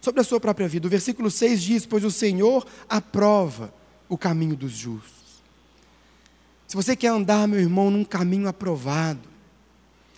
Sobre 0.01 0.21
a 0.21 0.23
sua 0.23 0.39
própria 0.39 0.65
vida. 0.65 0.87
O 0.87 0.89
versículo 0.89 1.29
6 1.29 1.61
diz: 1.61 1.85
Pois 1.85 2.05
o 2.05 2.11
Senhor 2.11 2.65
aprova 2.87 3.73
o 4.07 4.17
caminho 4.17 4.55
dos 4.55 4.71
justos. 4.71 5.43
Se 6.69 6.75
você 6.77 6.95
quer 6.95 7.09
andar, 7.09 7.49
meu 7.49 7.59
irmão, 7.59 7.91
num 7.91 8.05
caminho 8.05 8.47
aprovado, 8.47 9.27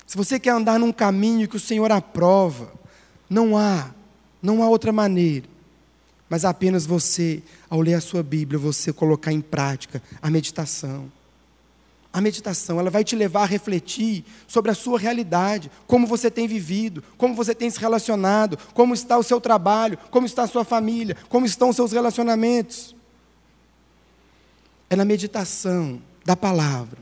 se 0.05 0.15
você 0.15 0.39
quer 0.39 0.51
andar 0.51 0.77
num 0.77 0.91
caminho 0.91 1.47
que 1.47 1.55
o 1.55 1.59
Senhor 1.59 1.91
aprova, 1.91 2.71
não 3.27 3.57
há, 3.57 3.89
não 4.39 4.61
há 4.61 4.69
outra 4.69 4.91
maneira, 4.91 5.49
mas 6.31 6.45
apenas 6.45 6.85
você, 6.85 7.43
ao 7.69 7.81
ler 7.81 7.95
a 7.95 7.99
sua 7.99 8.23
Bíblia, 8.23 8.57
você 8.57 8.93
colocar 8.93 9.33
em 9.33 9.41
prática 9.41 10.01
a 10.21 10.29
meditação 10.29 11.11
a 12.13 12.19
meditação, 12.19 12.77
ela 12.77 12.89
vai 12.89 13.05
te 13.05 13.15
levar 13.15 13.43
a 13.43 13.45
refletir 13.45 14.25
sobre 14.45 14.69
a 14.69 14.73
sua 14.75 14.99
realidade, 14.99 15.71
como 15.87 16.05
você 16.05 16.29
tem 16.29 16.45
vivido, 16.45 17.01
como 17.17 17.33
você 17.33 17.55
tem 17.55 17.69
se 17.69 17.79
relacionado, 17.79 18.57
como 18.73 18.93
está 18.93 19.17
o 19.17 19.23
seu 19.23 19.39
trabalho, 19.39 19.97
como 20.09 20.25
está 20.25 20.43
a 20.43 20.47
sua 20.47 20.65
família, 20.65 21.15
como 21.29 21.45
estão 21.45 21.69
os 21.69 21.75
seus 21.77 21.93
relacionamentos. 21.93 22.93
É 24.89 24.95
na 24.97 25.05
meditação 25.05 26.01
da 26.25 26.35
palavra 26.35 26.99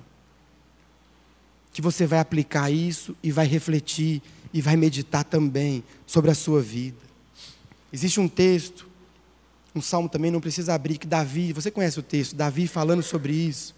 que 1.74 1.82
você 1.82 2.06
vai 2.06 2.20
aplicar 2.20 2.70
isso 2.70 3.16
e 3.24 3.32
vai 3.32 3.48
refletir 3.48 4.22
e 4.54 4.62
vai 4.62 4.76
meditar 4.76 5.24
também 5.24 5.84
sobre 6.06 6.30
a 6.30 6.36
sua 6.36 6.62
vida. 6.62 7.02
Existe 7.92 8.20
um 8.20 8.28
texto, 8.28 8.89
um 9.76 9.82
salmo 9.82 10.10
também 10.10 10.32
não 10.32 10.42
precisa 10.42 10.74
abrir, 10.74 10.98
que 10.98 11.08
Davi, 11.08 11.54
você 11.54 11.70
conhece 11.70 12.00
o 12.00 12.04
texto, 12.04 12.36
Davi 12.36 12.68
falando 12.68 13.04
sobre 13.04 13.34
isso. 13.34 13.76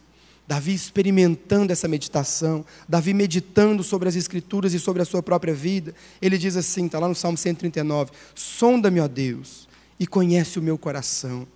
Davi 0.48 0.74
experimentando 0.74 1.72
essa 1.72 1.88
meditação, 1.88 2.66
Davi 2.88 3.14
meditando 3.14 3.84
sobre 3.84 4.10
as 4.10 4.16
Escrituras 4.16 4.74
e 4.74 4.80
sobre 4.80 5.02
a 5.02 5.06
sua 5.06 5.22
própria 5.22 5.54
vida, 5.54 5.94
ele 6.22 6.38
diz 6.38 6.58
assim, 6.58 6.88
está 6.88 7.00
lá 7.00 7.08
no 7.08 7.16
Salmo 7.16 7.38
139: 7.38 8.12
Sonda-me, 8.36 9.00
ó 9.00 9.08
Deus, 9.08 9.68
e 10.00 10.08
conhece 10.08 10.60
o 10.60 10.62
meu 10.62 10.78
coração. 10.78 11.48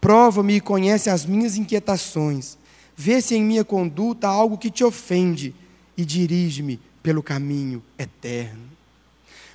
Prova-me 0.00 0.56
e 0.56 0.60
conhece 0.60 1.08
as 1.08 1.24
minhas 1.24 1.56
inquietações. 1.56 2.58
Vê 2.96 3.20
se 3.22 3.34
em 3.34 3.44
minha 3.44 3.64
conduta 3.64 4.28
há 4.28 4.30
algo 4.30 4.58
que 4.58 4.70
te 4.70 4.82
ofende 4.82 5.54
e 5.96 6.04
dirige-me 6.04 6.80
pelo 7.02 7.22
caminho 7.22 7.82
eterno. 7.98 8.62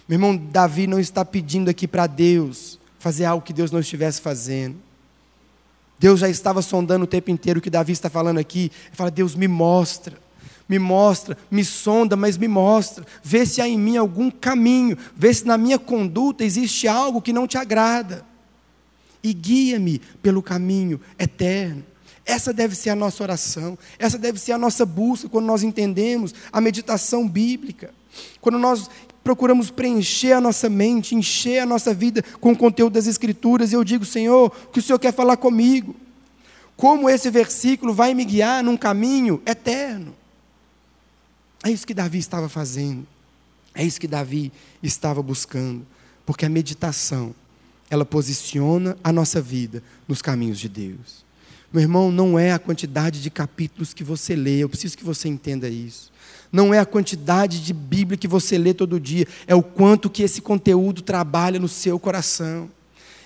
Meu 0.07 0.15
irmão, 0.15 0.35
Davi 0.35 0.87
não 0.87 0.99
está 0.99 1.25
pedindo 1.25 1.69
aqui 1.69 1.87
para 1.87 2.07
Deus 2.07 2.79
fazer 3.07 3.23
algo 3.23 3.45
que 3.45 3.53
Deus 3.53 3.71
não 3.71 3.79
estivesse 3.79 4.19
fazendo. 4.19 4.75
Deus 5.97 6.19
já 6.19 6.29
estava 6.29 6.61
sondando 6.61 7.05
o 7.05 7.07
tempo 7.07 7.31
inteiro 7.31 7.59
o 7.59 7.61
que 7.61 7.69
Davi 7.69 7.93
está 7.93 8.09
falando 8.09 8.37
aqui. 8.37 8.69
Ele 8.87 8.95
fala: 8.95 9.09
Deus, 9.09 9.33
me 9.33 9.47
mostra, 9.47 10.17
me 10.67 10.77
mostra, 10.77 11.37
me 11.49 11.63
sonda, 11.63 12.17
mas 12.17 12.37
me 12.37 12.49
mostra. 12.49 13.05
Vê 13.23 13.45
se 13.45 13.61
há 13.61 13.67
em 13.67 13.79
mim 13.79 13.95
algum 13.95 14.29
caminho, 14.29 14.97
vê 15.15 15.33
se 15.33 15.45
na 15.45 15.57
minha 15.57 15.79
conduta 15.79 16.43
existe 16.43 16.85
algo 16.85 17.21
que 17.21 17.31
não 17.31 17.47
te 17.47 17.57
agrada. 17.57 18.25
E 19.23 19.33
guia-me 19.33 19.99
pelo 20.21 20.43
caminho 20.43 20.99
eterno. 21.17 21.83
Essa 22.25 22.51
deve 22.51 22.75
ser 22.75 22.89
a 22.89 22.95
nossa 22.95 23.23
oração, 23.23 23.77
essa 23.97 24.17
deve 24.17 24.37
ser 24.37 24.51
a 24.51 24.57
nossa 24.57 24.85
busca 24.85 25.29
quando 25.29 25.45
nós 25.45 25.63
entendemos 25.63 26.35
a 26.51 26.59
meditação 26.59 27.25
bíblica. 27.27 27.93
Quando 28.41 28.59
nós 28.59 28.89
procuramos 29.27 29.69
preencher 29.69 30.31
a 30.31 30.39
nossa 30.39 30.69
mente, 30.69 31.13
encher 31.13 31.59
a 31.59 31.65
nossa 31.65 31.93
vida 31.93 32.23
com 32.39 32.53
o 32.53 32.57
conteúdo 32.57 32.93
das 32.93 33.07
Escrituras, 33.07 33.73
e 33.73 33.75
eu 33.75 33.83
digo, 33.83 34.05
Senhor, 34.05 34.45
o 34.45 34.71
que 34.71 34.79
o 34.79 34.81
Senhor 34.81 34.97
quer 34.97 35.13
falar 35.13 35.35
comigo? 35.35 35.93
Como 36.77 37.09
esse 37.09 37.29
versículo 37.29 37.93
vai 37.93 38.13
me 38.13 38.23
guiar 38.23 38.63
num 38.63 38.77
caminho 38.77 39.41
eterno? 39.45 40.15
É 41.61 41.69
isso 41.69 41.85
que 41.85 41.93
Davi 41.93 42.19
estava 42.19 42.47
fazendo, 42.47 43.05
é 43.75 43.83
isso 43.83 43.99
que 43.99 44.07
Davi 44.07 44.49
estava 44.81 45.21
buscando, 45.21 45.85
porque 46.25 46.45
a 46.45 46.49
meditação, 46.49 47.35
ela 47.89 48.05
posiciona 48.05 48.97
a 49.03 49.11
nossa 49.11 49.41
vida 49.41 49.83
nos 50.07 50.21
caminhos 50.21 50.57
de 50.57 50.69
Deus. 50.69 51.26
Meu 51.71 51.81
irmão, 51.81 52.11
não 52.11 52.39
é 52.39 52.51
a 52.51 52.59
quantidade 52.59 53.21
de 53.21 53.29
capítulos 53.29 53.93
que 53.93 54.03
você 54.03 54.35
lê, 54.35 54.59
eu 54.59 54.69
preciso 54.69 54.97
que 54.97 55.03
você 55.03 55.27
entenda 55.27 55.67
isso 55.67 56.11
não 56.51 56.73
é 56.73 56.79
a 56.79 56.85
quantidade 56.85 57.63
de 57.63 57.73
Bíblia 57.73 58.17
que 58.17 58.27
você 58.27 58.57
lê 58.57 58.73
todo 58.73 58.99
dia, 58.99 59.27
é 59.45 59.55
o 59.55 59.63
quanto 59.63 60.09
que 60.09 60.23
esse 60.23 60.41
conteúdo 60.41 61.01
trabalha 61.01 61.59
no 61.59 61.67
seu 61.67 61.99
coração. 61.99 62.69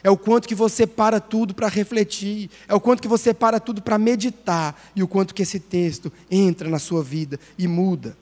É 0.03 0.09
o 0.09 0.17
quanto 0.17 0.47
que 0.47 0.55
você 0.55 0.87
para 0.87 1.19
tudo 1.19 1.53
para 1.53 1.67
refletir, 1.67 2.49
é 2.67 2.73
o 2.73 2.79
quanto 2.79 3.03
que 3.03 3.07
você 3.07 3.35
para 3.35 3.59
tudo 3.59 3.83
para 3.83 3.99
meditar 3.99 4.75
e 4.95 5.03
o 5.03 5.07
quanto 5.07 5.33
que 5.33 5.43
esse 5.43 5.59
texto 5.59 6.11
entra 6.29 6.67
na 6.67 6.79
sua 6.79 7.03
vida 7.03 7.39
e 7.55 7.67
muda 7.67 8.17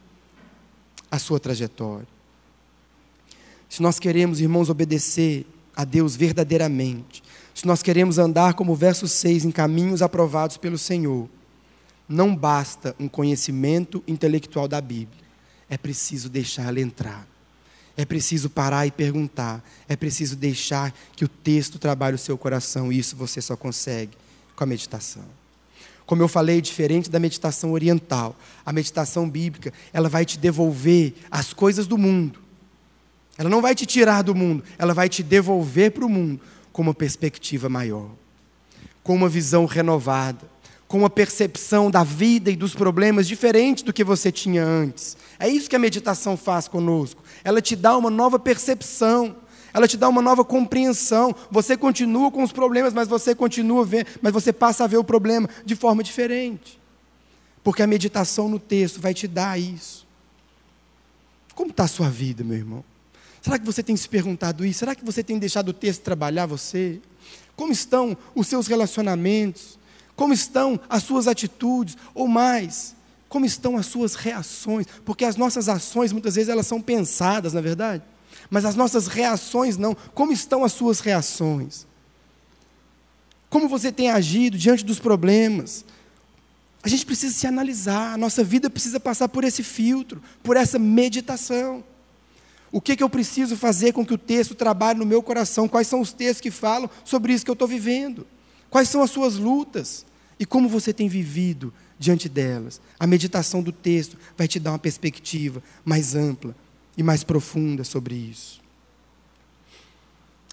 a 1.10 1.18
sua 1.18 1.40
trajetória. 1.40 2.08
Se 3.70 3.82
nós 3.82 3.98
queremos, 3.98 4.42
irmãos, 4.42 4.70
obedecer 4.70 5.46
a 5.74 5.86
Deus 5.86 6.18
verdadeiramente, 6.18 7.24
se 7.60 7.68
nós 7.68 7.84
queremos 7.84 8.18
andar 8.18 8.54
como 8.54 8.72
o 8.72 8.76
verso 8.76 9.06
6 9.06 9.44
em 9.44 9.52
caminhos 9.52 10.02
aprovados 10.02 10.56
pelo 10.56 10.78
Senhor, 10.78 11.28
não 12.08 12.34
basta 12.34 12.96
um 12.98 13.10
conhecimento 13.10 14.02
intelectual 14.08 14.66
da 14.66 14.80
Bíblia. 14.80 15.26
É 15.70 15.78
preciso 15.78 16.30
deixar 16.30 16.70
ela 16.70 16.80
entrar. 16.80 17.28
É 17.98 18.06
preciso 18.06 18.50
parar 18.50 18.88
e 18.88 18.92
perguntar. 18.92 19.62
É 19.90 19.98
preciso 19.98 20.38
deixar 20.38 20.96
que 21.18 21.26
o 21.26 21.28
texto 21.28 21.78
trabalhe 21.78 22.16
o 22.16 22.18
seu 22.18 22.38
coração. 22.38 22.94
E 22.94 22.98
isso 22.98 23.18
você 23.18 23.42
só 23.42 23.58
consegue 23.58 24.18
com 24.56 24.64
a 24.64 24.68
meditação. 24.68 25.26
Como 26.06 26.24
eu 26.24 26.30
falei, 26.30 26.62
diferente 26.62 27.10
da 27.10 27.20
meditação 27.20 27.74
oriental, 27.74 28.38
a 28.66 28.72
meditação 28.72 29.30
bíblica, 29.30 29.74
ela 29.92 30.08
vai 30.08 30.24
te 30.24 30.40
devolver 30.40 31.14
as 31.30 31.52
coisas 31.52 31.86
do 31.88 31.98
mundo. 31.98 32.40
Ela 33.38 33.50
não 33.50 33.62
vai 33.62 33.76
te 33.76 33.86
tirar 33.86 34.22
do 34.22 34.34
mundo, 34.34 34.64
ela 34.78 34.94
vai 34.94 35.10
te 35.10 35.22
devolver 35.22 35.92
para 35.92 36.06
o 36.06 36.10
mundo 36.10 36.40
com 36.72 36.82
uma 36.82 36.94
perspectiva 36.94 37.70
maior, 37.70 38.10
com 39.04 39.16
uma 39.16 39.30
visão 39.30 39.66
renovada 39.66 40.48
com 40.90 40.98
uma 40.98 41.10
percepção 41.10 41.92
da 41.92 42.04
vida 42.04 42.50
e 42.50 42.56
dos 42.56 42.74
problemas 42.74 43.28
diferente 43.28 43.86
do 43.86 43.94
que 43.94 44.04
você 44.04 44.32
tinha 44.32 44.66
antes. 44.66 45.16
É 45.38 45.48
isso 45.48 45.70
que 45.70 45.76
a 45.76 45.80
meditação 45.80 46.36
faz 46.36 46.68
conosco. 46.68 47.24
Ela 47.44 47.62
te 47.62 47.76
dá 47.76 47.96
uma 47.96 48.10
nova 48.10 48.40
percepção, 48.40 49.36
ela 49.72 49.88
te 49.88 49.96
dá 49.96 50.10
uma 50.10 50.20
nova 50.20 50.44
compreensão. 50.44 51.36
Você 51.52 51.78
continua 51.78 52.32
com 52.32 52.42
os 52.42 52.52
problemas, 52.52 52.92
mas 52.92 53.08
você 53.08 53.36
continua 53.36 53.86
ver, 53.86 54.08
mas 54.20 54.34
você 54.34 54.52
passa 54.52 54.84
a 54.84 54.88
ver 54.88 54.98
o 54.98 55.04
problema 55.04 55.48
de 55.64 55.76
forma 55.76 56.04
diferente. 56.04 56.80
Porque 57.64 57.84
a 57.84 57.88
meditação 57.88 58.50
no 58.50 58.58
texto 58.58 59.00
vai 59.00 59.14
te 59.14 59.28
dar 59.28 59.60
isso. 59.60 60.08
Como 61.54 61.70
está 61.70 61.84
a 61.84 61.88
sua 61.88 62.10
vida, 62.10 62.44
meu 62.44 62.58
irmão? 62.58 62.84
Será 63.42 63.58
que 63.58 63.66
você 63.66 63.82
tem 63.82 63.96
se 63.96 64.08
perguntado 64.08 64.66
isso? 64.66 64.80
Será 64.80 64.96
que 64.96 65.06
você 65.06 65.24
tem 65.24 65.38
deixado 65.38 65.70
o 65.70 65.74
texto 65.74 66.02
trabalhar 66.02 66.46
você? 66.46 67.02
Como 67.56 67.72
estão 67.72 68.18
os 68.36 68.48
seus 68.48 68.68
relacionamentos? 68.68 69.80
Como 70.16 70.34
estão 70.34 70.80
as 70.90 71.04
suas 71.04 71.28
atitudes? 71.28 71.98
Ou 72.14 72.28
mais, 72.28 72.96
como 73.30 73.46
estão 73.46 73.78
as 73.78 73.86
suas 73.86 74.16
reações? 74.16 74.86
Porque 75.06 75.24
as 75.24 75.36
nossas 75.36 75.70
ações, 75.70 76.12
muitas 76.12 76.36
vezes, 76.36 76.50
elas 76.50 76.68
são 76.68 76.82
pensadas, 76.82 77.54
na 77.54 77.60
é 77.60 77.64
verdade? 77.64 78.04
Mas 78.50 78.66
as 78.66 78.76
nossas 78.76 79.08
reações 79.08 79.78
não. 79.78 79.96
Como 80.14 80.34
estão 80.34 80.64
as 80.64 80.74
suas 80.74 81.00
reações? 81.00 81.86
Como 83.50 83.68
você 83.68 83.92
tem 83.92 84.10
agido 84.10 84.58
diante 84.58 84.84
dos 84.84 85.00
problemas? 85.00 85.86
A 86.82 86.88
gente 86.88 87.06
precisa 87.06 87.34
se 87.34 87.46
analisar, 87.46 88.14
a 88.14 88.18
nossa 88.18 88.44
vida 88.44 88.70
precisa 88.70 89.00
passar 89.00 89.28
por 89.28 89.44
esse 89.44 89.64
filtro, 89.64 90.22
por 90.42 90.56
essa 90.56 90.80
meditação. 90.80 91.84
O 92.72 92.80
que, 92.80 92.96
que 92.96 93.04
eu 93.04 93.10
preciso 93.10 93.56
fazer 93.56 93.94
com 93.94 94.06
que 94.06 94.14
o 94.14 94.18
texto 94.18 94.54
trabalhe 94.54 95.00
no 95.00 95.06
meu 95.06 95.24
coração? 95.24 95.68
Quais 95.68 95.88
são 95.88 96.02
os 96.02 96.14
textos 96.14 96.42
que 96.42 96.52
falam 96.52 96.90
sobre 97.04 97.34
isso 97.34 97.44
que 97.44 97.50
eu 97.50 97.54
estou 97.54 97.68
vivendo? 97.68 98.28
Quais 98.70 98.90
são 98.90 99.02
as 99.02 99.10
suas 99.10 99.36
lutas? 99.36 100.06
E 100.40 100.46
como 100.46 100.70
você 100.70 100.94
tem 100.94 101.10
vivido 101.10 101.74
diante 101.98 102.30
delas? 102.30 102.80
A 103.00 103.08
meditação 103.08 103.64
do 103.64 103.72
texto 103.72 104.18
vai 104.38 104.48
te 104.48 104.60
dar 104.60 104.72
uma 104.72 104.80
perspectiva 104.80 105.64
mais 105.84 106.16
ampla 106.16 106.56
e 106.96 107.02
mais 107.02 107.24
profunda 107.24 107.84
sobre 107.84 108.16
isso. 108.16 108.62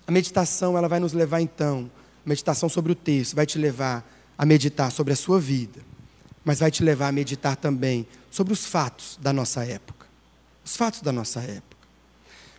A 0.07 0.13
meditação, 0.13 0.79
ela 0.79 0.89
vai 0.89 1.01
nos 1.01 1.13
levar 1.13 1.41
então, 1.41 1.91
meditação 2.25 2.69
sobre 2.69 2.93
o 2.93 2.95
texto 2.95 3.35
vai 3.35 3.47
te 3.47 3.59
levar 3.59 4.05
a 4.39 4.45
meditar 4.45 4.91
sobre 4.91 5.13
a 5.13 5.17
sua 5.17 5.41
vida, 5.41 5.81
mas 6.45 6.61
vai 6.61 6.71
te 6.71 6.83
levar 6.83 7.09
a 7.09 7.13
meditar 7.13 7.57
também 7.57 8.07
sobre 8.31 8.53
os 8.53 8.65
fatos 8.65 9.19
da 9.21 9.33
nossa 9.33 9.65
época. 9.65 10.07
Os 10.65 10.77
fatos 10.77 11.01
da 11.01 11.13
nossa 11.13 11.41
época. 11.41 11.66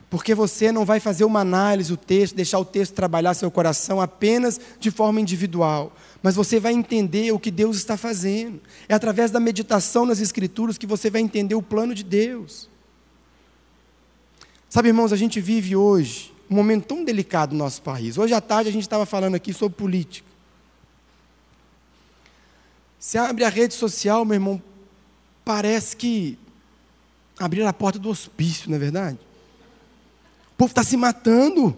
Porque 0.09 0.33
você 0.33 0.71
não 0.71 0.85
vai 0.85 0.99
fazer 0.99 1.25
uma 1.25 1.41
análise 1.41 1.89
do 1.89 1.97
texto, 1.97 2.35
deixar 2.35 2.59
o 2.59 2.65
texto 2.65 2.93
trabalhar 2.93 3.33
seu 3.33 3.51
coração 3.51 3.99
apenas 3.99 4.59
de 4.79 4.89
forma 4.89 5.19
individual, 5.19 5.93
mas 6.23 6.35
você 6.35 6.59
vai 6.59 6.73
entender 6.73 7.31
o 7.33 7.39
que 7.39 7.51
Deus 7.51 7.75
está 7.75 7.97
fazendo. 7.97 8.61
É 8.87 8.93
através 8.93 9.31
da 9.31 9.39
meditação 9.39 10.05
nas 10.05 10.21
Escrituras 10.21 10.77
que 10.77 10.87
você 10.87 11.09
vai 11.09 11.21
entender 11.21 11.55
o 11.55 11.61
plano 11.61 11.93
de 11.93 12.03
Deus. 12.03 12.69
Sabe, 14.69 14.89
irmãos, 14.89 15.11
a 15.11 15.17
gente 15.17 15.41
vive 15.41 15.75
hoje 15.75 16.33
um 16.49 16.55
momento 16.55 16.85
tão 16.85 17.03
delicado 17.03 17.51
no 17.51 17.57
nosso 17.57 17.81
país. 17.81 18.17
Hoje 18.17 18.33
à 18.33 18.39
tarde 18.39 18.69
a 18.69 18.73
gente 18.73 18.83
estava 18.83 19.05
falando 19.05 19.35
aqui 19.35 19.53
sobre 19.53 19.77
política. 19.77 20.27
Você 22.97 23.17
abre 23.17 23.43
a 23.43 23.49
rede 23.49 23.73
social, 23.73 24.23
meu 24.23 24.35
irmão, 24.35 24.61
parece 25.43 25.95
que 25.95 26.37
abrir 27.37 27.63
a 27.63 27.73
porta 27.73 27.99
do 27.99 28.09
hospício, 28.09 28.69
não 28.69 28.77
é 28.77 28.79
verdade? 28.79 29.26
O 30.57 30.65
povo 30.65 30.71
está 30.71 30.81
se 30.81 30.97
matando. 30.97 31.77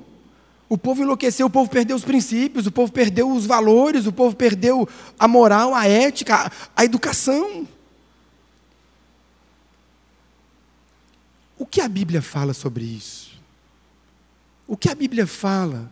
O 0.69 0.77
povo 0.77 1.01
enlouqueceu, 1.01 1.47
o 1.47 1.49
povo 1.49 1.69
perdeu 1.69 1.97
os 1.97 2.05
princípios, 2.05 2.65
o 2.65 2.71
povo 2.71 2.93
perdeu 2.93 3.29
os 3.29 3.45
valores, 3.45 4.05
o 4.05 4.13
povo 4.13 4.35
perdeu 4.37 4.87
a 5.19 5.27
moral, 5.27 5.75
a 5.75 5.85
ética, 5.85 6.49
a 6.73 6.85
educação. 6.85 7.67
O 11.57 11.65
que 11.65 11.81
a 11.81 11.89
Bíblia 11.89 12.21
fala 12.21 12.53
sobre 12.53 12.85
isso? 12.85 13.37
O 14.65 14.77
que 14.77 14.87
a 14.87 14.95
Bíblia 14.95 15.27
fala 15.27 15.91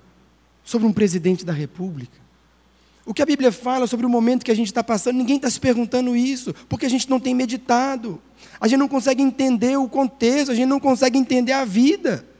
sobre 0.63 0.87
um 0.87 0.93
presidente 0.93 1.43
da 1.43 1.51
República? 1.51 2.17
O 3.05 3.13
que 3.13 3.21
a 3.21 3.25
Bíblia 3.25 3.51
fala 3.51 3.85
sobre 3.85 4.05
o 4.05 4.09
momento 4.09 4.45
que 4.45 4.51
a 4.51 4.55
gente 4.55 4.67
está 4.67 4.81
passando? 4.81 5.17
Ninguém 5.17 5.35
está 5.35 5.49
se 5.49 5.59
perguntando 5.59 6.15
isso, 6.15 6.53
porque 6.69 6.85
a 6.85 6.89
gente 6.89 7.09
não 7.09 7.19
tem 7.19 7.35
meditado. 7.35 8.21
A 8.61 8.67
gente 8.69 8.79
não 8.79 8.87
consegue 8.87 9.21
entender 9.21 9.75
o 9.75 9.89
contexto, 9.89 10.51
a 10.51 10.55
gente 10.55 10.69
não 10.69 10.79
consegue 10.79 11.19
entender 11.19 11.51
a 11.51 11.65
vida. 11.65 12.36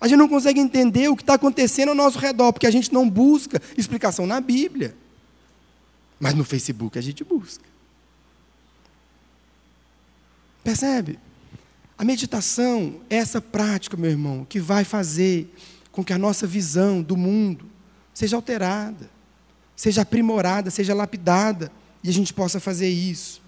A 0.00 0.08
gente 0.08 0.18
não 0.18 0.28
consegue 0.28 0.58
entender 0.58 1.08
o 1.08 1.16
que 1.16 1.22
está 1.22 1.34
acontecendo 1.34 1.90
ao 1.90 1.94
nosso 1.94 2.18
redor, 2.18 2.52
porque 2.52 2.66
a 2.66 2.70
gente 2.70 2.92
não 2.92 3.08
busca 3.08 3.60
explicação 3.76 4.26
na 4.26 4.40
Bíblia. 4.40 4.96
Mas 6.18 6.34
no 6.34 6.44
Facebook 6.44 6.98
a 6.98 7.02
gente 7.02 7.22
busca. 7.22 7.64
Percebe? 10.64 11.18
A 11.98 12.04
meditação 12.04 13.00
é 13.10 13.16
essa 13.16 13.40
prática, 13.40 13.96
meu 13.96 14.10
irmão, 14.10 14.46
que 14.48 14.58
vai 14.58 14.84
fazer 14.84 15.54
com 15.92 16.02
que 16.02 16.12
a 16.12 16.18
nossa 16.18 16.46
visão 16.46 17.02
do 17.02 17.16
mundo 17.16 17.66
seja 18.14 18.36
alterada, 18.36 19.10
seja 19.76 20.02
aprimorada, 20.02 20.70
seja 20.70 20.94
lapidada, 20.94 21.70
e 22.02 22.08
a 22.08 22.12
gente 22.12 22.32
possa 22.32 22.58
fazer 22.58 22.88
isso 22.88 23.42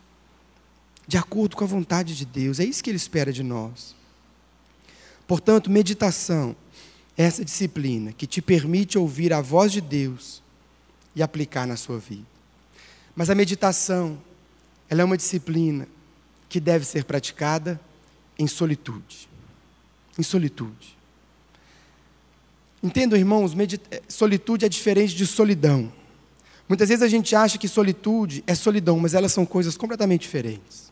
de 1.06 1.16
acordo 1.16 1.56
com 1.56 1.64
a 1.64 1.66
vontade 1.66 2.16
de 2.16 2.24
Deus. 2.24 2.60
É 2.60 2.64
isso 2.64 2.82
que 2.82 2.90
Ele 2.90 2.96
espera 2.96 3.32
de 3.32 3.42
nós. 3.42 3.94
Portanto, 5.32 5.70
meditação 5.70 6.54
é 7.16 7.22
essa 7.22 7.42
disciplina 7.42 8.12
que 8.12 8.26
te 8.26 8.42
permite 8.42 8.98
ouvir 8.98 9.32
a 9.32 9.40
voz 9.40 9.72
de 9.72 9.80
Deus 9.80 10.42
e 11.16 11.22
aplicar 11.22 11.66
na 11.66 11.74
sua 11.74 11.98
vida. 11.98 12.26
Mas 13.16 13.30
a 13.30 13.34
meditação, 13.34 14.18
ela 14.90 15.00
é 15.00 15.04
uma 15.06 15.16
disciplina 15.16 15.88
que 16.50 16.60
deve 16.60 16.84
ser 16.84 17.04
praticada 17.04 17.80
em 18.38 18.46
solitude. 18.46 19.26
Em 20.18 20.22
solitude. 20.22 20.98
Entendam, 22.82 23.18
irmãos, 23.18 23.54
eh, 23.90 24.02
solitude 24.06 24.66
é 24.66 24.68
diferente 24.68 25.16
de 25.16 25.26
solidão. 25.26 25.90
Muitas 26.68 26.90
vezes 26.90 27.02
a 27.02 27.08
gente 27.08 27.34
acha 27.34 27.56
que 27.56 27.68
solitude 27.68 28.44
é 28.46 28.54
solidão, 28.54 29.00
mas 29.00 29.14
elas 29.14 29.32
são 29.32 29.46
coisas 29.46 29.78
completamente 29.78 30.20
diferentes. 30.20 30.91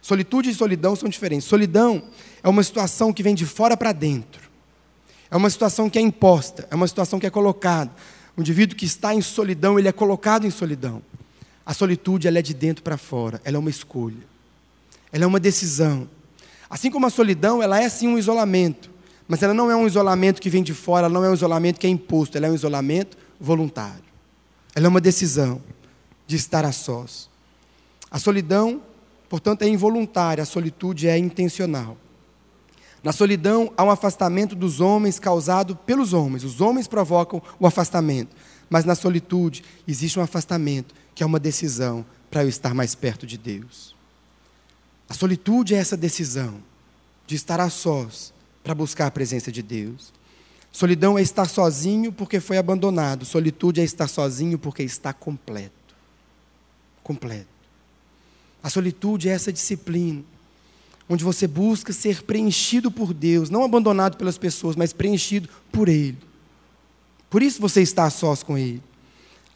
Solitude 0.00 0.50
e 0.50 0.54
solidão 0.54 0.94
são 0.96 1.08
diferentes. 1.08 1.46
Solidão 1.46 2.02
é 2.42 2.48
uma 2.48 2.62
situação 2.62 3.12
que 3.12 3.22
vem 3.22 3.34
de 3.34 3.44
fora 3.44 3.76
para 3.76 3.92
dentro. 3.92 4.48
É 5.30 5.36
uma 5.36 5.50
situação 5.50 5.90
que 5.90 5.98
é 5.98 6.02
imposta, 6.02 6.66
é 6.70 6.74
uma 6.74 6.88
situação 6.88 7.18
que 7.18 7.26
é 7.26 7.30
colocada. 7.30 7.90
O 8.36 8.40
indivíduo 8.40 8.76
que 8.76 8.86
está 8.86 9.14
em 9.14 9.20
solidão, 9.20 9.78
ele 9.78 9.88
é 9.88 9.92
colocado 9.92 10.46
em 10.46 10.50
solidão. 10.50 11.02
A 11.66 11.74
solitude, 11.74 12.26
ela 12.26 12.38
é 12.38 12.42
de 12.42 12.54
dentro 12.54 12.82
para 12.82 12.96
fora, 12.96 13.40
ela 13.44 13.56
é 13.56 13.58
uma 13.58 13.68
escolha. 13.68 14.26
Ela 15.12 15.24
é 15.24 15.26
uma 15.26 15.40
decisão. 15.40 16.08
Assim 16.70 16.90
como 16.90 17.06
a 17.06 17.10
solidão, 17.10 17.62
ela 17.62 17.80
é 17.80 17.88
sim 17.88 18.08
um 18.08 18.18
isolamento, 18.18 18.90
mas 19.26 19.42
ela 19.42 19.52
não 19.52 19.70
é 19.70 19.76
um 19.76 19.86
isolamento 19.86 20.40
que 20.40 20.48
vem 20.48 20.62
de 20.62 20.72
fora, 20.72 21.06
ela 21.06 21.14
não 21.14 21.24
é 21.24 21.28
um 21.28 21.34
isolamento 21.34 21.78
que 21.78 21.86
é 21.86 21.90
imposto, 21.90 22.36
ela 22.36 22.46
é 22.46 22.50
um 22.50 22.54
isolamento 22.54 23.18
voluntário. 23.38 24.04
Ela 24.74 24.86
é 24.86 24.88
uma 24.88 25.00
decisão 25.00 25.60
de 26.26 26.36
estar 26.36 26.64
a 26.64 26.72
sós. 26.72 27.28
A 28.10 28.18
solidão, 28.18 28.80
portanto, 29.28 29.62
é 29.62 29.68
involuntária, 29.68 30.42
a 30.42 30.46
solitude 30.46 31.08
é 31.08 31.18
intencional. 31.18 31.96
Na 33.02 33.12
solidão 33.12 33.72
há 33.76 33.84
um 33.84 33.90
afastamento 33.90 34.54
dos 34.54 34.80
homens 34.80 35.18
causado 35.18 35.76
pelos 35.76 36.12
homens. 36.12 36.44
Os 36.44 36.60
homens 36.60 36.88
provocam 36.88 37.40
o 37.58 37.66
afastamento. 37.66 38.34
Mas 38.68 38.84
na 38.84 38.94
solitude 38.94 39.64
existe 39.86 40.18
um 40.18 40.22
afastamento, 40.22 40.94
que 41.14 41.22
é 41.22 41.26
uma 41.26 41.38
decisão 41.38 42.04
para 42.30 42.42
eu 42.42 42.48
estar 42.48 42.74
mais 42.74 42.94
perto 42.94 43.26
de 43.26 43.38
Deus. 43.38 43.94
A 45.08 45.14
solitude 45.14 45.74
é 45.74 45.78
essa 45.78 45.96
decisão 45.96 46.56
de 47.26 47.34
estar 47.34 47.60
a 47.60 47.70
sós 47.70 48.32
para 48.62 48.74
buscar 48.74 49.06
a 49.06 49.10
presença 49.10 49.50
de 49.50 49.62
Deus. 49.62 50.12
Solidão 50.70 51.18
é 51.18 51.22
estar 51.22 51.48
sozinho 51.48 52.12
porque 52.12 52.40
foi 52.40 52.58
abandonado. 52.58 53.24
Solitude 53.24 53.80
é 53.80 53.84
estar 53.84 54.08
sozinho 54.08 54.58
porque 54.58 54.82
está 54.82 55.12
completo. 55.12 55.72
Completo. 57.02 57.57
A 58.68 58.70
solitude 58.70 59.30
é 59.30 59.32
essa 59.32 59.50
disciplina 59.50 60.22
onde 61.08 61.24
você 61.24 61.46
busca 61.46 61.90
ser 61.90 62.22
preenchido 62.22 62.90
por 62.90 63.14
Deus, 63.14 63.48
não 63.48 63.64
abandonado 63.64 64.18
pelas 64.18 64.36
pessoas, 64.36 64.76
mas 64.76 64.92
preenchido 64.92 65.48
por 65.72 65.88
Ele. 65.88 66.18
Por 67.30 67.42
isso 67.42 67.62
você 67.62 67.80
está 67.80 68.04
a 68.04 68.10
sós 68.10 68.42
com 68.42 68.58
Ele. 68.58 68.82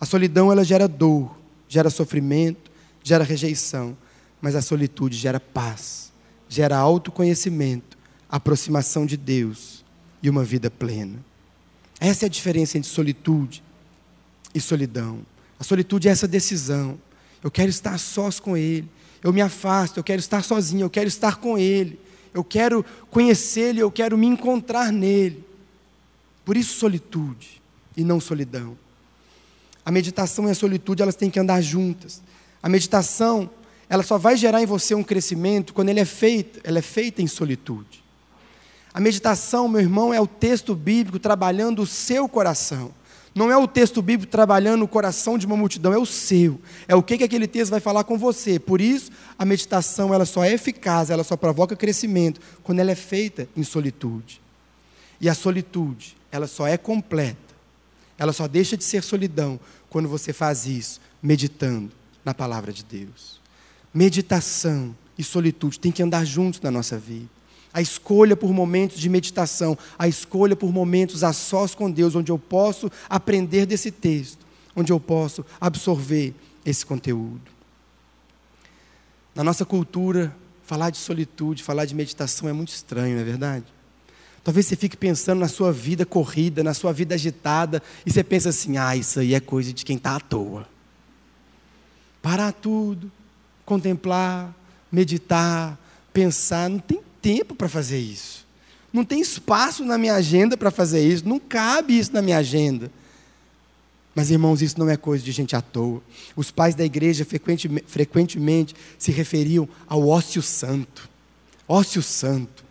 A 0.01 0.07
solidão 0.07 0.51
ela 0.51 0.65
gera 0.65 0.89
dor, 0.89 1.37
gera 1.69 1.91
sofrimento, 1.91 2.71
gera 3.05 3.23
rejeição 3.23 3.95
mas 4.43 4.57
a 4.57 4.61
solitude 4.61 5.17
gera 5.17 5.39
paz, 5.39 6.11
gera 6.49 6.77
autoconhecimento, 6.77 7.97
aproximação 8.29 9.07
de 9.07 9.17
Deus 9.17 9.85
e 10.21 10.29
uma 10.29 10.43
vida 10.43 10.69
plena. 10.69 11.25
Essa 12.01 12.25
é 12.25 12.27
a 12.27 12.31
diferença 12.31 12.77
entre 12.77 12.91
solitude 12.91 13.63
e 14.53 14.61
solidão. 14.61 15.21
A 15.61 15.65
solitude 15.65 16.09
é 16.09 16.11
essa 16.11 16.27
decisão. 16.27 16.99
Eu 17.45 17.53
quero 17.53 17.71
estar 17.71 17.97
sós 17.99 18.41
com 18.41 18.57
Ele. 18.57 18.89
Eu 19.23 19.33
me 19.33 19.41
afasto, 19.41 19.99
eu 19.99 20.05
quero 20.05 20.21
estar 20.21 20.43
sozinho, 20.43 20.85
eu 20.85 20.91
quero 20.91 21.09
estar 21.09 21.37
com 21.37 21.57
Ele. 21.57 21.99
Eu 22.35 22.43
quero 22.43 22.85
conhecê-lo, 23.11 23.79
eu 23.79 23.91
quero 23.91 24.17
me 24.17 24.27
encontrar 24.27 24.91
nele. 24.91 25.45
Por 26.45 26.57
isso, 26.57 26.79
solitude 26.79 27.63
e 27.97 28.03
não 28.03 28.21
solidão. 28.21 28.77
A 29.85 29.91
meditação 29.91 30.49
e 30.49 30.51
a 30.51 30.55
solitude, 30.55 31.03
elas 31.03 31.15
têm 31.15 31.31
que 31.31 31.39
andar 31.39 31.61
juntas. 31.61 32.23
A 32.63 32.69
meditação 32.69 33.51
ela 33.93 34.03
só 34.03 34.17
vai 34.17 34.39
gerar 34.39 34.63
em 34.63 34.65
você 34.65 34.95
um 34.95 35.03
crescimento 35.03 35.75
quando 35.75 35.91
ele 35.91 36.01
é 36.01 36.05
feito, 36.07 36.61
ela 36.65 36.79
é 36.79 36.83
feita 36.83 37.21
em 37.21 37.27
solitude. 37.27 38.03
A 38.95 38.99
meditação, 38.99 39.69
meu 39.69 39.83
irmão, 39.83 40.15
é 40.15 40.21
o 40.21 40.27
texto 40.27 40.75
bíblico 40.75 41.19
trabalhando 41.19 41.83
o 41.83 41.87
seu 41.87 42.27
coração. 42.27 42.91
Não 43.35 43.51
é 43.51 43.57
o 43.57 43.67
texto 43.67 44.03
bíblico 44.03 44.31
trabalhando 44.31 44.83
o 44.83 44.89
coração 44.89 45.39
de 45.39 45.47
uma 45.47 45.57
multidão, 45.57 45.93
é 45.93 45.99
o 45.99 46.05
seu. 46.05 46.61
É 46.87 46.95
o 46.95 47.03
que, 47.03 47.17
que 47.17 47.25
aquele 47.25 47.47
texto 47.47 47.71
vai 47.71 47.81
falar 47.81 48.05
com 48.05 48.19
você. 48.19 48.59
Por 48.59 48.81
isso, 48.81 49.11
a 49.39 49.45
meditação 49.45 50.13
ela 50.13 50.27
só 50.27 50.45
é 50.45 50.53
eficaz, 50.53 51.09
ela 51.09 51.25
só 51.25 51.37
provoca 51.37 51.75
crescimento 51.75 52.41
quando 52.63 52.81
ela 52.81 52.91
é 52.91 52.95
feita 52.95 53.49
em 53.57 53.63
solitude. 53.63 54.41
E 55.21 55.29
a 55.29 55.35
solitude, 55.35 56.17
ela 56.31 56.47
só 56.47 56.67
é 56.67 56.77
completa, 56.77 57.39
ela 58.19 58.33
só 58.33 58.47
deixa 58.47 58.77
de 58.77 58.85
ser 58.85 59.03
solidão 59.03 59.59
quando 59.89 60.09
você 60.09 60.33
faz 60.33 60.67
isso 60.67 61.01
meditando 61.23 61.91
na 62.25 62.35
palavra 62.35 62.73
de 62.73 62.85
Deus. 62.85 63.41
Meditação 63.95 64.95
e 65.17 65.23
solitude 65.23 65.79
têm 65.79 65.93
que 65.93 66.03
andar 66.03 66.25
juntos 66.25 66.61
na 66.61 66.71
nossa 66.71 66.99
vida. 66.99 67.29
A 67.73 67.81
escolha 67.81 68.37
por 68.37 68.53
momentos 68.53 68.99
de 68.99 69.09
meditação, 69.09 69.77
a 69.99 70.07
escolha 70.07 70.55
por 70.55 70.73
momentos 70.73 71.25
a 71.25 71.33
sós 71.33 71.75
com 71.75 71.91
Deus, 71.91 72.15
onde 72.15 72.31
eu 72.31 72.39
posso 72.39 72.91
aprender 73.09 73.65
desse 73.67 73.91
texto, 73.91 74.45
onde 74.77 74.93
eu 74.93 75.01
posso 75.01 75.45
absorver 75.61 76.35
esse 76.65 76.85
conteúdo. 76.85 77.41
Na 79.35 79.43
nossa 79.43 79.65
cultura, 79.65 80.35
falar 80.65 80.91
de 80.91 80.99
solitude, 80.99 81.63
falar 81.63 81.87
de 81.87 81.95
meditação 81.95 82.49
é 82.49 82.53
muito 82.53 82.69
estranho, 82.69 83.15
não 83.15 83.23
é 83.23 83.25
verdade? 83.25 83.65
Talvez 84.45 84.67
você 84.67 84.77
fique 84.77 84.97
pensando 84.97 85.39
na 85.39 85.49
sua 85.49 85.73
vida 85.73 86.05
corrida, 86.05 86.65
na 86.65 86.75
sua 86.75 86.93
vida 86.93 87.15
agitada, 87.15 87.83
e 88.05 88.11
você 88.11 88.25
pensa 88.25 88.49
assim: 88.49 88.77
ah, 88.77 88.97
isso 88.97 89.21
aí 89.21 89.35
é 89.35 89.41
coisa 89.41 89.73
de 89.73 89.85
quem 89.85 89.97
está 89.97 90.17
à 90.17 90.21
toa. 90.21 90.67
Parar 92.21 92.53
tudo, 92.53 93.11
contemplar, 93.65 94.55
meditar, 94.91 95.79
pensar, 96.13 96.69
não 96.69 96.79
tem 96.79 97.01
tempo 97.23 97.55
para 97.55 97.69
fazer 97.69 97.99
isso. 97.99 98.45
Não 98.93 99.05
tem 99.05 99.21
espaço 99.21 99.85
na 99.85 99.97
minha 99.97 100.15
agenda 100.15 100.57
para 100.57 100.71
fazer 100.71 101.07
isso, 101.07 101.27
não 101.27 101.39
cabe 101.39 101.99
isso 101.99 102.13
na 102.13 102.21
minha 102.21 102.37
agenda. 102.37 102.91
Mas, 104.15 104.31
irmãos, 104.31 104.61
isso 104.61 104.79
não 104.79 104.91
é 104.91 104.97
coisa 104.97 105.25
de 105.25 105.33
gente 105.33 105.57
à 105.57 105.63
toa. 105.63 106.03
Os 106.37 106.51
pais 106.51 106.75
da 106.75 106.85
igreja 106.85 107.25
frequentemente, 107.25 107.87
frequentemente 107.89 108.75
se 108.99 109.11
referiam 109.11 109.67
ao 109.87 110.07
ócio 110.07 110.43
santo. 110.43 111.09
Ócio 111.67 112.03
santo. 112.03 112.63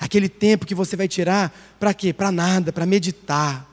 Aquele 0.00 0.28
tempo 0.28 0.64
que 0.64 0.74
você 0.74 0.96
vai 0.96 1.06
tirar 1.06 1.54
para 1.78 1.92
quê? 1.92 2.12
Para 2.12 2.32
nada, 2.32 2.72
para 2.72 2.86
meditar 2.86 3.68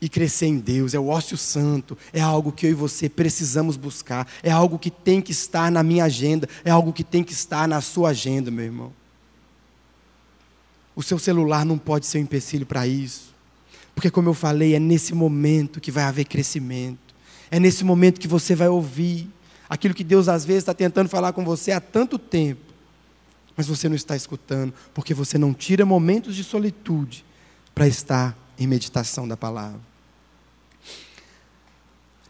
e 0.00 0.08
crescer 0.08 0.46
em 0.46 0.58
Deus. 0.58 0.94
É 0.94 1.00
o 1.00 1.08
ócio 1.08 1.36
santo. 1.36 1.98
É 2.12 2.20
algo 2.20 2.52
que 2.52 2.66
eu 2.66 2.70
e 2.70 2.74
você 2.74 3.08
precisamos 3.08 3.76
buscar. 3.76 4.28
É 4.40 4.52
algo 4.52 4.78
que 4.78 4.90
tem 4.90 5.20
que 5.20 5.32
estar 5.32 5.72
na 5.72 5.82
minha 5.82 6.04
agenda. 6.04 6.48
É 6.64 6.70
algo 6.70 6.92
que 6.92 7.02
tem 7.02 7.24
que 7.24 7.32
estar 7.32 7.66
na 7.66 7.80
sua 7.80 8.10
agenda, 8.10 8.48
meu 8.48 8.64
irmão. 8.64 8.92
O 10.98 11.02
seu 11.04 11.16
celular 11.16 11.64
não 11.64 11.78
pode 11.78 12.06
ser 12.06 12.18
um 12.18 12.22
empecilho 12.22 12.66
para 12.66 12.84
isso. 12.84 13.32
Porque, 13.94 14.10
como 14.10 14.28
eu 14.30 14.34
falei, 14.34 14.74
é 14.74 14.80
nesse 14.80 15.14
momento 15.14 15.80
que 15.80 15.92
vai 15.92 16.02
haver 16.02 16.24
crescimento. 16.24 17.14
É 17.52 17.60
nesse 17.60 17.84
momento 17.84 18.18
que 18.18 18.26
você 18.26 18.52
vai 18.56 18.66
ouvir 18.66 19.30
aquilo 19.68 19.94
que 19.94 20.02
Deus 20.02 20.28
às 20.28 20.44
vezes 20.44 20.62
está 20.62 20.74
tentando 20.74 21.08
falar 21.08 21.32
com 21.32 21.44
você 21.44 21.70
há 21.70 21.80
tanto 21.80 22.18
tempo. 22.18 22.74
Mas 23.56 23.68
você 23.68 23.88
não 23.88 23.94
está 23.94 24.16
escutando, 24.16 24.74
porque 24.92 25.14
você 25.14 25.38
não 25.38 25.54
tira 25.54 25.86
momentos 25.86 26.34
de 26.34 26.42
solitude 26.42 27.24
para 27.72 27.86
estar 27.86 28.36
em 28.58 28.66
meditação 28.66 29.28
da 29.28 29.36
palavra. 29.36 29.80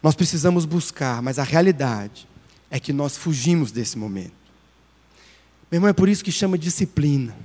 Nós 0.03 0.13
precisamos 0.13 0.65
buscar, 0.65 1.23
mas 1.23 1.39
a 1.39 1.43
realidade 1.43 2.27
é 2.69 2.79
que 2.79 2.93
nós 2.93 3.17
fugimos 3.17 3.71
desse 3.71 3.97
momento. 3.97 4.37
Meu 5.71 5.77
irmão, 5.77 5.89
é 5.89 5.93
por 5.93 6.07
isso 6.07 6.23
que 6.23 6.31
chama 6.31 6.55
disciplina. 6.55 7.35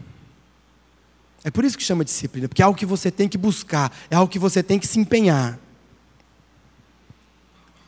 É 1.44 1.50
por 1.50 1.62
isso 1.62 1.76
que 1.76 1.84
chama 1.84 2.04
disciplina, 2.04 2.48
porque 2.48 2.62
é 2.62 2.64
algo 2.64 2.78
que 2.78 2.86
você 2.86 3.10
tem 3.10 3.28
que 3.28 3.36
buscar, 3.36 3.94
é 4.10 4.16
algo 4.16 4.32
que 4.32 4.38
você 4.38 4.62
tem 4.62 4.78
que 4.78 4.86
se 4.86 4.98
empenhar. 4.98 5.58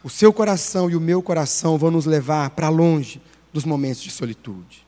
O 0.04 0.10
seu 0.10 0.30
coração 0.30 0.90
e 0.90 0.94
o 0.94 1.00
meu 1.00 1.22
coração 1.22 1.78
vão 1.78 1.90
nos 1.90 2.04
levar 2.04 2.50
para 2.50 2.68
longe 2.68 3.20
dos 3.52 3.64
momentos 3.64 4.02
de 4.02 4.10
solitude. 4.10 4.86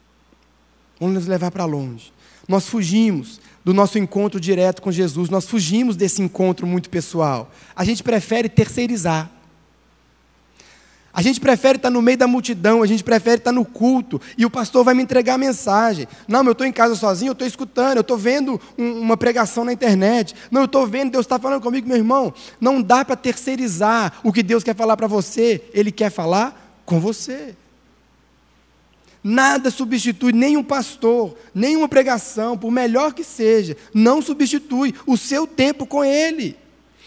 Vão 1.00 1.08
nos 1.08 1.26
levar 1.26 1.50
para 1.50 1.64
longe. 1.64 2.12
Nós 2.46 2.68
fugimos 2.68 3.40
do 3.64 3.72
nosso 3.72 3.98
encontro 3.98 4.38
direto 4.38 4.82
com 4.82 4.92
Jesus, 4.92 5.30
nós 5.30 5.46
fugimos 5.46 5.96
desse 5.96 6.20
encontro 6.22 6.66
muito 6.66 6.90
pessoal. 6.90 7.50
A 7.74 7.84
gente 7.84 8.02
prefere 8.02 8.48
terceirizar. 8.48 9.30
A 11.12 11.22
gente 11.22 11.40
prefere 11.40 11.76
estar 11.76 11.90
no 11.90 12.02
meio 12.02 12.18
da 12.18 12.26
multidão, 12.26 12.82
a 12.82 12.86
gente 12.86 13.02
prefere 13.02 13.38
estar 13.38 13.50
no 13.50 13.64
culto, 13.64 14.20
e 14.36 14.44
o 14.44 14.50
pastor 14.50 14.84
vai 14.84 14.94
me 14.94 15.02
entregar 15.02 15.34
a 15.34 15.38
mensagem. 15.38 16.06
Não, 16.28 16.44
eu 16.44 16.52
estou 16.52 16.66
em 16.66 16.72
casa 16.72 16.94
sozinho, 16.94 17.30
eu 17.30 17.32
estou 17.32 17.48
escutando, 17.48 17.96
eu 17.96 18.02
estou 18.02 18.16
vendo 18.16 18.60
um, 18.76 19.00
uma 19.00 19.16
pregação 19.16 19.64
na 19.64 19.72
internet. 19.72 20.34
Não, 20.50 20.62
eu 20.62 20.66
estou 20.66 20.86
vendo, 20.86 21.12
Deus 21.12 21.24
está 21.24 21.38
falando 21.38 21.62
comigo, 21.62 21.88
meu 21.88 21.96
irmão. 21.96 22.32
Não 22.60 22.82
dá 22.82 23.04
para 23.04 23.16
terceirizar 23.16 24.20
o 24.22 24.32
que 24.32 24.42
Deus 24.42 24.62
quer 24.62 24.76
falar 24.76 24.96
para 24.96 25.06
você, 25.06 25.64
Ele 25.72 25.90
quer 25.90 26.10
falar 26.10 26.80
com 26.84 27.00
você. 27.00 27.56
Nada 29.24 29.70
substitui 29.70 30.32
nenhum 30.32 30.62
pastor, 30.62 31.36
nenhuma 31.54 31.88
pregação, 31.88 32.56
por 32.56 32.70
melhor 32.70 33.12
que 33.12 33.24
seja, 33.24 33.76
não 33.92 34.22
substitui 34.22 34.94
o 35.06 35.16
seu 35.16 35.46
tempo 35.46 35.86
com 35.86 36.04
Ele 36.04 36.56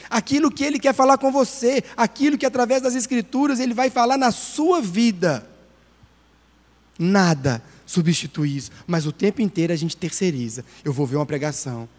aquilo 0.10 0.52
que 0.52 0.64
Ele 0.64 0.80
quer 0.80 0.94
falar 0.94 1.18
com 1.18 1.32
você, 1.32 1.84
aquilo 1.96 2.38
que 2.38 2.46
através 2.46 2.82
das 2.82 2.96
Escrituras 2.96 3.60
Ele 3.60 3.74
vai 3.74 3.90
falar 3.90 4.18
na 4.18 4.32
sua 4.32 4.82
vida. 4.82 5.48
Nada 6.98 7.64
substitui 7.86 8.56
isso, 8.56 8.72
mas 8.88 9.06
o 9.06 9.12
tempo 9.12 9.42
inteiro 9.42 9.74
a 9.74 9.76
gente 9.76 9.98
terceiriza. 9.98 10.64
Eu 10.84 10.94
vou 10.94 11.06
ver 11.06 11.18
uma 11.18 11.26
pregação. 11.26 11.90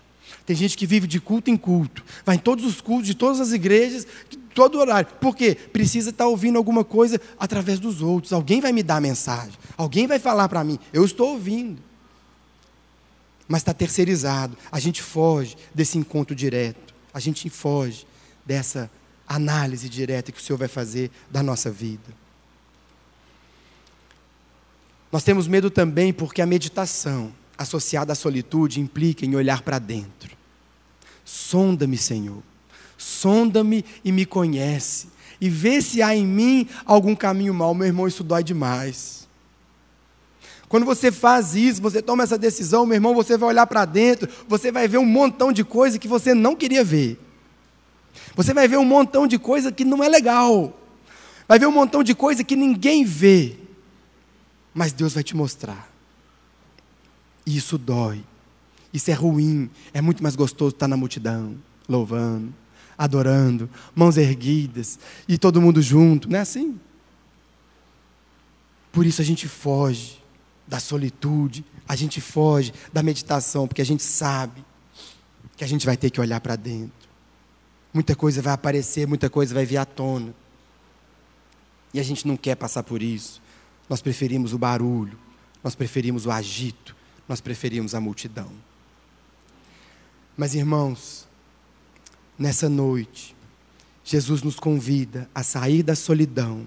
Tem 0.46 0.56
gente 0.56 0.76
que 0.76 0.86
vive 0.86 1.06
de 1.06 1.20
culto 1.20 1.50
em 1.50 1.56
culto, 1.56 2.04
vai 2.24 2.36
em 2.36 2.38
todos 2.38 2.64
os 2.64 2.80
cultos 2.80 3.06
de 3.06 3.14
todas 3.14 3.40
as 3.40 3.52
igrejas, 3.52 4.06
todo 4.54 4.78
horário. 4.78 5.08
Por 5.20 5.36
quê? 5.36 5.54
Precisa 5.54 6.10
estar 6.10 6.26
ouvindo 6.26 6.56
alguma 6.56 6.84
coisa 6.84 7.20
através 7.38 7.78
dos 7.78 8.00
outros. 8.00 8.32
Alguém 8.32 8.60
vai 8.60 8.72
me 8.72 8.82
dar 8.82 8.96
a 8.96 9.00
mensagem, 9.00 9.54
alguém 9.76 10.06
vai 10.06 10.18
falar 10.18 10.48
para 10.48 10.64
mim. 10.64 10.78
Eu 10.92 11.04
estou 11.04 11.30
ouvindo. 11.30 11.82
Mas 13.46 13.60
está 13.60 13.74
terceirizado. 13.74 14.56
A 14.70 14.80
gente 14.80 15.02
foge 15.02 15.56
desse 15.74 15.98
encontro 15.98 16.34
direto 16.34 16.91
a 17.12 17.20
gente 17.20 17.48
foge 17.50 18.06
dessa 18.44 18.90
análise 19.26 19.88
direta 19.88 20.32
que 20.32 20.38
o 20.38 20.42
Senhor 20.42 20.58
vai 20.58 20.68
fazer 20.68 21.10
da 21.30 21.42
nossa 21.42 21.70
vida. 21.70 22.22
Nós 25.10 25.22
temos 25.22 25.46
medo 25.46 25.70
também 25.70 26.12
porque 26.12 26.40
a 26.40 26.46
meditação 26.46 27.32
associada 27.56 28.12
à 28.12 28.16
solitude 28.16 28.80
implica 28.80 29.26
em 29.26 29.34
olhar 29.34 29.62
para 29.62 29.78
dentro. 29.78 30.36
Sonda-me, 31.24 31.96
Senhor. 31.96 32.42
Sonda-me 32.96 33.84
e 34.04 34.10
me 34.10 34.24
conhece. 34.24 35.08
E 35.40 35.50
vê 35.50 35.82
se 35.82 36.00
há 36.02 36.14
em 36.14 36.26
mim 36.26 36.68
algum 36.84 37.14
caminho 37.14 37.52
mau. 37.52 37.74
Meu 37.74 37.86
irmão, 37.86 38.08
isso 38.08 38.24
dói 38.24 38.42
demais. 38.42 39.21
Quando 40.72 40.86
você 40.86 41.12
faz 41.12 41.54
isso, 41.54 41.82
você 41.82 42.00
toma 42.00 42.22
essa 42.22 42.38
decisão, 42.38 42.86
meu 42.86 42.94
irmão, 42.94 43.14
você 43.14 43.36
vai 43.36 43.50
olhar 43.50 43.66
para 43.66 43.84
dentro, 43.84 44.26
você 44.48 44.72
vai 44.72 44.88
ver 44.88 44.96
um 44.96 45.04
montão 45.04 45.52
de 45.52 45.62
coisa 45.62 45.98
que 45.98 46.08
você 46.08 46.32
não 46.32 46.56
queria 46.56 46.82
ver. 46.82 47.20
Você 48.34 48.54
vai 48.54 48.66
ver 48.66 48.78
um 48.78 48.84
montão 48.86 49.26
de 49.26 49.38
coisa 49.38 49.70
que 49.70 49.84
não 49.84 50.02
é 50.02 50.08
legal. 50.08 50.74
Vai 51.46 51.58
ver 51.58 51.66
um 51.66 51.72
montão 51.72 52.02
de 52.02 52.14
coisa 52.14 52.42
que 52.42 52.56
ninguém 52.56 53.04
vê. 53.04 53.58
Mas 54.72 54.94
Deus 54.94 55.12
vai 55.12 55.22
te 55.22 55.36
mostrar. 55.36 55.92
E 57.44 57.54
isso 57.54 57.76
dói. 57.76 58.24
Isso 58.94 59.10
é 59.10 59.14
ruim. 59.14 59.68
É 59.92 60.00
muito 60.00 60.22
mais 60.22 60.34
gostoso 60.34 60.74
estar 60.74 60.88
na 60.88 60.96
multidão, 60.96 61.54
louvando, 61.86 62.50
adorando, 62.96 63.68
mãos 63.94 64.16
erguidas 64.16 64.98
e 65.28 65.36
todo 65.36 65.60
mundo 65.60 65.82
junto. 65.82 66.30
Não 66.30 66.38
é 66.38 66.40
assim? 66.40 66.80
Por 68.90 69.04
isso 69.04 69.20
a 69.20 69.24
gente 69.24 69.46
foge 69.46 70.21
da 70.72 70.80
solitude, 70.80 71.62
a 71.86 71.94
gente 71.94 72.18
foge 72.18 72.72
da 72.90 73.02
meditação, 73.02 73.68
porque 73.68 73.82
a 73.82 73.84
gente 73.84 74.02
sabe 74.02 74.64
que 75.54 75.62
a 75.62 75.66
gente 75.66 75.84
vai 75.84 75.98
ter 75.98 76.08
que 76.08 76.18
olhar 76.18 76.40
para 76.40 76.56
dentro. 76.56 77.10
Muita 77.92 78.16
coisa 78.16 78.40
vai 78.40 78.54
aparecer, 78.54 79.06
muita 79.06 79.28
coisa 79.28 79.52
vai 79.52 79.66
vir 79.66 79.76
à 79.76 79.84
tona. 79.84 80.34
E 81.92 82.00
a 82.00 82.02
gente 82.02 82.26
não 82.26 82.38
quer 82.38 82.54
passar 82.54 82.82
por 82.82 83.02
isso. 83.02 83.42
Nós 83.86 84.00
preferimos 84.00 84.54
o 84.54 84.58
barulho, 84.58 85.18
nós 85.62 85.74
preferimos 85.74 86.24
o 86.24 86.30
agito, 86.30 86.96
nós 87.28 87.38
preferimos 87.38 87.94
a 87.94 88.00
multidão. 88.00 88.50
Mas 90.34 90.54
irmãos, 90.54 91.28
nessa 92.38 92.70
noite, 92.70 93.36
Jesus 94.02 94.42
nos 94.42 94.58
convida 94.58 95.28
a 95.34 95.42
sair 95.42 95.82
da 95.82 95.94
solidão 95.94 96.66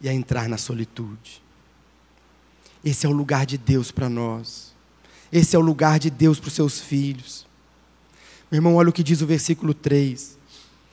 e 0.00 0.08
a 0.08 0.14
entrar 0.14 0.48
na 0.48 0.56
solitude. 0.56 1.43
Esse 2.84 3.06
é 3.06 3.08
o 3.08 3.12
lugar 3.12 3.46
de 3.46 3.56
Deus 3.56 3.90
para 3.90 4.08
nós. 4.08 4.74
Esse 5.32 5.56
é 5.56 5.58
o 5.58 5.62
lugar 5.62 5.98
de 5.98 6.10
Deus 6.10 6.38
para 6.38 6.48
os 6.48 6.54
seus 6.54 6.80
filhos. 6.80 7.46
Meu 8.50 8.58
irmão, 8.58 8.76
olha 8.76 8.90
o 8.90 8.92
que 8.92 9.02
diz 9.02 9.22
o 9.22 9.26
versículo 9.26 9.72
3. 9.72 10.36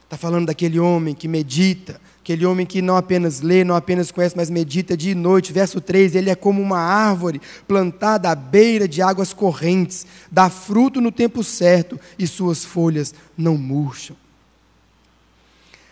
Está 0.04 0.17
falando 0.17 0.47
daquele 0.47 0.80
homem 0.80 1.13
que 1.13 1.27
medita, 1.27 1.99
aquele 2.21 2.45
homem 2.45 2.65
que 2.65 2.82
não 2.82 2.95
apenas 2.95 3.41
lê, 3.41 3.63
não 3.63 3.75
apenas 3.75 4.12
conhece, 4.12 4.36
mas 4.36 4.49
medita 4.49 4.95
dia 4.95 5.12
e 5.12 5.15
noite. 5.15 5.54
Verso 5.54 5.82
3: 5.82 6.15
Ele 6.15 6.30
é 6.30 6.36
como 6.36 6.62
uma 6.62 6.80
árvore 6.80 7.41
plantada 7.67 8.30
à 8.30 8.36
beira 8.36 8.88
de 8.88 9.01
águas 9.01 9.34
correntes, 9.34 10.06
dá 10.32 10.49
fruto 10.49 11.02
no 11.02 11.12
tempo 11.12 11.44
certo 11.44 12.00
e 12.17 12.25
suas 12.25 12.63
folhas 12.63 13.13
não 13.37 13.58
murcham. 13.58 14.15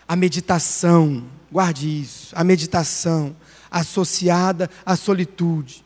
A 0.08 0.16
meditação, 0.16 1.24
guarde 1.52 1.88
isso, 1.88 2.34
a 2.36 2.44
meditação 2.44 3.36
associada 3.70 4.70
à 4.86 4.96
solitude 4.96 5.84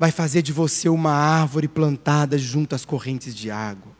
vai 0.00 0.10
fazer 0.10 0.40
de 0.40 0.50
você 0.50 0.88
uma 0.88 1.12
árvore 1.12 1.68
plantada 1.68 2.38
junto 2.38 2.74
às 2.74 2.86
correntes 2.86 3.34
de 3.34 3.50
água. 3.50 3.92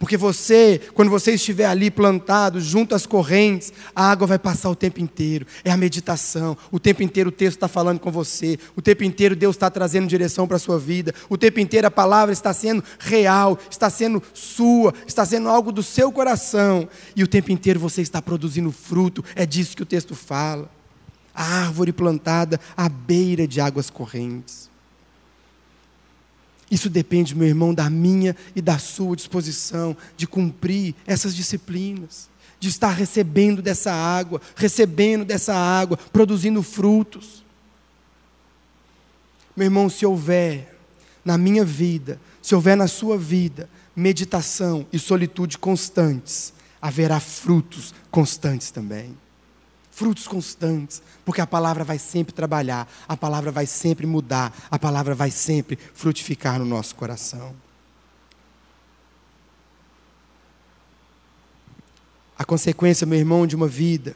Porque 0.00 0.16
você, 0.16 0.80
quando 0.94 1.10
você 1.10 1.34
estiver 1.34 1.66
ali 1.66 1.92
plantado 1.92 2.60
junto 2.60 2.92
às 2.92 3.06
correntes, 3.06 3.72
a 3.94 4.10
água 4.10 4.26
vai 4.26 4.38
passar 4.38 4.68
o 4.68 4.74
tempo 4.74 5.00
inteiro. 5.00 5.46
É 5.64 5.70
a 5.70 5.76
meditação. 5.76 6.56
O 6.72 6.80
tempo 6.80 7.04
inteiro 7.04 7.28
o 7.28 7.32
texto 7.32 7.56
está 7.56 7.68
falando 7.68 8.00
com 8.00 8.10
você. 8.10 8.58
O 8.74 8.82
tempo 8.82 9.04
inteiro 9.04 9.36
Deus 9.36 9.54
está 9.54 9.70
trazendo 9.70 10.08
direção 10.08 10.46
para 10.48 10.56
a 10.56 10.60
sua 10.60 10.78
vida. 10.78 11.14
O 11.28 11.38
tempo 11.38 11.60
inteiro 11.60 11.86
a 11.86 11.90
palavra 11.90 12.32
está 12.32 12.52
sendo 12.52 12.82
real, 12.98 13.56
está 13.70 13.88
sendo 13.88 14.20
sua, 14.34 14.92
está 15.06 15.24
sendo 15.24 15.48
algo 15.48 15.70
do 15.70 15.84
seu 15.84 16.10
coração. 16.10 16.88
E 17.14 17.22
o 17.22 17.28
tempo 17.28 17.52
inteiro 17.52 17.78
você 17.78 18.02
está 18.02 18.20
produzindo 18.20 18.72
fruto. 18.72 19.24
É 19.36 19.46
disso 19.46 19.76
que 19.76 19.84
o 19.84 19.86
texto 19.86 20.16
fala. 20.16 20.77
A 21.38 21.44
árvore 21.44 21.92
plantada 21.92 22.58
à 22.76 22.88
beira 22.88 23.46
de 23.46 23.60
águas 23.60 23.88
correntes. 23.88 24.68
Isso 26.68 26.90
depende, 26.90 27.32
meu 27.32 27.46
irmão, 27.46 27.72
da 27.72 27.88
minha 27.88 28.34
e 28.56 28.60
da 28.60 28.76
sua 28.76 29.14
disposição 29.14 29.96
de 30.16 30.26
cumprir 30.26 30.96
essas 31.06 31.36
disciplinas, 31.36 32.28
de 32.58 32.68
estar 32.68 32.90
recebendo 32.90 33.62
dessa 33.62 33.92
água, 33.92 34.42
recebendo 34.56 35.24
dessa 35.24 35.54
água, 35.54 35.96
produzindo 36.12 36.60
frutos. 36.60 37.44
Meu 39.56 39.66
irmão, 39.66 39.88
se 39.88 40.04
houver 40.04 40.76
na 41.24 41.38
minha 41.38 41.64
vida, 41.64 42.20
se 42.42 42.52
houver 42.52 42.76
na 42.76 42.88
sua 42.88 43.16
vida, 43.16 43.70
meditação 43.94 44.84
e 44.92 44.98
solitude 44.98 45.56
constantes, 45.56 46.52
haverá 46.82 47.20
frutos 47.20 47.94
constantes 48.10 48.72
também 48.72 49.16
frutos 49.98 50.28
constantes, 50.28 51.02
porque 51.24 51.40
a 51.40 51.46
palavra 51.46 51.82
vai 51.82 51.98
sempre 51.98 52.32
trabalhar, 52.32 52.88
a 53.08 53.16
palavra 53.16 53.50
vai 53.50 53.66
sempre 53.66 54.06
mudar, 54.06 54.56
a 54.70 54.78
palavra 54.78 55.12
vai 55.12 55.28
sempre 55.28 55.76
frutificar 55.92 56.56
no 56.60 56.64
nosso 56.64 56.94
coração. 56.94 57.52
A 62.38 62.44
consequência, 62.44 63.04
meu 63.04 63.18
irmão, 63.18 63.44
de 63.44 63.56
uma 63.56 63.66
vida 63.66 64.14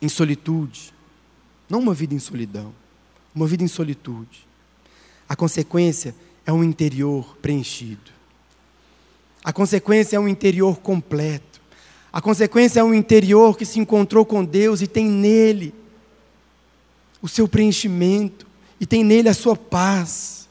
em 0.00 0.08
solitude, 0.08 0.94
não 1.68 1.80
uma 1.80 1.92
vida 1.92 2.14
em 2.14 2.18
solidão, 2.18 2.72
uma 3.34 3.46
vida 3.46 3.62
em 3.62 3.68
solitude. 3.68 4.48
A 5.28 5.36
consequência 5.36 6.14
é 6.46 6.52
um 6.52 6.64
interior 6.64 7.36
preenchido. 7.42 8.10
A 9.44 9.52
consequência 9.52 10.16
é 10.16 10.20
um 10.20 10.26
interior 10.26 10.78
completo. 10.78 11.49
A 12.12 12.20
consequência 12.20 12.80
é 12.80 12.84
um 12.84 12.94
interior 12.94 13.56
que 13.56 13.64
se 13.64 13.78
encontrou 13.78 14.24
com 14.24 14.44
Deus 14.44 14.82
e 14.82 14.86
tem 14.86 15.06
nele 15.06 15.74
o 17.22 17.28
seu 17.28 17.46
preenchimento, 17.46 18.46
e 18.80 18.86
tem 18.86 19.04
nele 19.04 19.28
a 19.28 19.34
sua 19.34 19.54
paz. 19.54 20.48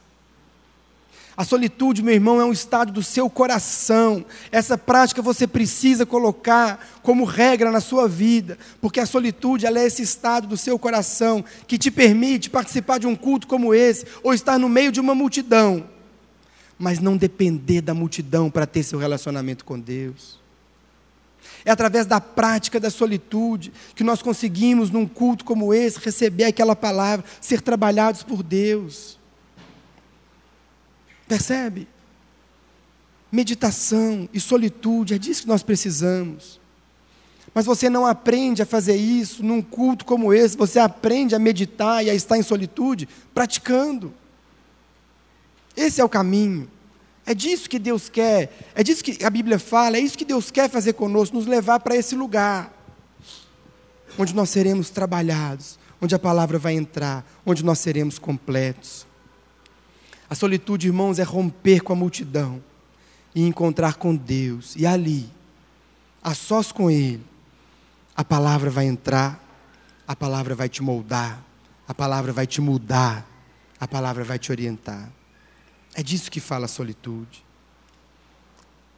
A 1.36 1.44
solitude, 1.44 2.04
meu 2.04 2.14
irmão, 2.14 2.40
é 2.40 2.46
um 2.46 2.52
estado 2.52 2.92
do 2.92 3.02
seu 3.02 3.30
coração. 3.30 4.26
Essa 4.52 4.78
prática 4.78 5.22
você 5.22 5.48
precisa 5.48 6.06
colocar 6.06 6.86
como 7.02 7.24
regra 7.24 7.72
na 7.72 7.80
sua 7.80 8.08
vida, 8.08 8.58
porque 8.82 9.00
a 9.00 9.06
solitude 9.06 9.66
é 9.66 9.86
esse 9.86 10.04
estado 10.04 10.48
do 10.48 10.58
seu 10.58 10.78
coração 10.78 11.44
que 11.66 11.78
te 11.78 11.90
permite 11.90 12.50
participar 12.50 13.00
de 13.00 13.08
um 13.08 13.16
culto 13.16 13.48
como 13.48 13.74
esse, 13.74 14.06
ou 14.22 14.34
estar 14.34 14.60
no 14.60 14.70
meio 14.70 14.92
de 14.92 15.00
uma 15.00 15.16
multidão, 15.16 15.90
mas 16.78 17.00
não 17.00 17.18
depender 17.18 17.82
da 17.82 17.94
multidão 17.94 18.52
para 18.52 18.68
ter 18.68 18.84
seu 18.84 19.00
relacionamento 19.00 19.66
com 19.66 19.80
Deus. 19.80 20.38
É 21.66 21.72
através 21.72 22.06
da 22.06 22.22
prática 22.22 22.80
da 22.80 22.90
solitude 22.90 23.72
que 23.96 24.04
nós 24.04 24.22
conseguimos, 24.22 24.90
num 24.90 25.08
culto 25.08 25.44
como 25.44 25.74
esse, 25.74 26.00
receber 26.00 26.46
aquela 26.46 26.76
palavra, 26.76 27.26
ser 27.42 27.62
trabalhados 27.62 28.24
por 28.24 28.42
Deus. 28.42 29.20
Percebe? 31.28 31.88
Meditação 33.32 34.28
e 34.34 34.40
solitude, 34.40 35.14
é 35.14 35.18
disso 35.18 35.44
que 35.44 35.48
nós 35.48 35.62
precisamos. 35.62 36.60
Mas 37.54 37.66
você 37.66 37.90
não 37.90 38.06
aprende 38.06 38.62
a 38.62 38.66
fazer 38.66 38.96
isso 38.96 39.44
num 39.44 39.62
culto 39.62 40.06
como 40.06 40.34
esse, 40.34 40.58
você 40.58 40.80
aprende 40.80 41.36
a 41.36 41.40
meditar 41.40 42.04
e 42.04 42.10
a 42.10 42.14
estar 42.14 42.38
em 42.38 42.44
solitude 42.44 43.08
praticando. 43.34 44.14
Esse 45.76 46.02
é 46.02 46.04
o 46.04 46.10
caminho. 46.10 46.70
É 47.30 47.34
disso 47.36 47.70
que 47.70 47.78
Deus 47.78 48.10
quer, 48.10 48.72
é 48.74 48.84
disso 48.84 49.04
que 49.04 49.24
a 49.24 49.30
Bíblia 49.30 49.60
fala, 49.60 49.98
é 49.98 50.00
isso 50.00 50.18
que 50.18 50.26
Deus 50.26 50.50
quer 50.50 50.68
fazer 50.68 50.94
conosco, 50.94 51.36
nos 51.36 51.46
levar 51.46 51.80
para 51.80 51.96
esse 51.96 52.16
lugar, 52.16 52.74
onde 54.18 54.34
nós 54.34 54.50
seremos 54.50 54.90
trabalhados, 54.90 55.78
onde 56.02 56.16
a 56.16 56.18
palavra 56.18 56.58
vai 56.58 56.74
entrar, 56.74 57.24
onde 57.46 57.64
nós 57.64 57.78
seremos 57.78 58.18
completos. 58.18 59.06
A 60.28 60.34
solitude, 60.34 60.88
irmãos, 60.88 61.20
é 61.20 61.24
romper 61.24 61.82
com 61.82 61.94
a 61.94 61.96
multidão 61.96 62.64
e 63.36 63.46
encontrar 63.46 63.98
com 63.98 64.16
Deus, 64.16 64.76
e 64.76 64.88
ali, 64.88 65.30
a 66.24 66.34
sós 66.34 66.72
com 66.72 66.90
Ele, 66.90 67.24
a 68.16 68.26
palavra 68.26 68.72
vai 68.72 68.88
entrar, 68.88 69.40
a 70.08 70.16
palavra 70.16 70.56
vai 70.56 70.68
te 70.68 70.82
moldar, 70.82 71.44
a 71.88 71.94
palavra 71.94 72.34
vai 72.34 72.48
te 72.48 72.60
mudar, 72.60 73.24
a 73.80 73.88
palavra 73.88 74.24
vai 74.24 74.40
te 74.40 74.52
orientar. 74.52 75.19
É 75.96 76.04
disso 76.04 76.32
que 76.32 76.40
fala 76.40 76.66
a 76.66 76.70
solitude. 76.70 77.44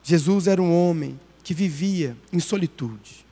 Jesus 0.03 0.47
era 0.47 0.61
um 0.61 0.73
homem 0.73 1.19
que 1.43 1.53
vivia 1.53 2.17
em 2.31 2.39
solitude. 2.39 3.25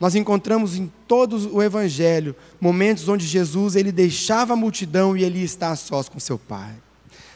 Nós 0.00 0.14
encontramos 0.14 0.76
em 0.76 0.92
todo 1.06 1.54
o 1.54 1.62
evangelho 1.62 2.34
momentos 2.60 3.08
onde 3.08 3.26
Jesus 3.26 3.76
ele 3.76 3.92
deixava 3.92 4.52
a 4.52 4.56
multidão 4.56 5.16
e 5.16 5.22
ele 5.22 5.42
estar 5.42 5.70
a 5.70 5.76
sós 5.76 6.08
com 6.08 6.18
seu 6.18 6.38
Pai. 6.38 6.74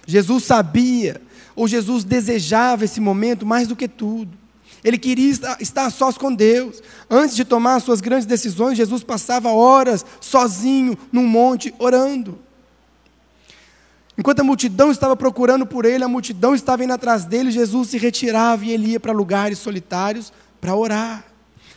Jesus 0.06 0.44
sabia, 0.44 1.20
ou 1.54 1.68
Jesus 1.68 2.02
desejava 2.04 2.84
esse 2.84 3.00
momento 3.00 3.46
mais 3.46 3.68
do 3.68 3.76
que 3.76 3.86
tudo. 3.86 4.36
Ele 4.82 4.96
queria 4.96 5.30
estar 5.60 5.86
a 5.86 5.90
sós 5.90 6.16
com 6.16 6.34
Deus. 6.34 6.82
Antes 7.10 7.36
de 7.36 7.44
tomar 7.44 7.76
as 7.76 7.82
suas 7.82 8.00
grandes 8.00 8.26
decisões, 8.26 8.76
Jesus 8.76 9.02
passava 9.02 9.50
horas 9.50 10.04
sozinho 10.20 10.96
num 11.12 11.26
monte 11.26 11.74
orando. 11.78 12.38
Enquanto 14.18 14.40
a 14.40 14.44
multidão 14.44 14.90
estava 14.90 15.14
procurando 15.16 15.64
por 15.64 15.84
ele, 15.84 16.02
a 16.02 16.08
multidão 16.08 16.52
estava 16.52 16.82
indo 16.82 16.92
atrás 16.92 17.24
dele, 17.24 17.52
Jesus 17.52 17.90
se 17.90 17.98
retirava 17.98 18.64
e 18.64 18.72
ele 18.72 18.88
ia 18.88 19.00
para 19.00 19.12
lugares 19.12 19.60
solitários 19.60 20.32
para 20.60 20.74
orar. 20.74 21.24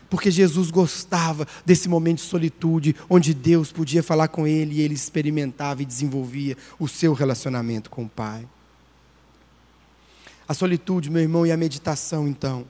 Porque 0.09 0.31
Jesus 0.31 0.71
gostava 0.71 1.47
desse 1.63 1.87
momento 1.87 2.17
de 2.17 2.23
solitude, 2.23 2.95
onde 3.07 3.35
Deus 3.35 3.71
podia 3.71 4.01
falar 4.01 4.27
com 4.27 4.47
ele 4.47 4.77
e 4.77 4.81
ele 4.81 4.95
experimentava 4.95 5.83
e 5.83 5.85
desenvolvia 5.85 6.57
o 6.79 6.87
seu 6.87 7.13
relacionamento 7.13 7.91
com 7.91 8.05
o 8.05 8.09
Pai. 8.09 8.43
A 10.47 10.55
solitude, 10.55 11.11
meu 11.11 11.21
irmão, 11.21 11.45
e 11.45 11.51
a 11.51 11.55
meditação, 11.55 12.27
então, 12.27 12.65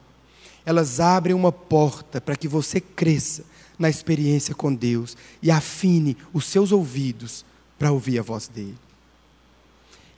elas 0.65 0.99
abrem 0.99 1.33
uma 1.33 1.51
porta 1.51 2.19
para 2.19 2.35
que 2.35 2.47
você 2.47 2.81
cresça 2.81 3.45
na 3.79 3.89
experiência 3.89 4.53
com 4.53 4.75
Deus 4.75 5.15
e 5.41 5.49
afine 5.49 6.17
os 6.33 6.43
seus 6.43 6.73
ouvidos 6.73 7.45
para 7.79 7.91
ouvir 7.91 8.19
a 8.19 8.21
voz 8.21 8.49
dele. 8.49 8.77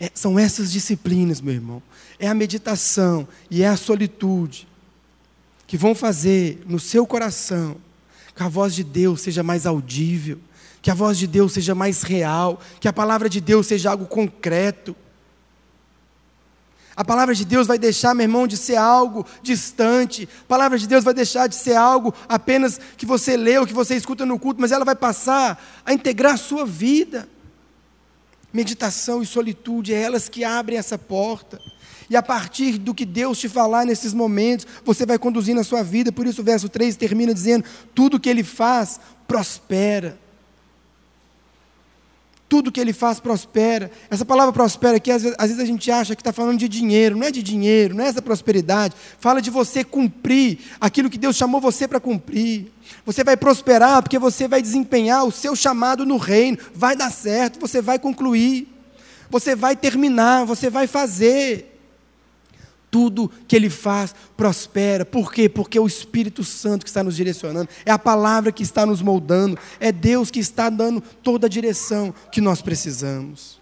É, 0.03 0.11
são 0.13 0.37
essas 0.37 0.69
disciplinas, 0.69 1.39
meu 1.39 1.53
irmão. 1.53 1.81
É 2.19 2.27
a 2.27 2.33
meditação 2.33 3.25
e 3.49 3.63
é 3.63 3.67
a 3.69 3.77
solitude 3.77 4.67
que 5.65 5.77
vão 5.77 5.95
fazer 5.95 6.61
no 6.65 6.77
seu 6.77 7.07
coração 7.07 7.77
que 8.35 8.43
a 8.43 8.49
voz 8.49 8.75
de 8.75 8.83
Deus 8.83 9.21
seja 9.21 9.43
mais 9.43 9.65
audível, 9.65 10.39
que 10.81 10.91
a 10.91 10.93
voz 10.93 11.17
de 11.17 11.25
Deus 11.25 11.53
seja 11.53 11.73
mais 11.73 12.01
real, 12.01 12.59
que 12.81 12.87
a 12.89 12.91
palavra 12.91 13.29
de 13.29 13.39
Deus 13.39 13.65
seja 13.67 13.91
algo 13.91 14.05
concreto. 14.05 14.93
A 16.97 17.05
palavra 17.05 17.33
de 17.33 17.45
Deus 17.45 17.65
vai 17.65 17.77
deixar, 17.79 18.13
meu 18.13 18.25
irmão, 18.25 18.45
de 18.45 18.57
ser 18.57 18.75
algo 18.75 19.25
distante. 19.41 20.27
A 20.41 20.47
palavra 20.49 20.77
de 20.77 20.85
Deus 20.85 21.05
vai 21.05 21.13
deixar 21.13 21.47
de 21.47 21.55
ser 21.55 21.77
algo 21.77 22.13
apenas 22.27 22.77
que 22.97 23.05
você 23.05 23.37
lê 23.37 23.57
ou 23.57 23.65
que 23.65 23.73
você 23.73 23.95
escuta 23.95 24.25
no 24.25 24.37
culto, 24.37 24.59
mas 24.59 24.73
ela 24.73 24.83
vai 24.83 24.95
passar 24.95 25.63
a 25.85 25.93
integrar 25.93 26.33
a 26.33 26.37
sua 26.37 26.65
vida. 26.65 27.29
Meditação 28.53 29.23
e 29.23 29.25
solitude, 29.25 29.93
é 29.93 30.01
elas 30.01 30.29
que 30.29 30.43
abrem 30.43 30.77
essa 30.77 30.97
porta. 30.97 31.59
E 32.09 32.15
a 32.15 32.21
partir 32.21 32.77
do 32.77 32.93
que 32.93 33.05
Deus 33.05 33.39
te 33.39 33.49
falar 33.49 33.85
nesses 33.85 34.13
momentos, 34.13 34.67
você 34.85 35.05
vai 35.05 35.17
conduzindo 35.17 35.59
a 35.59 35.63
sua 35.63 35.81
vida. 35.81 36.11
Por 36.11 36.27
isso 36.27 36.41
o 36.41 36.43
verso 36.43 36.69
3 36.69 36.95
termina 36.95 37.33
dizendo: 37.33 37.65
tudo 37.95 38.19
que 38.19 38.29
ele 38.29 38.43
faz 38.43 38.99
prospera. 39.27 40.19
Tudo 42.53 42.71
que 42.71 42.79
ele 42.79 42.93
faz 42.93 43.19
prospera. 43.19 43.89
Essa 44.11 44.23
palavra 44.23 44.53
prospera 44.53 44.97
aqui, 44.97 45.09
às 45.09 45.23
vezes, 45.23 45.59
a 45.59 45.65
gente 45.65 45.89
acha 45.89 46.15
que 46.15 46.21
está 46.21 46.31
falando 46.31 46.59
de 46.59 46.69
dinheiro. 46.69 47.17
Não 47.17 47.25
é 47.25 47.31
de 47.31 47.41
dinheiro, 47.41 47.95
não 47.95 48.03
é 48.03 48.07
essa 48.07 48.21
prosperidade. 48.21 48.93
Fala 49.17 49.41
de 49.41 49.49
você 49.49 49.83
cumprir 49.83 50.59
aquilo 50.79 51.09
que 51.09 51.17
Deus 51.17 51.35
chamou 51.35 51.59
você 51.59 51.87
para 51.87 51.99
cumprir. 51.99 52.71
Você 53.07 53.23
vai 53.23 53.35
prosperar 53.35 54.03
porque 54.03 54.19
você 54.19 54.47
vai 54.47 54.61
desempenhar 54.61 55.25
o 55.25 55.31
seu 55.31 55.55
chamado 55.55 56.05
no 56.05 56.17
reino. 56.17 56.59
Vai 56.75 56.95
dar 56.95 57.11
certo, 57.11 57.59
você 57.59 57.81
vai 57.81 57.97
concluir. 57.97 58.67
Você 59.31 59.55
vai 59.55 59.75
terminar, 59.75 60.45
você 60.45 60.69
vai 60.69 60.85
fazer. 60.85 61.72
Tudo 62.93 63.27
que 63.47 63.55
ele 63.55 63.71
faz 63.71 64.13
prospera. 64.37 65.03
Por 65.03 65.33
quê? 65.33 65.49
Porque 65.49 65.79
é 65.79 65.81
o 65.81 65.87
Espírito 65.87 66.43
Santo 66.43 66.83
que 66.83 66.91
está 66.91 67.03
nos 67.03 67.15
direcionando, 67.15 67.67
é 67.83 67.89
a 67.89 67.97
palavra 67.97 68.51
que 68.51 68.61
está 68.61 68.85
nos 68.85 69.01
moldando, 69.01 69.57
é 69.79 69.91
Deus 69.91 70.29
que 70.29 70.39
está 70.39 70.69
dando 70.69 71.01
toda 71.01 71.47
a 71.47 71.49
direção 71.49 72.13
que 72.31 72.39
nós 72.39 72.61
precisamos. 72.61 73.59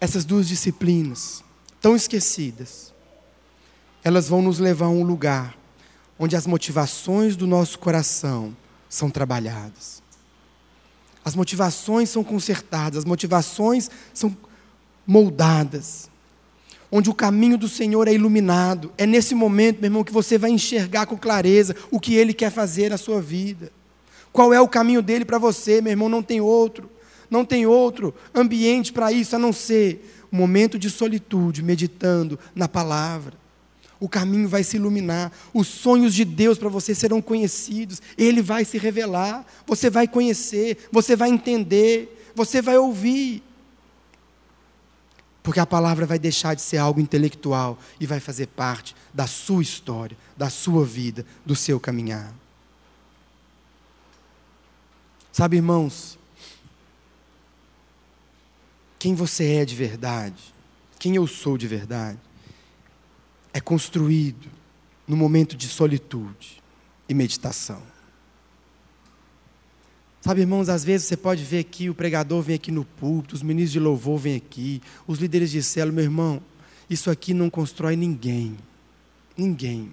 Essas 0.00 0.24
duas 0.24 0.48
disciplinas, 0.48 1.44
tão 1.80 1.94
esquecidas, 1.94 2.92
elas 4.02 4.28
vão 4.28 4.42
nos 4.42 4.58
levar 4.58 4.86
a 4.86 4.90
um 4.90 5.04
lugar 5.04 5.56
onde 6.18 6.34
as 6.34 6.48
motivações 6.48 7.36
do 7.36 7.46
nosso 7.46 7.78
coração 7.78 8.56
são 8.88 9.08
trabalhadas. 9.08 10.02
As 11.24 11.36
motivações 11.36 12.10
são 12.10 12.24
consertadas, 12.24 12.98
as 12.98 13.04
motivações 13.04 13.88
são 14.12 14.36
moldadas. 15.06 16.12
Onde 16.96 17.10
o 17.10 17.14
caminho 17.14 17.58
do 17.58 17.68
Senhor 17.68 18.06
é 18.06 18.12
iluminado. 18.14 18.92
É 18.96 19.04
nesse 19.04 19.34
momento, 19.34 19.80
meu 19.80 19.88
irmão, 19.88 20.04
que 20.04 20.12
você 20.12 20.38
vai 20.38 20.52
enxergar 20.52 21.06
com 21.06 21.16
clareza 21.16 21.74
o 21.90 21.98
que 21.98 22.14
Ele 22.14 22.32
quer 22.32 22.52
fazer 22.52 22.88
na 22.88 22.96
sua 22.96 23.20
vida. 23.20 23.72
Qual 24.32 24.54
é 24.54 24.60
o 24.60 24.68
caminho 24.68 25.02
dele 25.02 25.24
para 25.24 25.36
você, 25.36 25.80
meu 25.80 25.90
irmão? 25.90 26.08
Não 26.08 26.22
tem 26.22 26.40
outro. 26.40 26.88
Não 27.28 27.44
tem 27.44 27.66
outro 27.66 28.14
ambiente 28.32 28.92
para 28.92 29.10
isso 29.10 29.34
a 29.34 29.40
não 29.40 29.52
ser 29.52 30.08
um 30.32 30.36
momento 30.36 30.78
de 30.78 30.88
solitude, 30.88 31.64
meditando 31.64 32.38
na 32.54 32.68
palavra 32.68 33.42
o 34.00 34.08
caminho 34.08 34.48
vai 34.48 34.62
se 34.62 34.76
iluminar, 34.76 35.32
os 35.54 35.66
sonhos 35.66 36.14
de 36.14 36.24
Deus 36.24 36.58
para 36.58 36.68
você 36.68 36.94
serão 36.94 37.22
conhecidos, 37.22 38.02
Ele 38.18 38.42
vai 38.42 38.64
se 38.64 38.76
revelar, 38.76 39.46
você 39.66 39.88
vai 39.88 40.06
conhecer, 40.06 40.76
você 40.92 41.16
vai 41.16 41.30
entender, 41.30 42.30
você 42.34 42.60
vai 42.60 42.76
ouvir. 42.76 43.42
Porque 45.44 45.60
a 45.60 45.66
palavra 45.66 46.06
vai 46.06 46.18
deixar 46.18 46.54
de 46.54 46.62
ser 46.62 46.78
algo 46.78 46.98
intelectual 46.98 47.78
e 48.00 48.06
vai 48.06 48.18
fazer 48.18 48.46
parte 48.46 48.96
da 49.12 49.26
sua 49.26 49.62
história, 49.62 50.16
da 50.34 50.48
sua 50.48 50.86
vida, 50.86 51.26
do 51.44 51.54
seu 51.54 51.78
caminhar. 51.78 52.34
Sabe, 55.30 55.56
irmãos, 55.56 56.18
quem 58.98 59.14
você 59.14 59.56
é 59.56 59.64
de 59.66 59.74
verdade, 59.74 60.54
quem 60.98 61.16
eu 61.16 61.26
sou 61.26 61.58
de 61.58 61.68
verdade, 61.68 62.18
é 63.52 63.60
construído 63.60 64.48
no 65.06 65.14
momento 65.14 65.58
de 65.58 65.68
solitude 65.68 66.62
e 67.06 67.12
meditação. 67.12 67.82
Sabe, 70.24 70.40
irmãos, 70.40 70.70
às 70.70 70.82
vezes 70.82 71.06
você 71.06 71.18
pode 71.18 71.44
ver 71.44 71.58
aqui, 71.58 71.90
o 71.90 71.94
pregador 71.94 72.40
vem 72.40 72.56
aqui 72.56 72.70
no 72.72 72.82
púlpito, 72.82 73.34
os 73.34 73.42
ministros 73.42 73.72
de 73.72 73.78
louvor 73.78 74.18
vêm 74.18 74.36
aqui, 74.36 74.80
os 75.06 75.18
líderes 75.18 75.50
de 75.50 75.62
célula, 75.62 75.96
meu 75.96 76.04
irmão, 76.04 76.40
isso 76.88 77.10
aqui 77.10 77.34
não 77.34 77.50
constrói 77.50 77.94
ninguém. 77.94 78.56
Ninguém. 79.36 79.92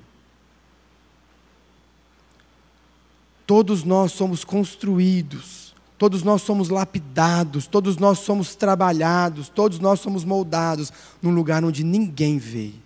Todos 3.45 3.83
nós 3.83 4.13
somos 4.13 4.45
construídos, 4.45 5.75
todos 5.97 6.23
nós 6.23 6.43
somos 6.43 6.69
lapidados, 6.69 7.67
todos 7.67 7.97
nós 7.97 8.19
somos 8.19 8.55
trabalhados, 8.55 9.49
todos 9.49 9.79
nós 9.79 9.99
somos 9.99 10.23
moldados 10.23 10.93
num 11.21 11.33
lugar 11.33 11.61
onde 11.61 11.83
ninguém 11.83 12.37
veio. 12.37 12.81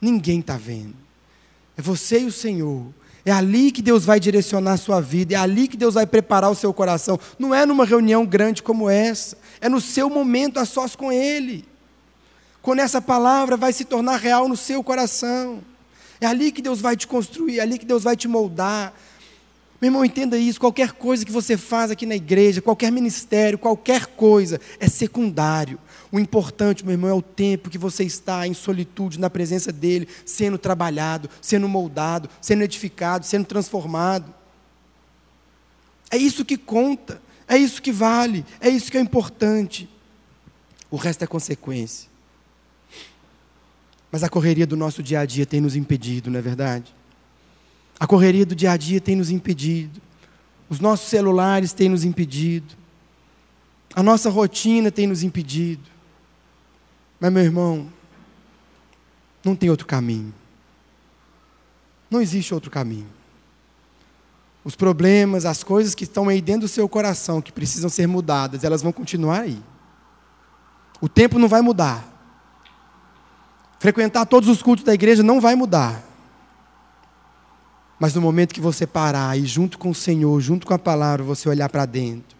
Ninguém 0.00 0.40
está 0.40 0.56
vendo. 0.56 0.96
É 1.76 1.80
você 1.80 2.22
e 2.22 2.26
o 2.26 2.32
Senhor. 2.32 2.92
É 3.24 3.30
ali 3.30 3.70
que 3.70 3.80
Deus 3.80 4.04
vai 4.04 4.18
direcionar 4.18 4.72
a 4.72 4.76
sua 4.76 5.00
vida, 5.00 5.34
é 5.34 5.36
ali 5.36 5.68
que 5.68 5.76
Deus 5.76 5.94
vai 5.94 6.06
preparar 6.06 6.50
o 6.50 6.54
seu 6.56 6.72
coração. 6.74 7.18
Não 7.38 7.54
é 7.54 7.64
numa 7.64 7.84
reunião 7.84 8.26
grande 8.26 8.62
como 8.62 8.90
essa, 8.90 9.38
é 9.60 9.68
no 9.68 9.80
seu 9.80 10.10
momento 10.10 10.58
a 10.58 10.64
sós 10.64 10.96
com 10.96 11.12
Ele. 11.12 11.64
Quando 12.60 12.80
essa 12.80 13.00
palavra 13.00 13.56
vai 13.56 13.72
se 13.72 13.84
tornar 13.84 14.16
real 14.16 14.48
no 14.48 14.56
seu 14.56 14.82
coração. 14.82 15.60
É 16.20 16.26
ali 16.26 16.52
que 16.52 16.62
Deus 16.62 16.80
vai 16.80 16.96
te 16.96 17.06
construir, 17.08 17.58
é 17.58 17.62
ali 17.62 17.76
que 17.76 17.84
Deus 17.84 18.04
vai 18.04 18.16
te 18.16 18.28
moldar. 18.28 18.94
Meu 19.80 19.88
irmão, 19.88 20.04
entenda 20.04 20.38
isso: 20.38 20.60
qualquer 20.60 20.92
coisa 20.92 21.24
que 21.24 21.32
você 21.32 21.56
faz 21.56 21.90
aqui 21.90 22.06
na 22.06 22.14
igreja, 22.14 22.62
qualquer 22.62 22.92
ministério, 22.92 23.58
qualquer 23.58 24.06
coisa, 24.06 24.60
é 24.78 24.88
secundário. 24.88 25.80
O 26.12 26.20
importante, 26.20 26.84
meu 26.84 26.92
irmão, 26.92 27.08
é 27.08 27.14
o 27.14 27.22
tempo 27.22 27.70
que 27.70 27.78
você 27.78 28.04
está 28.04 28.46
em 28.46 28.52
solitude, 28.52 29.18
na 29.18 29.30
presença 29.30 29.72
dEle, 29.72 30.06
sendo 30.26 30.58
trabalhado, 30.58 31.30
sendo 31.40 31.66
moldado, 31.66 32.28
sendo 32.38 32.62
edificado, 32.62 33.24
sendo 33.24 33.46
transformado. 33.46 34.32
É 36.10 36.18
isso 36.18 36.44
que 36.44 36.58
conta, 36.58 37.22
é 37.48 37.56
isso 37.56 37.80
que 37.80 37.90
vale, 37.90 38.44
é 38.60 38.68
isso 38.68 38.90
que 38.90 38.98
é 38.98 39.00
importante. 39.00 39.88
O 40.90 40.96
resto 40.96 41.24
é 41.24 41.26
consequência. 41.26 42.10
Mas 44.10 44.22
a 44.22 44.28
correria 44.28 44.66
do 44.66 44.76
nosso 44.76 45.02
dia 45.02 45.20
a 45.20 45.24
dia 45.24 45.46
tem 45.46 45.62
nos 45.62 45.74
impedido, 45.74 46.30
não 46.30 46.38
é 46.38 46.42
verdade? 46.42 46.94
A 47.98 48.06
correria 48.06 48.44
do 48.44 48.54
dia 48.54 48.72
a 48.72 48.76
dia 48.76 49.00
tem 49.00 49.16
nos 49.16 49.30
impedido. 49.30 49.98
Os 50.68 50.78
nossos 50.78 51.08
celulares 51.08 51.72
têm 51.72 51.88
nos 51.88 52.04
impedido. 52.04 52.74
A 53.94 54.02
nossa 54.02 54.28
rotina 54.28 54.90
tem 54.90 55.06
nos 55.06 55.22
impedido. 55.22 55.91
Mas, 57.22 57.32
meu 57.32 57.44
irmão, 57.44 57.86
não 59.44 59.54
tem 59.54 59.70
outro 59.70 59.86
caminho. 59.86 60.34
Não 62.10 62.20
existe 62.20 62.52
outro 62.52 62.68
caminho. 62.68 63.06
Os 64.64 64.74
problemas, 64.74 65.46
as 65.46 65.62
coisas 65.62 65.94
que 65.94 66.02
estão 66.02 66.28
aí 66.28 66.42
dentro 66.42 66.62
do 66.62 66.68
seu 66.68 66.88
coração, 66.88 67.40
que 67.40 67.52
precisam 67.52 67.88
ser 67.88 68.08
mudadas, 68.08 68.64
elas 68.64 68.82
vão 68.82 68.90
continuar 68.90 69.42
aí. 69.42 69.62
O 71.00 71.08
tempo 71.08 71.38
não 71.38 71.46
vai 71.46 71.62
mudar. 71.62 72.04
Frequentar 73.78 74.26
todos 74.26 74.48
os 74.48 74.60
cultos 74.60 74.84
da 74.84 74.92
igreja 74.92 75.22
não 75.22 75.40
vai 75.40 75.54
mudar. 75.54 76.02
Mas 78.00 78.14
no 78.14 78.20
momento 78.20 78.52
que 78.52 78.60
você 78.60 78.84
parar 78.84 79.38
e 79.38 79.46
junto 79.46 79.78
com 79.78 79.90
o 79.90 79.94
Senhor, 79.94 80.40
junto 80.40 80.66
com 80.66 80.74
a 80.74 80.78
palavra, 80.78 81.22
você 81.22 81.48
olhar 81.48 81.68
para 81.68 81.86
dentro, 81.86 82.36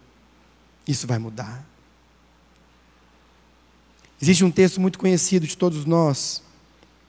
isso 0.85 1.07
vai 1.07 1.19
mudar. 1.19 1.72
Existe 4.23 4.45
um 4.45 4.51
texto 4.51 4.79
muito 4.79 4.97
conhecido 4.97 5.45
de 5.45 5.57
todos 5.57 5.83
nós, 5.83 6.41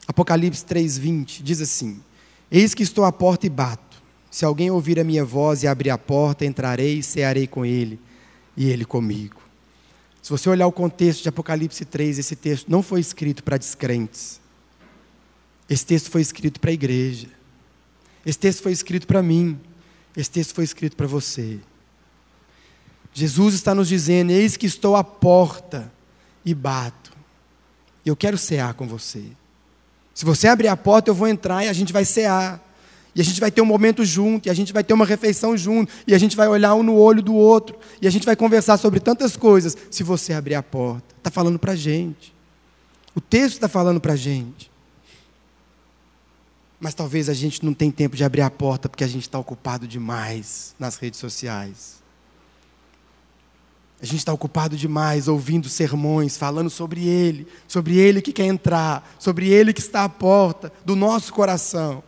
Apocalipse 0.05 0.65
3:20, 0.65 1.45
diz 1.45 1.61
assim: 1.61 2.03
Eis 2.51 2.75
que 2.75 2.83
estou 2.83 3.05
à 3.05 3.13
porta 3.13 3.47
e 3.47 3.49
bato. 3.49 4.03
Se 4.29 4.45
alguém 4.45 4.69
ouvir 4.69 4.99
a 4.99 5.05
minha 5.05 5.25
voz 5.25 5.63
e 5.63 5.69
abrir 5.69 5.91
a 5.91 5.97
porta, 5.97 6.45
entrarei 6.45 6.99
e 6.99 7.03
cearei 7.05 7.47
com 7.47 7.65
ele, 7.65 8.01
e 8.57 8.69
ele 8.69 8.85
comigo. 8.85 9.41
Se 10.21 10.29
você 10.29 10.49
olhar 10.49 10.67
o 10.67 10.73
contexto 10.73 11.23
de 11.23 11.29
Apocalipse 11.29 11.85
3, 11.85 12.19
esse 12.19 12.35
texto 12.35 12.69
não 12.69 12.83
foi 12.83 12.99
escrito 12.99 13.45
para 13.45 13.59
descrentes. 13.59 14.41
Esse 15.71 15.87
texto 15.87 16.11
foi 16.11 16.21
escrito 16.21 16.59
para 16.59 16.71
a 16.71 16.75
igreja. 16.75 17.29
Esse 18.27 18.41
texto 18.41 18.61
foi 18.61 18.73
escrito 18.73 19.07
para 19.07 19.23
mim. 19.23 19.57
Esse 20.17 20.33
texto 20.33 20.53
foi 20.53 20.65
escrito 20.65 20.97
para 20.97 21.07
você. 21.07 21.61
Jesus 23.13 23.55
está 23.55 23.73
nos 23.73 23.87
dizendo: 23.87 24.33
Eis 24.33 24.57
que 24.57 24.67
estou 24.67 24.97
à 24.97 25.05
porta 25.05 25.95
e 26.45 26.55
bato. 26.55 27.13
Eu 28.05 28.15
quero 28.15 28.37
cear 28.37 28.75
com 28.75 28.87
você. 28.87 29.25
Se 30.15 30.25
você 30.25 30.47
abrir 30.47 30.69
a 30.69 30.77
porta, 30.77 31.11
eu 31.11 31.15
vou 31.15 31.27
entrar 31.27 31.65
e 31.65 31.69
a 31.69 31.73
gente 31.73 31.93
vai 31.93 32.05
cear. 32.05 32.61
E 33.15 33.21
a 33.21 33.25
gente 33.25 33.41
vai 33.41 33.51
ter 33.51 33.61
um 33.61 33.67
momento 33.67 34.05
junto, 34.05 34.49
e 34.49 34.51
a 34.51 34.55
gente 34.55 34.73
vai 34.73 34.83
ter 34.83 34.93
uma 34.93 35.07
refeição 35.07 35.57
junto, 35.57 35.93
e 36.05 36.15
a 36.15 36.19
gente 36.19 36.37
vai 36.37 36.49
olhar 36.49 36.75
um 36.75 36.83
no 36.83 36.97
olho 36.97 37.23
do 37.23 37.33
outro, 37.33 37.79
e 38.03 38.09
a 38.09 38.11
gente 38.11 38.27
vai 38.27 38.35
conversar 38.35 38.77
sobre 38.77 38.99
tantas 38.99 39.37
coisas. 39.37 39.77
Se 39.89 40.03
você 40.03 40.33
abrir 40.33 40.57
a 40.57 40.63
porta, 40.63 41.15
está 41.17 41.31
falando 41.31 41.59
para 41.59 41.73
a 41.73 41.77
gente. 41.77 42.35
O 43.15 43.21
texto 43.21 43.55
está 43.55 43.69
falando 43.69 44.01
para 44.01 44.15
a 44.15 44.17
gente. 44.17 44.69
Mas 46.81 46.93
talvez 46.93 47.29
a 47.29 47.35
gente 47.35 47.65
não 47.65 47.73
tenha 47.73 47.93
tempo 47.93 48.17
de 48.17 48.25
abrir 48.25 48.43
a 48.43 48.51
porta 48.51 48.89
porque 48.89 49.05
a 49.05 49.09
gente 49.09 49.23
está 49.23 49.39
ocupado 49.39 49.87
demais 49.87 50.75
nas 50.79 50.97
redes 50.97 51.21
sociais. 51.21 52.03
A 54.05 54.07
gente 54.07 54.19
está 54.19 54.35
ocupado 54.35 54.77
demais 54.77 55.29
ouvindo 55.29 55.67
sermões, 55.67 56.37
falando 56.37 56.69
sobre 56.69 57.09
Ele, 57.09 57.47
sobre 57.67 57.97
Ele 57.97 58.21
que 58.21 58.35
quer 58.35 58.45
entrar, 58.45 59.17
sobre 59.19 59.49
Ele 59.49 59.73
que 59.73 59.81
está 59.81 60.05
à 60.05 60.11
porta 60.11 60.71
do 60.85 60.95
nosso 60.95 61.33
coração. 61.33 62.05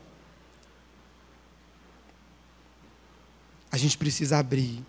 A 3.73 3.79
gente 3.79 3.97
precisa 3.97 4.37
abrir. 4.37 4.85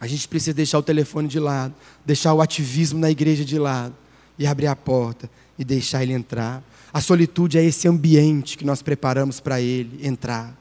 A 0.00 0.06
gente 0.06 0.26
precisa 0.26 0.54
deixar 0.54 0.78
o 0.78 0.82
telefone 0.82 1.28
de 1.28 1.38
lado, 1.38 1.74
deixar 2.02 2.32
o 2.32 2.40
ativismo 2.40 2.98
na 2.98 3.10
igreja 3.10 3.44
de 3.44 3.58
lado 3.58 3.94
e 4.38 4.46
abrir 4.46 4.68
a 4.68 4.76
porta 4.76 5.28
e 5.58 5.66
deixar 5.66 6.02
ele 6.02 6.14
entrar. 6.14 6.62
A 6.94 7.02
solitude 7.02 7.58
é 7.58 7.62
esse 7.62 7.86
ambiente 7.86 8.56
que 8.56 8.64
nós 8.64 8.80
preparamos 8.80 9.38
para 9.38 9.60
ele 9.60 10.00
entrar. 10.02 10.58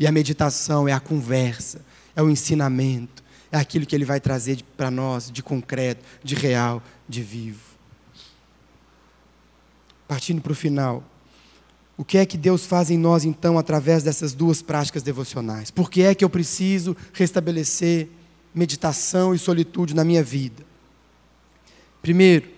E 0.00 0.04
a 0.04 0.10
meditação 0.10 0.88
é 0.88 0.92
a 0.92 0.98
conversa, 0.98 1.80
é 2.16 2.20
o 2.20 2.28
ensinamento, 2.28 3.21
é 3.52 3.58
aquilo 3.58 3.84
que 3.84 3.94
Ele 3.94 4.06
vai 4.06 4.18
trazer 4.18 4.62
para 4.76 4.90
nós 4.90 5.30
de 5.30 5.42
concreto, 5.42 6.02
de 6.24 6.34
real, 6.34 6.82
de 7.06 7.22
vivo. 7.22 7.60
Partindo 10.08 10.40
para 10.40 10.52
o 10.52 10.54
final. 10.54 11.04
O 11.96 12.04
que 12.04 12.16
é 12.16 12.24
que 12.24 12.38
Deus 12.38 12.64
faz 12.64 12.90
em 12.90 12.96
nós, 12.96 13.24
então, 13.24 13.58
através 13.58 14.02
dessas 14.02 14.32
duas 14.32 14.62
práticas 14.62 15.02
devocionais? 15.02 15.70
Por 15.70 15.90
que 15.90 16.02
é 16.02 16.14
que 16.14 16.24
eu 16.24 16.30
preciso 16.30 16.96
restabelecer 17.12 18.08
meditação 18.54 19.34
e 19.34 19.38
solitude 19.38 19.94
na 19.94 20.02
minha 20.02 20.22
vida? 20.22 20.64
Primeiro, 22.00 22.48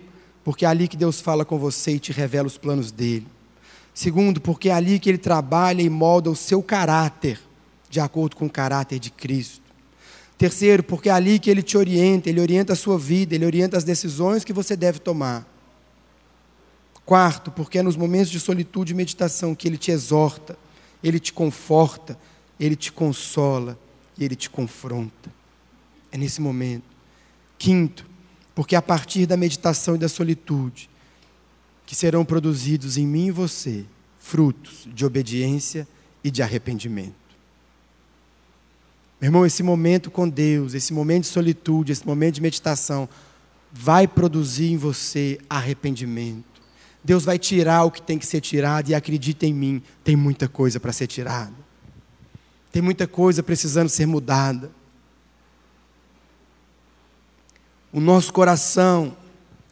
porque 0.44 0.64
é 0.64 0.68
ali 0.68 0.86
que 0.86 0.96
Deus 0.96 1.20
fala 1.20 1.44
com 1.44 1.58
você 1.58 1.96
e 1.96 1.98
te 1.98 2.12
revela 2.12 2.46
os 2.46 2.56
planos 2.56 2.92
dele. 2.92 3.26
Segundo, 3.92 4.40
porque 4.40 4.68
é 4.68 4.72
ali 4.72 5.00
que 5.00 5.08
ele 5.08 5.18
trabalha 5.18 5.82
e 5.82 5.90
molda 5.90 6.30
o 6.30 6.36
seu 6.36 6.62
caráter, 6.62 7.40
de 7.90 7.98
acordo 7.98 8.36
com 8.36 8.46
o 8.46 8.50
caráter 8.50 9.00
de 9.00 9.10
Cristo. 9.10 9.63
Terceiro, 10.36 10.82
porque 10.82 11.08
é 11.08 11.12
ali 11.12 11.38
que 11.38 11.48
ele 11.48 11.62
te 11.62 11.76
orienta, 11.76 12.28
ele 12.28 12.40
orienta 12.40 12.72
a 12.72 12.76
sua 12.76 12.98
vida, 12.98 13.34
ele 13.34 13.46
orienta 13.46 13.76
as 13.76 13.84
decisões 13.84 14.44
que 14.44 14.52
você 14.52 14.76
deve 14.76 14.98
tomar. 14.98 15.46
Quarto, 17.04 17.50
porque 17.50 17.78
é 17.78 17.82
nos 17.82 17.96
momentos 17.96 18.30
de 18.30 18.40
solitude 18.40 18.92
e 18.92 18.96
meditação 18.96 19.54
que 19.54 19.68
ele 19.68 19.76
te 19.76 19.90
exorta, 19.90 20.58
ele 21.02 21.20
te 21.20 21.32
conforta, 21.32 22.18
ele 22.58 22.74
te 22.74 22.90
consola 22.90 23.78
e 24.16 24.24
ele 24.24 24.34
te 24.34 24.48
confronta. 24.50 25.30
É 26.10 26.16
nesse 26.16 26.40
momento. 26.40 26.84
Quinto, 27.58 28.06
porque 28.54 28.74
é 28.74 28.78
a 28.78 28.82
partir 28.82 29.26
da 29.26 29.36
meditação 29.36 29.94
e 29.96 29.98
da 29.98 30.08
solitude 30.08 30.90
que 31.86 31.94
serão 31.94 32.24
produzidos 32.24 32.96
em 32.96 33.06
mim 33.06 33.26
e 33.26 33.30
você 33.30 33.84
frutos 34.18 34.88
de 34.92 35.04
obediência 35.04 35.86
e 36.22 36.30
de 36.30 36.42
arrependimento. 36.42 37.23
Meu 39.20 39.28
irmão, 39.28 39.46
esse 39.46 39.62
momento 39.62 40.10
com 40.10 40.28
Deus, 40.28 40.74
esse 40.74 40.92
momento 40.92 41.22
de 41.22 41.28
solitude, 41.28 41.92
esse 41.92 42.06
momento 42.06 42.34
de 42.34 42.42
meditação, 42.42 43.08
vai 43.72 44.06
produzir 44.06 44.72
em 44.72 44.76
você 44.76 45.38
arrependimento. 45.48 46.54
Deus 47.02 47.24
vai 47.24 47.38
tirar 47.38 47.84
o 47.84 47.90
que 47.90 48.00
tem 48.00 48.18
que 48.18 48.26
ser 48.26 48.40
tirado 48.40 48.88
e 48.88 48.94
acredita 48.94 49.46
em 49.46 49.52
mim, 49.52 49.82
tem 50.02 50.16
muita 50.16 50.48
coisa 50.48 50.80
para 50.80 50.92
ser 50.92 51.06
tirada. 51.06 51.52
Tem 52.72 52.80
muita 52.80 53.06
coisa 53.06 53.42
precisando 53.42 53.88
ser 53.88 54.06
mudada. 54.06 54.70
O 57.92 58.00
nosso 58.00 58.32
coração 58.32 59.16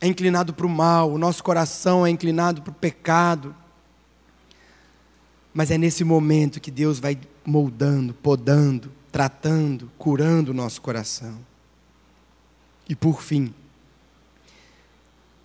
é 0.01 0.07
inclinado 0.07 0.53
para 0.53 0.67
o 0.67 0.69
mal, 0.69 1.11
o 1.11 1.19
nosso 1.19 1.43
coração 1.43 2.07
é 2.07 2.11
inclinado 2.11 2.63
para 2.63 2.71
o 2.71 2.75
pecado. 2.75 3.55
Mas 5.55 5.71
é 5.71 5.79
nesse 5.79 6.05
momento 6.05 6.61
que 6.61 6.71
Deus 6.71 6.99
vai 6.99 7.19
moldando, 7.45 8.15
podando, 8.15 8.93
tratando, 9.13 9.93
curando 9.99 10.51
o 10.51 10.55
nosso 10.55 10.81
coração. 10.81 11.39
E 12.89 12.97
por 12.97 13.23
fim, 13.23 13.55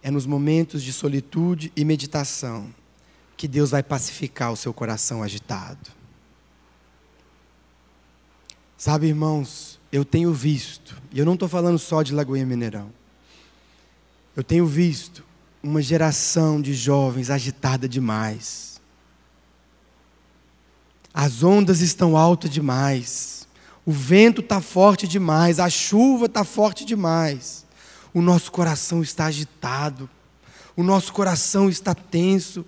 é 0.01 0.09
nos 0.09 0.25
momentos 0.25 0.81
de 0.81 0.93
solitude 0.93 1.71
e 1.75 1.83
meditação 1.83 2.73
que 3.35 3.47
Deus 3.47 3.71
vai 3.71 3.83
pacificar 3.83 4.51
o 4.51 4.57
seu 4.57 4.73
coração 4.73 5.21
agitado. 5.21 5.91
Sabe, 8.77 9.07
irmãos, 9.07 9.79
eu 9.91 10.05
tenho 10.05 10.33
visto, 10.33 10.99
e 11.11 11.19
eu 11.19 11.25
não 11.25 11.33
estou 11.33 11.49
falando 11.49 11.77
só 11.77 12.01
de 12.03 12.13
Lagoinha 12.13 12.45
Mineirão, 12.45 12.91
eu 14.35 14.43
tenho 14.43 14.65
visto 14.65 15.25
uma 15.61 15.81
geração 15.81 16.61
de 16.61 16.73
jovens 16.73 17.29
agitada 17.29 17.89
demais. 17.89 18.79
As 21.13 21.41
ondas 21.41 21.81
estão 21.81 22.15
altas 22.15 22.51
demais, 22.51 23.46
o 23.87 23.91
vento 23.91 24.41
está 24.41 24.61
forte 24.61 25.07
demais, 25.07 25.59
a 25.59 25.67
chuva 25.67 26.27
está 26.27 26.43
forte 26.43 26.85
demais 26.85 27.65
o 28.17 28.21
nosso 28.21 28.51
coração 28.51 29.03
está 29.03 29.25
agitado, 29.25 30.09
o 30.75 30.81
nosso 30.81 31.13
coração 31.13 31.69
está 31.69 31.93
tenso. 31.93 32.65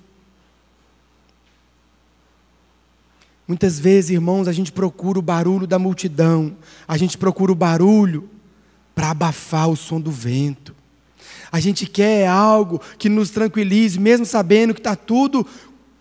Muitas 3.47 3.79
vezes, 3.79 4.11
irmãos, 4.11 4.47
a 4.47 4.51
gente 4.51 4.71
procura 4.71 5.17
o 5.17 5.23
barulho 5.23 5.65
da 5.65 5.79
multidão, 5.79 6.55
a 6.87 6.97
gente 6.97 7.17
procura 7.17 7.51
o 7.51 7.55
barulho 7.55 8.29
para 8.93 9.09
abafar 9.09 9.67
o 9.67 9.75
som 9.75 9.99
do 9.99 10.11
vento. 10.11 10.75
A 11.51 11.59
gente 11.59 11.87
quer 11.87 12.27
algo 12.27 12.79
que 12.99 13.09
nos 13.09 13.31
tranquilize, 13.31 13.99
mesmo 13.99 14.27
sabendo 14.27 14.75
que 14.75 14.79
está 14.79 14.95
tudo 14.95 15.47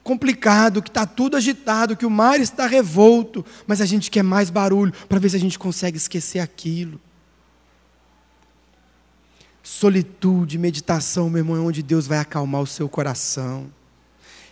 complicado, 0.08 0.80
que 0.80 0.88
está 0.88 1.04
tudo 1.04 1.36
agitado, 1.36 1.94
que 1.94 2.06
o 2.06 2.10
mar 2.10 2.40
está 2.40 2.66
revolto, 2.66 3.44
mas 3.66 3.82
a 3.82 3.84
gente 3.84 4.10
quer 4.10 4.22
mais 4.22 4.48
barulho 4.48 4.90
para 5.06 5.18
ver 5.18 5.28
se 5.28 5.36
a 5.36 5.38
gente 5.38 5.58
consegue 5.58 5.98
esquecer 5.98 6.38
aquilo. 6.38 6.98
Solitude, 9.62 10.56
meditação, 10.56 11.28
meu 11.28 11.40
irmão, 11.40 11.56
é 11.56 11.60
onde 11.60 11.82
Deus 11.82 12.06
vai 12.06 12.16
acalmar 12.16 12.62
o 12.62 12.66
seu 12.66 12.88
coração. 12.88 13.70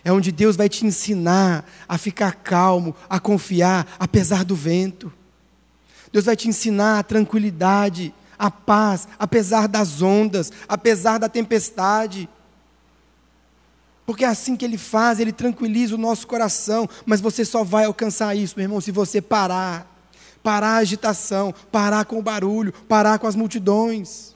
É 0.05 0.11
onde 0.11 0.31
Deus 0.31 0.55
vai 0.55 0.69
te 0.69 0.85
ensinar 0.85 1.67
a 1.89 1.97
ficar 1.97 2.35
calmo, 2.35 2.95
a 3.09 3.19
confiar, 3.19 3.87
apesar 3.97 4.45
do 4.45 4.55
vento. 4.55 5.11
Deus 6.13 6.25
vai 6.25 6.35
te 6.35 6.47
ensinar 6.47 6.99
a 6.99 7.03
tranquilidade, 7.03 8.13
a 8.37 8.51
paz, 8.51 9.07
apesar 9.17 9.67
das 9.67 10.03
ondas, 10.03 10.51
apesar 10.69 11.17
da 11.17 11.27
tempestade. 11.27 12.29
Porque 14.07 14.25
é 14.25 14.27
assim 14.27 14.55
que 14.55 14.65
Ele 14.65 14.77
faz, 14.77 15.19
Ele 15.19 15.31
tranquiliza 15.31 15.93
o 15.93 15.99
nosso 15.99 16.25
coração. 16.25 16.89
Mas 17.05 17.21
você 17.21 17.45
só 17.45 17.63
vai 17.63 17.85
alcançar 17.85 18.33
isso, 18.33 18.55
meu 18.57 18.63
irmão, 18.63 18.81
se 18.81 18.91
você 18.91 19.21
parar. 19.21 19.95
Parar 20.41 20.69
a 20.69 20.77
agitação, 20.77 21.53
parar 21.71 22.05
com 22.05 22.17
o 22.17 22.23
barulho, 22.23 22.71
parar 22.71 23.19
com 23.19 23.27
as 23.27 23.35
multidões. 23.35 24.35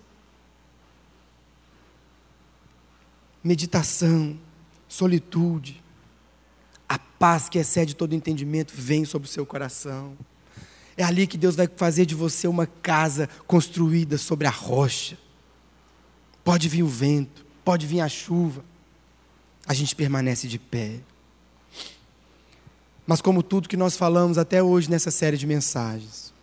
meditação, 3.43 4.37
solitude, 4.87 5.81
a 6.87 6.99
paz 6.99 7.49
que 7.49 7.57
excede 7.57 7.95
todo 7.95 8.13
entendimento 8.13 8.73
vem 8.75 9.05
sobre 9.05 9.27
o 9.27 9.31
seu 9.31 9.45
coração. 9.45 10.17
É 10.97 11.03
ali 11.03 11.25
que 11.25 11.37
Deus 11.37 11.55
vai 11.55 11.67
fazer 11.75 12.05
de 12.05 12.13
você 12.13 12.47
uma 12.47 12.67
casa 12.67 13.27
construída 13.47 14.17
sobre 14.17 14.45
a 14.45 14.51
rocha. 14.51 15.17
Pode 16.43 16.67
vir 16.67 16.83
o 16.83 16.87
vento, 16.87 17.45
pode 17.63 17.87
vir 17.87 18.01
a 18.01 18.09
chuva, 18.09 18.63
a 19.65 19.73
gente 19.73 19.95
permanece 19.95 20.47
de 20.47 20.59
pé. 20.59 20.99
Mas, 23.05 23.21
como 23.21 23.43
tudo 23.43 23.69
que 23.69 23.77
nós 23.77 23.97
falamos 23.97 24.37
até 24.37 24.61
hoje 24.61 24.89
nessa 24.89 25.11
série 25.11 25.37
de 25.37 25.45
mensagens, 25.45 26.33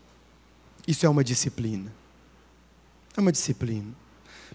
isso 0.86 1.06
é 1.06 1.08
uma 1.08 1.24
disciplina. 1.24 1.92
É 3.16 3.20
uma 3.20 3.32
disciplina. 3.32 3.92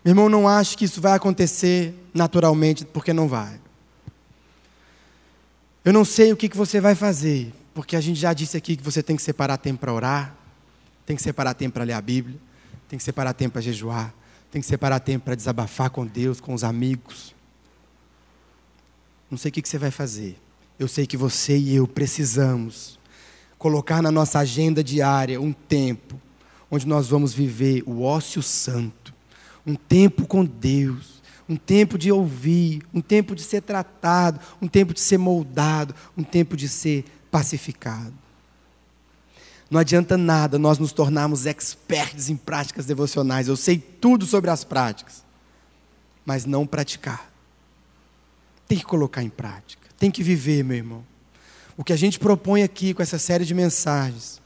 Meu 0.04 0.12
irmão, 0.12 0.30
não 0.30 0.48
ache 0.48 0.76
que 0.76 0.86
isso 0.86 1.00
vai 1.00 1.14
acontecer 1.14 1.94
naturalmente, 2.14 2.86
porque 2.86 3.14
não 3.14 3.28
vai. 3.28 3.60
Eu 5.86 5.94
não 5.94 6.06
sei 6.06 6.32
o 6.32 6.38
que, 6.38 6.48
que 6.50 6.58
você 6.58 6.80
vai 6.80 6.96
fazer, 6.96 7.54
porque 7.74 7.96
a 7.96 8.02
gente 8.02 8.20
já 8.20 8.34
disse 8.34 8.56
aqui 8.56 8.76
que 8.76 8.84
você 8.84 9.04
tem 9.04 9.16
que 9.16 9.22
separar 9.22 9.58
tempo 9.58 9.80
para 9.80 9.94
orar, 9.94 10.36
tem 11.06 11.16
que 11.16 11.22
separar 11.22 11.54
tempo 11.54 11.74
para 11.74 11.84
ler 11.84 11.94
a 11.94 12.02
Bíblia, 12.02 12.40
tem 12.88 12.98
que 12.98 13.04
separar 13.04 13.34
tempo 13.34 13.54
para 13.54 13.62
jejuar, 13.62 14.14
tem 14.50 14.62
que 14.62 14.68
separar 14.68 15.00
tempo 15.00 15.26
para 15.26 15.36
desabafar 15.36 15.90
com 15.90 16.06
Deus, 16.06 16.40
com 16.40 16.54
os 16.54 16.64
amigos. 16.64 17.33
Não 19.34 19.38
sei 19.38 19.50
o 19.50 19.52
que, 19.52 19.68
você 19.68 19.80
vai 19.80 19.90
fazer. 19.90 20.40
Eu 20.78 20.88
sei 20.88 21.08
que 21.08 21.18
você 21.18 21.58
e 21.58 21.74
eu 21.74 21.88
precisamos 21.88 23.00
colocar 23.58 24.00
na 24.00 24.12
nossa 24.12 24.38
agenda 24.38 24.84
diária 24.84 25.42
um 25.42 25.52
tempo 25.52 26.22
onde 26.70 26.88
nós 26.88 27.08
vamos 27.08 27.34
viver 27.34 27.82
o 27.88 28.04
ócio 28.04 28.44
santo 28.44 29.12
um 29.66 29.74
tempo 29.74 30.28
com 30.28 30.46
Deus, 30.46 31.20
um 31.50 31.56
tempo 31.56 31.98
de 31.98 32.12
ouvir, 32.12 32.84
um 32.94 33.02
tempo 33.02 33.34
de 33.34 33.42
ser 33.42 33.62
tratado, 33.62 34.40
um 34.62 34.68
tempo 34.68 34.94
de 34.94 35.00
ser 35.00 35.18
moldado, 35.18 35.96
um 36.16 36.24
tempo 36.24 36.56
de 36.56 36.70
ser 36.70 37.04
pacificado. 37.32 38.14
Não 39.68 39.80
adianta 39.80 40.16
nada 40.16 40.60
nós 40.60 40.78
nos 40.78 40.94
tornarmos 40.94 41.48
expertos 41.48 42.30
em 42.30 42.36
práticas 42.36 42.86
devocionais. 42.86 43.48
Eu 43.48 43.58
sei 43.58 43.80
tudo 43.80 44.28
sobre 44.28 44.52
as 44.52 44.64
práticas, 44.64 45.24
mas 46.24 46.46
não 46.46 46.68
praticar. 46.68 47.33
Tem 48.68 48.78
que 48.78 48.86
colocar 48.86 49.24
em 49.24 49.30
prática, 49.30 49.88
tem 49.98 50.10
que 50.10 50.24
viver, 50.24 50.64
meu 50.64 50.78
irmão. 50.78 51.06
O 51.76 51.84
que 51.84 51.94
a 51.94 51.98
gente 51.98 52.20
propõe 52.20 52.64
aqui 52.64 52.94
com 52.94 53.02
essa 53.02 53.18
série 53.18 53.46
de 53.46 53.54
mensagens 53.54 54.42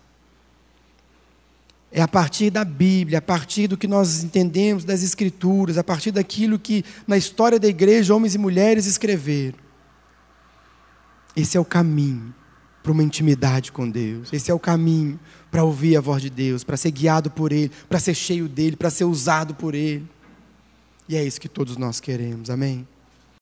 é 1.91 2.01
a 2.01 2.07
partir 2.07 2.49
da 2.49 2.65
Bíblia, 2.65 3.19
a 3.19 3.21
partir 3.21 3.67
do 3.67 3.77
que 3.77 3.87
nós 3.87 4.23
entendemos 4.23 4.83
das 4.83 5.03
Escrituras, 5.03 5.77
a 5.77 5.83
partir 5.83 6.11
daquilo 6.11 6.59
que 6.59 6.83
na 7.05 7.17
história 7.17 7.59
da 7.59 7.67
igreja 7.67 8.13
homens 8.13 8.35
e 8.35 8.37
mulheres 8.37 8.85
escreveram. 8.85 9.57
Esse 11.35 11.55
é 11.55 11.59
o 11.59 11.65
caminho 11.65 12.33
para 12.83 12.91
uma 12.91 13.03
intimidade 13.03 13.71
com 13.71 13.89
Deus. 13.89 14.31
Esse 14.33 14.49
é 14.49 14.53
o 14.53 14.59
caminho 14.59 15.19
para 15.51 15.63
ouvir 15.63 15.95
a 15.97 16.01
voz 16.01 16.21
de 16.21 16.29
Deus, 16.29 16.63
para 16.63 16.77
ser 16.77 16.91
guiado 16.91 17.29
por 17.29 17.51
Ele, 17.51 17.71
para 17.87 17.99
ser 17.99 18.13
cheio 18.13 18.47
dele, 18.47 18.75
para 18.75 18.89
ser 18.89 19.05
usado 19.05 19.53
por 19.55 19.75
Ele. 19.75 20.07
E 21.07 21.15
é 21.15 21.23
isso 21.23 21.39
que 21.39 21.49
todos 21.49 21.77
nós 21.77 21.99
queremos, 21.99 22.49
amém? 22.49 22.87